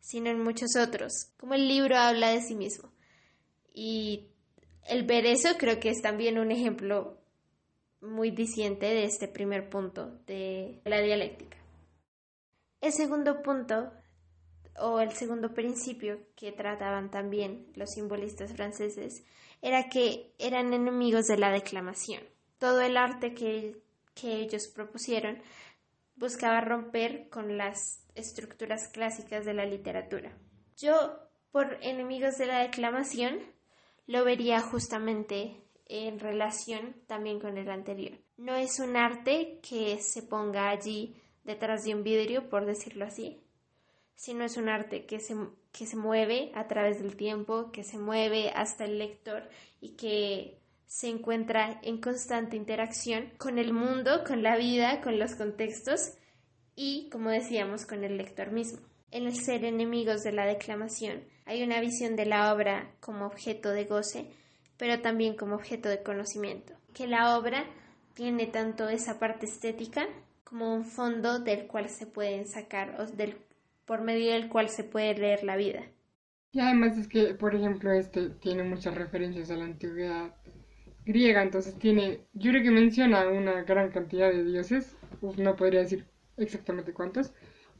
sino 0.00 0.28
en 0.28 0.42
muchos 0.42 0.76
otros. 0.76 1.12
Como 1.38 1.54
el 1.54 1.66
libro 1.66 1.96
habla 1.96 2.30
de 2.30 2.42
sí 2.42 2.54
mismo. 2.54 2.92
Y 3.72 4.28
el 4.86 5.04
ver 5.04 5.24
eso 5.24 5.56
creo 5.58 5.80
que 5.80 5.90
es 5.90 6.02
también 6.02 6.38
un 6.38 6.50
ejemplo 6.50 7.18
muy 8.02 8.30
diciente 8.30 8.86
de 8.86 9.04
este 9.04 9.28
primer 9.28 9.70
punto 9.70 10.18
de 10.26 10.80
la 10.84 11.00
dialéctica. 11.00 11.55
El 12.80 12.92
segundo 12.92 13.42
punto 13.42 13.92
o 14.78 15.00
el 15.00 15.12
segundo 15.12 15.54
principio 15.54 16.18
que 16.36 16.52
trataban 16.52 17.10
también 17.10 17.66
los 17.74 17.90
simbolistas 17.90 18.52
franceses 18.52 19.24
era 19.62 19.88
que 19.88 20.34
eran 20.38 20.72
enemigos 20.72 21.26
de 21.26 21.38
la 21.38 21.50
declamación. 21.50 22.22
Todo 22.58 22.80
el 22.80 22.96
arte 22.96 23.34
que, 23.34 23.80
que 24.14 24.36
ellos 24.36 24.68
propusieron 24.68 25.38
buscaba 26.16 26.60
romper 26.60 27.28
con 27.28 27.56
las 27.56 28.04
estructuras 28.14 28.88
clásicas 28.88 29.44
de 29.44 29.54
la 29.54 29.66
literatura. 29.66 30.32
Yo, 30.76 31.18
por 31.52 31.78
enemigos 31.82 32.38
de 32.38 32.46
la 32.46 32.60
declamación, 32.60 33.38
lo 34.06 34.24
vería 34.24 34.60
justamente 34.60 35.62
en 35.86 36.18
relación 36.18 36.96
también 37.06 37.40
con 37.40 37.56
el 37.58 37.70
anterior. 37.70 38.18
No 38.36 38.54
es 38.54 38.80
un 38.80 38.96
arte 38.96 39.60
que 39.62 39.98
se 40.00 40.22
ponga 40.22 40.70
allí 40.70 41.16
detrás 41.46 41.84
de 41.84 41.94
un 41.94 42.02
vidrio, 42.02 42.50
por 42.50 42.66
decirlo 42.66 43.06
así, 43.06 43.40
sino 44.14 44.44
es 44.44 44.56
un 44.56 44.68
arte 44.68 45.06
que 45.06 45.20
se, 45.20 45.34
que 45.72 45.86
se 45.86 45.96
mueve 45.96 46.50
a 46.54 46.66
través 46.66 47.00
del 47.00 47.16
tiempo, 47.16 47.70
que 47.70 47.84
se 47.84 47.98
mueve 47.98 48.50
hasta 48.50 48.84
el 48.84 48.98
lector 48.98 49.48
y 49.80 49.90
que 49.96 50.58
se 50.86 51.08
encuentra 51.08 51.80
en 51.82 52.00
constante 52.00 52.56
interacción 52.56 53.30
con 53.38 53.58
el 53.58 53.72
mundo, 53.72 54.24
con 54.26 54.42
la 54.42 54.56
vida, 54.56 55.00
con 55.00 55.18
los 55.18 55.34
contextos 55.34 56.12
y, 56.74 57.08
como 57.10 57.30
decíamos, 57.30 57.86
con 57.86 58.04
el 58.04 58.16
lector 58.16 58.50
mismo. 58.50 58.80
En 59.10 59.26
el 59.26 59.36
ser 59.36 59.64
enemigos 59.64 60.22
de 60.22 60.32
la 60.32 60.46
declamación 60.46 61.24
hay 61.44 61.62
una 61.62 61.80
visión 61.80 62.16
de 62.16 62.26
la 62.26 62.52
obra 62.52 62.92
como 63.00 63.26
objeto 63.26 63.70
de 63.70 63.84
goce, 63.84 64.30
pero 64.76 65.00
también 65.00 65.36
como 65.36 65.54
objeto 65.54 65.88
de 65.88 66.02
conocimiento, 66.02 66.74
que 66.92 67.06
la 67.06 67.38
obra 67.38 67.64
tiene 68.14 68.46
tanto 68.46 68.88
esa 68.88 69.18
parte 69.18 69.46
estética 69.46 70.08
como 70.48 70.72
un 70.74 70.84
fondo 70.84 71.40
del 71.40 71.66
cual 71.66 71.88
se 71.88 72.06
pueden 72.06 72.46
sacar 72.46 73.00
o 73.00 73.06
del 73.06 73.36
por 73.84 74.00
medio 74.00 74.32
del 74.32 74.48
cual 74.48 74.68
se 74.68 74.84
puede 74.84 75.14
leer 75.14 75.44
la 75.44 75.56
vida. 75.56 75.82
Y 76.52 76.60
además 76.60 76.96
es 76.96 77.08
que, 77.08 77.34
por 77.34 77.54
ejemplo, 77.54 77.92
este 77.92 78.30
tiene 78.30 78.62
muchas 78.62 78.94
referencias 78.94 79.50
a 79.50 79.56
la 79.56 79.64
antigüedad 79.64 80.34
griega, 81.04 81.42
entonces 81.42 81.78
tiene, 81.78 82.20
yo 82.32 82.50
creo 82.50 82.62
que 82.62 82.70
menciona 82.70 83.28
una 83.28 83.62
gran 83.62 83.90
cantidad 83.90 84.30
de 84.30 84.44
dioses, 84.44 84.96
no 85.36 85.54
podría 85.56 85.80
decir 85.80 86.06
exactamente 86.36 86.92
cuántos, 86.92 87.32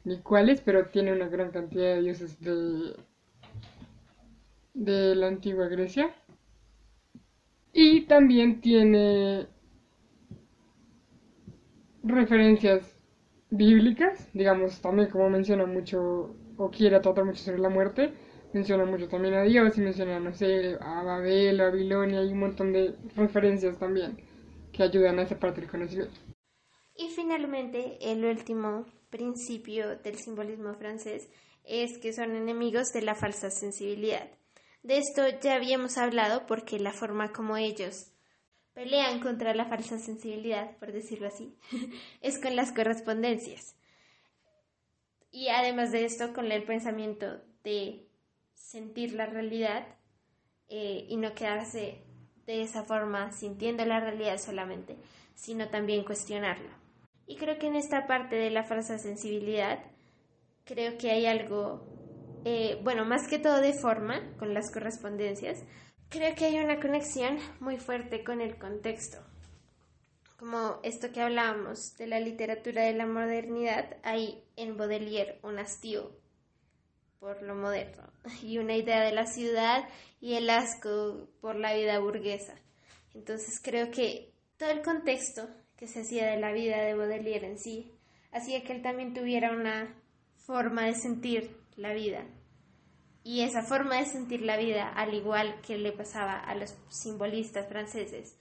ni 0.05 0.19
cuáles, 0.21 0.61
pero 0.61 0.87
tiene 0.87 1.13
una 1.13 1.27
gran 1.27 1.51
cantidad 1.51 1.95
de 1.95 2.01
dioses 2.01 2.39
de, 2.39 2.95
de 4.73 5.15
la 5.15 5.27
antigua 5.27 5.67
Grecia. 5.67 6.13
Y 7.73 8.01
también 8.07 8.59
tiene 8.59 9.47
referencias 12.09 12.93
bíblicas, 13.49 14.29
digamos, 14.33 14.81
también 14.81 15.09
como 15.09 15.29
menciona 15.29 15.65
mucho 15.65 16.35
o 16.57 16.69
quiere 16.69 16.99
tratar 16.99 17.25
mucho 17.25 17.43
sobre 17.43 17.59
la 17.59 17.69
muerte, 17.69 18.13
menciona 18.53 18.85
mucho 18.85 19.07
también 19.07 19.35
a 19.35 19.43
Dios 19.43 19.77
y 19.77 19.81
menciona, 19.81 20.19
no 20.19 20.33
sé, 20.33 20.77
a 20.79 21.03
Babel, 21.03 21.59
a 21.59 21.65
Babilonia 21.65 22.23
y 22.23 22.31
un 22.31 22.39
montón 22.39 22.73
de 22.73 22.95
referencias 23.15 23.77
también 23.77 24.17
que 24.71 24.83
ayudan 24.83 25.19
a 25.19 25.23
esa 25.23 25.39
parte 25.39 25.61
del 25.61 25.69
conocimiento. 25.69 26.19
Y 26.95 27.09
finalmente, 27.09 27.97
el 28.01 28.25
último 28.25 28.85
principio 29.09 29.97
del 29.97 30.17
simbolismo 30.17 30.73
francés 30.73 31.29
es 31.63 31.97
que 31.99 32.13
son 32.13 32.35
enemigos 32.35 32.91
de 32.93 33.01
la 33.01 33.15
falsa 33.15 33.49
sensibilidad. 33.49 34.27
De 34.83 34.97
esto 34.97 35.23
ya 35.41 35.55
habíamos 35.55 35.97
hablado 35.97 36.45
porque 36.47 36.79
la 36.79 36.93
forma 36.93 37.31
como 37.31 37.57
ellos 37.57 38.11
pelean 38.77 39.21
contra 39.21 39.55
la 39.55 39.65
falsa 39.65 39.97
sensibilidad, 39.97 40.77
por 40.77 40.91
decirlo 40.91 41.25
así, 41.25 41.57
es 42.21 42.37
con 42.37 42.55
las 42.55 42.71
correspondencias. 42.71 43.75
Y 45.31 45.47
además 45.47 45.91
de 45.91 46.05
esto, 46.05 46.31
con 46.31 46.51
el 46.51 46.63
pensamiento 46.63 47.41
de 47.63 48.07
sentir 48.53 49.13
la 49.13 49.25
realidad 49.25 49.87
eh, 50.69 51.07
y 51.09 51.17
no 51.17 51.33
quedarse 51.33 52.03
de 52.45 52.61
esa 52.61 52.83
forma 52.83 53.31
sintiendo 53.31 53.83
la 53.83 53.99
realidad 53.99 54.37
solamente, 54.37 54.95
sino 55.33 55.69
también 55.69 56.05
cuestionarla. 56.05 56.77
Y 57.25 57.37
creo 57.37 57.57
que 57.57 57.65
en 57.65 57.77
esta 57.77 58.05
parte 58.05 58.35
de 58.35 58.51
la 58.51 58.63
falsa 58.63 58.99
sensibilidad, 58.99 59.79
creo 60.65 60.99
que 60.99 61.09
hay 61.09 61.25
algo, 61.25 61.81
eh, 62.45 62.79
bueno, 62.83 63.05
más 63.05 63.27
que 63.27 63.39
todo 63.39 63.59
de 63.59 63.73
forma 63.73 64.37
con 64.37 64.53
las 64.53 64.71
correspondencias, 64.71 65.63
Creo 66.09 66.35
que 66.35 66.45
hay 66.45 66.57
una 66.59 66.79
conexión 66.79 67.37
muy 67.59 67.77
fuerte 67.77 68.23
con 68.23 68.39
el 68.39 68.57
contexto. 68.57 69.17
Como 70.39 70.79
esto 70.81 71.11
que 71.11 71.19
hablábamos 71.19 71.97
de 71.97 72.07
la 72.07 72.21
literatura 72.21 72.83
de 72.83 72.93
la 72.93 73.05
modernidad, 73.05 73.97
hay 74.03 74.41
en 74.55 74.77
Baudelaire 74.77 75.37
un 75.43 75.59
hastío 75.59 76.15
por 77.19 77.41
lo 77.43 77.55
moderno 77.55 78.03
y 78.41 78.57
una 78.57 78.77
idea 78.77 79.01
de 79.01 79.11
la 79.11 79.25
ciudad 79.25 79.89
y 80.21 80.35
el 80.35 80.49
asco 80.49 81.27
por 81.41 81.57
la 81.57 81.73
vida 81.73 81.99
burguesa. 81.99 82.55
Entonces 83.13 83.59
creo 83.61 83.91
que 83.91 84.31
todo 84.55 84.69
el 84.69 84.83
contexto 84.83 85.49
que 85.75 85.87
se 85.87 86.01
hacía 86.01 86.27
de 86.27 86.39
la 86.39 86.53
vida 86.53 86.83
de 86.83 86.95
Baudelaire 86.95 87.47
en 87.47 87.59
sí 87.59 87.91
hacía 88.31 88.63
que 88.63 88.71
él 88.71 88.81
también 88.81 89.13
tuviera 89.13 89.51
una 89.51 89.93
forma 90.37 90.85
de 90.85 90.95
sentir 90.95 91.57
la 91.75 91.93
vida 91.93 92.23
y 93.27 93.41
esa 93.41 93.61
forma 93.61 93.97
de 93.97 94.05
sentir 94.05 94.41
la 94.41 94.55
vida, 94.55 94.87
al 94.87 95.13
igual 95.13 95.59
que 95.59 95.77
le 95.77 95.91
pasaba 95.91 96.39
a 96.39 96.55
los 96.55 96.77
simbolistas 96.87 97.67
franceses, 97.67 98.39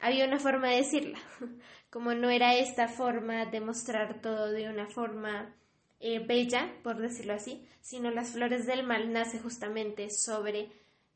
había 0.00 0.24
una 0.24 0.38
forma 0.38 0.70
de 0.70 0.76
decirla, 0.76 1.18
como 1.90 2.14
no 2.14 2.30
era 2.30 2.54
esta 2.54 2.88
forma 2.88 3.44
de 3.44 3.60
mostrar 3.60 4.22
todo 4.22 4.50
de 4.50 4.70
una 4.70 4.86
forma 4.86 5.54
eh, 6.00 6.20
bella, 6.20 6.72
por 6.82 7.02
decirlo 7.02 7.34
así, 7.34 7.68
sino 7.82 8.10
las 8.10 8.30
flores 8.30 8.66
del 8.66 8.82
mal 8.82 9.12
nace 9.12 9.40
justamente 9.40 10.08
sobre 10.08 10.70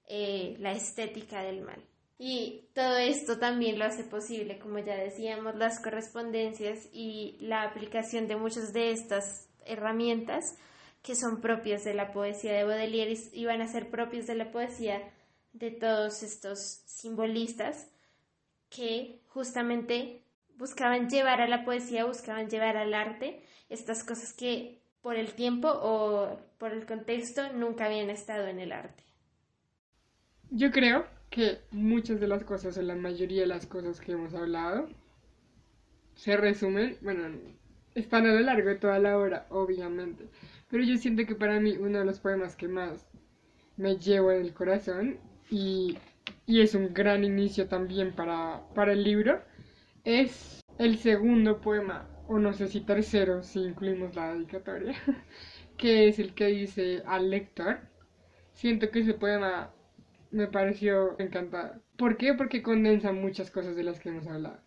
eh, 0.06 0.56
la 0.58 0.72
estética 0.72 1.42
del 1.42 1.62
mal. 1.62 1.82
Y 2.18 2.66
todo 2.74 2.98
esto 2.98 3.38
también 3.38 3.78
lo 3.78 3.86
hace 3.86 4.04
posible, 4.04 4.58
como 4.58 4.80
ya 4.80 4.96
decíamos, 4.96 5.56
las 5.56 5.80
correspondencias 5.80 6.90
y 6.92 7.38
la 7.40 7.62
aplicación 7.62 8.28
de 8.28 8.36
muchas 8.36 8.74
de 8.74 8.90
estas 8.90 9.48
herramientas 9.64 10.58
que 11.08 11.14
son 11.14 11.40
propias 11.40 11.84
de 11.84 11.94
la 11.94 12.12
poesía 12.12 12.52
de 12.52 12.64
Baudelaire 12.64 13.16
y 13.32 13.46
van 13.46 13.62
a 13.62 13.66
ser 13.66 13.88
propios 13.88 14.26
de 14.26 14.34
la 14.34 14.50
poesía 14.50 15.00
de 15.54 15.70
todos 15.70 16.22
estos 16.22 16.82
simbolistas 16.84 17.90
que 18.68 19.22
justamente 19.28 20.20
buscaban 20.58 21.08
llevar 21.08 21.40
a 21.40 21.48
la 21.48 21.64
poesía, 21.64 22.04
buscaban 22.04 22.50
llevar 22.50 22.76
al 22.76 22.92
arte 22.92 23.42
estas 23.70 24.04
cosas 24.04 24.34
que 24.34 24.82
por 25.00 25.16
el 25.16 25.32
tiempo 25.32 25.70
o 25.70 26.38
por 26.58 26.74
el 26.74 26.84
contexto 26.84 27.54
nunca 27.54 27.86
habían 27.86 28.10
estado 28.10 28.46
en 28.46 28.60
el 28.60 28.72
arte. 28.72 29.02
Yo 30.50 30.70
creo 30.70 31.06
que 31.30 31.62
muchas 31.70 32.20
de 32.20 32.28
las 32.28 32.44
cosas 32.44 32.76
o 32.76 32.82
la 32.82 32.96
mayoría 32.96 33.40
de 33.40 33.46
las 33.46 33.64
cosas 33.64 33.98
que 33.98 34.12
hemos 34.12 34.34
hablado 34.34 34.90
se 36.16 36.36
resumen, 36.36 36.98
bueno, 37.00 37.30
están 37.94 38.26
a 38.26 38.34
lo 38.34 38.40
largo 38.40 38.68
de 38.68 38.74
toda 38.74 38.98
la 38.98 39.18
obra, 39.18 39.46
obviamente, 39.48 40.28
pero 40.70 40.84
yo 40.84 40.96
siento 40.96 41.26
que 41.26 41.34
para 41.34 41.60
mí 41.60 41.76
uno 41.78 41.98
de 41.98 42.04
los 42.04 42.20
poemas 42.20 42.56
que 42.56 42.68
más 42.68 43.06
me 43.76 43.96
llevo 43.96 44.32
en 44.32 44.42
el 44.42 44.54
corazón 44.54 45.18
y, 45.50 45.98
es 46.46 46.74
un 46.74 46.92
gran 46.94 47.24
inicio 47.24 47.68
también 47.68 48.12
para, 48.12 48.62
para 48.74 48.92
el 48.92 49.04
libro 49.04 49.42
es 50.04 50.62
el 50.78 50.98
segundo 50.98 51.60
poema, 51.60 52.08
o 52.28 52.38
no 52.38 52.52
sé 52.52 52.68
si 52.68 52.80
tercero, 52.80 53.42
si 53.42 53.60
incluimos 53.60 54.14
la 54.14 54.34
dedicatoria, 54.34 54.94
que 55.76 56.08
es 56.08 56.18
el 56.18 56.34
que 56.34 56.46
dice 56.46 57.02
al 57.06 57.30
lector. 57.30 57.80
Siento 58.52 58.90
que 58.90 59.00
ese 59.00 59.14
poema 59.14 59.72
me 60.30 60.46
pareció 60.46 61.18
encantado. 61.18 61.82
¿Por 61.96 62.16
qué? 62.16 62.34
Porque 62.34 62.62
condensa 62.62 63.12
muchas 63.12 63.50
cosas 63.50 63.76
de 63.76 63.84
las 63.84 64.00
que 64.00 64.08
hemos 64.08 64.26
hablado. 64.26 64.60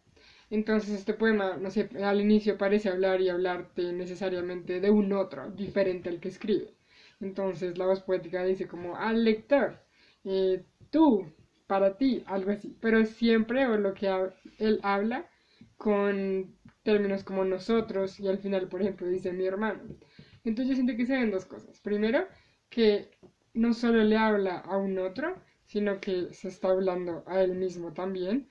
Entonces 0.51 0.91
este 0.91 1.15
poema, 1.15 1.57
al 2.03 2.21
inicio 2.21 2.57
parece 2.59 2.89
hablar 2.89 3.21
y 3.21 3.29
hablarte 3.29 3.91
necesariamente 3.93 4.79
de 4.79 4.91
un 4.91 5.11
otro, 5.13 5.49
diferente 5.51 6.09
al 6.09 6.19
que 6.19 6.27
escribe. 6.29 6.75
Entonces 7.19 7.77
la 7.79 7.87
voz 7.87 8.01
poética 8.01 8.43
dice 8.43 8.67
como 8.67 8.95
al 8.95 9.23
lector, 9.23 9.79
eh, 10.25 10.63
tú, 10.91 11.25
para 11.67 11.97
ti, 11.97 12.23
algo 12.27 12.51
así. 12.51 12.75
Pero 12.81 13.03
siempre, 13.05 13.65
o 13.65 13.77
lo 13.77 13.93
que 13.95 14.07
él 14.59 14.79
habla, 14.83 15.27
con 15.77 16.55
términos 16.83 17.23
como 17.23 17.43
nosotros, 17.45 18.19
y 18.19 18.27
al 18.27 18.37
final, 18.39 18.67
por 18.67 18.81
ejemplo, 18.81 19.07
dice 19.07 19.31
mi 19.33 19.45
hermano. 19.45 19.81
Entonces 20.43 20.69
yo 20.69 20.75
siento 20.75 20.95
que 20.97 21.05
se 21.05 21.13
ven 21.17 21.31
dos 21.31 21.45
cosas. 21.45 21.79
Primero, 21.79 22.27
que 22.69 23.09
no 23.53 23.73
solo 23.73 24.03
le 24.03 24.17
habla 24.17 24.57
a 24.59 24.77
un 24.77 24.97
otro, 24.99 25.35
sino 25.65 25.99
que 26.01 26.33
se 26.33 26.47
está 26.49 26.69
hablando 26.69 27.23
a 27.27 27.41
él 27.41 27.55
mismo 27.55 27.93
también. 27.93 28.49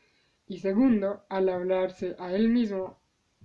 Y 0.51 0.59
segundo, 0.59 1.23
al 1.29 1.49
hablarse 1.49 2.17
a 2.19 2.35
él 2.35 2.49
mismo, 2.49 2.99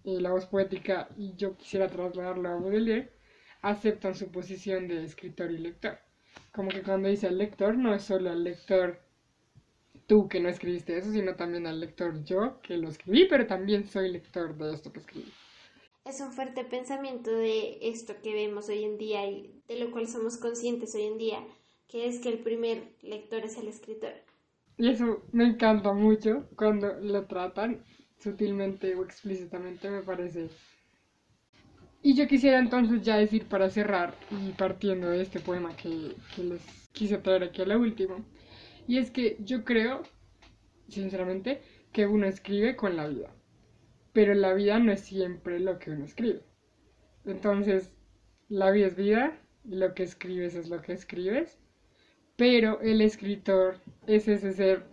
eh, 0.06 0.20
la 0.20 0.32
voz 0.32 0.48
poética, 0.48 1.08
y 1.16 1.36
yo 1.36 1.56
quisiera 1.56 1.88
trasladarlo 1.88 2.50
a 2.50 2.56
Baudelaire, 2.56 3.12
aceptan 3.62 4.16
su 4.16 4.32
posición 4.32 4.88
de 4.88 5.06
escritor 5.06 5.52
y 5.52 5.60
lector. 5.60 6.00
Como 6.52 6.70
que 6.70 6.82
cuando 6.82 7.08
dice 7.08 7.28
al 7.28 7.38
lector, 7.38 7.78
no 7.78 7.94
es 7.94 8.02
solo 8.02 8.32
al 8.32 8.44
lector 8.44 9.00
tú 10.08 10.28
que 10.28 10.40
no 10.40 10.50
escribiste 10.50 10.98
eso, 10.98 11.12
sino 11.12 11.36
también 11.36 11.68
al 11.68 11.80
lector 11.80 12.24
yo 12.24 12.60
que 12.64 12.76
lo 12.76 12.90
escribí, 12.90 13.28
pero 13.30 13.46
también 13.46 13.88
soy 13.88 14.12
lector 14.12 14.58
de 14.58 14.74
esto 14.74 14.92
que 14.92 15.02
escribí. 15.02 15.32
Es 16.06 16.20
un 16.22 16.32
fuerte 16.32 16.64
pensamiento 16.64 17.30
de 17.30 17.78
esto 17.88 18.16
que 18.24 18.34
vemos 18.34 18.68
hoy 18.68 18.84
en 18.84 18.98
día 18.98 19.30
y 19.30 19.62
de 19.68 19.78
lo 19.78 19.92
cual 19.92 20.08
somos 20.08 20.38
conscientes 20.38 20.96
hoy 20.96 21.04
en 21.04 21.20
día, 21.20 21.46
que 21.88 22.08
es 22.08 22.18
que 22.18 22.30
el 22.30 22.40
primer 22.40 22.96
lector 23.04 23.46
es 23.46 23.58
el 23.58 23.68
escritor. 23.68 24.25
Y 24.78 24.90
eso 24.90 25.24
me 25.32 25.46
encanta 25.46 25.94
mucho 25.94 26.48
cuando 26.56 26.94
lo 27.00 27.26
tratan 27.26 27.82
sutilmente 28.18 28.96
o 28.96 29.04
explícitamente, 29.04 29.90
me 29.90 30.02
parece. 30.02 30.50
Y 32.02 32.16
yo 32.16 32.28
quisiera 32.28 32.60
entonces 32.60 33.02
ya 33.02 33.18
decir 33.18 33.46
para 33.46 33.70
cerrar 33.70 34.14
y 34.30 34.52
partiendo 34.52 35.10
de 35.10 35.22
este 35.22 35.40
poema 35.40 35.76
que, 35.76 36.16
que 36.36 36.44
les 36.44 36.62
quise 36.92 37.18
traer 37.18 37.44
aquí 37.44 37.62
a 37.62 37.66
la 37.66 37.78
última, 37.78 38.18
y 38.88 38.98
es 38.98 39.10
que 39.12 39.38
yo 39.40 39.64
creo, 39.64 40.04
sinceramente, 40.88 41.62
que 41.92 42.06
uno 42.06 42.28
escribe 42.28 42.76
con 42.76 42.96
la 42.96 43.08
vida. 43.08 43.34
Pero 44.14 44.34
la 44.34 44.54
vida 44.54 44.80
no 44.80 44.92
es 44.92 45.02
siempre 45.02 45.60
lo 45.60 45.80
que 45.80 45.92
uno 45.92 46.06
escribe. 46.06 46.44
Entonces, 47.26 47.92
la 48.50 48.72
vida 48.72 48.88
es 48.88 48.96
vida 48.96 49.40
lo 49.68 49.94
que 49.94 50.04
escribes 50.04 50.56
es 50.56 50.70
lo 50.70 50.82
que 50.82 50.94
escribes. 50.94 51.58
Pero 52.36 52.82
el 52.82 53.02
escritor 53.02 53.80
es 54.08 54.28
ese 54.28 54.54
ser 54.54 54.86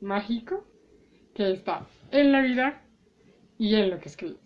mágico 0.00 0.64
que 1.34 1.52
está 1.52 1.86
en 2.10 2.32
la 2.32 2.42
vida 2.42 2.82
y 3.58 3.74
en 3.74 3.90
lo 3.90 3.98
que 3.98 4.08
escribes. 4.08 4.38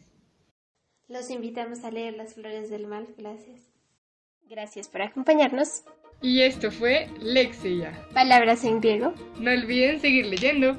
Los 1.08 1.30
invitamos 1.30 1.84
a 1.84 1.90
leer 1.90 2.14
Las 2.14 2.34
Flores 2.34 2.70
del 2.70 2.86
Mal. 2.86 3.06
Gracias. 3.16 3.60
Gracias 4.48 4.88
por 4.88 5.02
acompañarnos. 5.02 5.84
Y 6.22 6.40
esto 6.40 6.70
fue 6.70 7.08
Lexia. 7.20 7.92
Palabras 8.14 8.64
en 8.64 8.80
griego. 8.80 9.14
No 9.38 9.50
olviden 9.50 10.00
seguir 10.00 10.26
leyendo. 10.26 10.78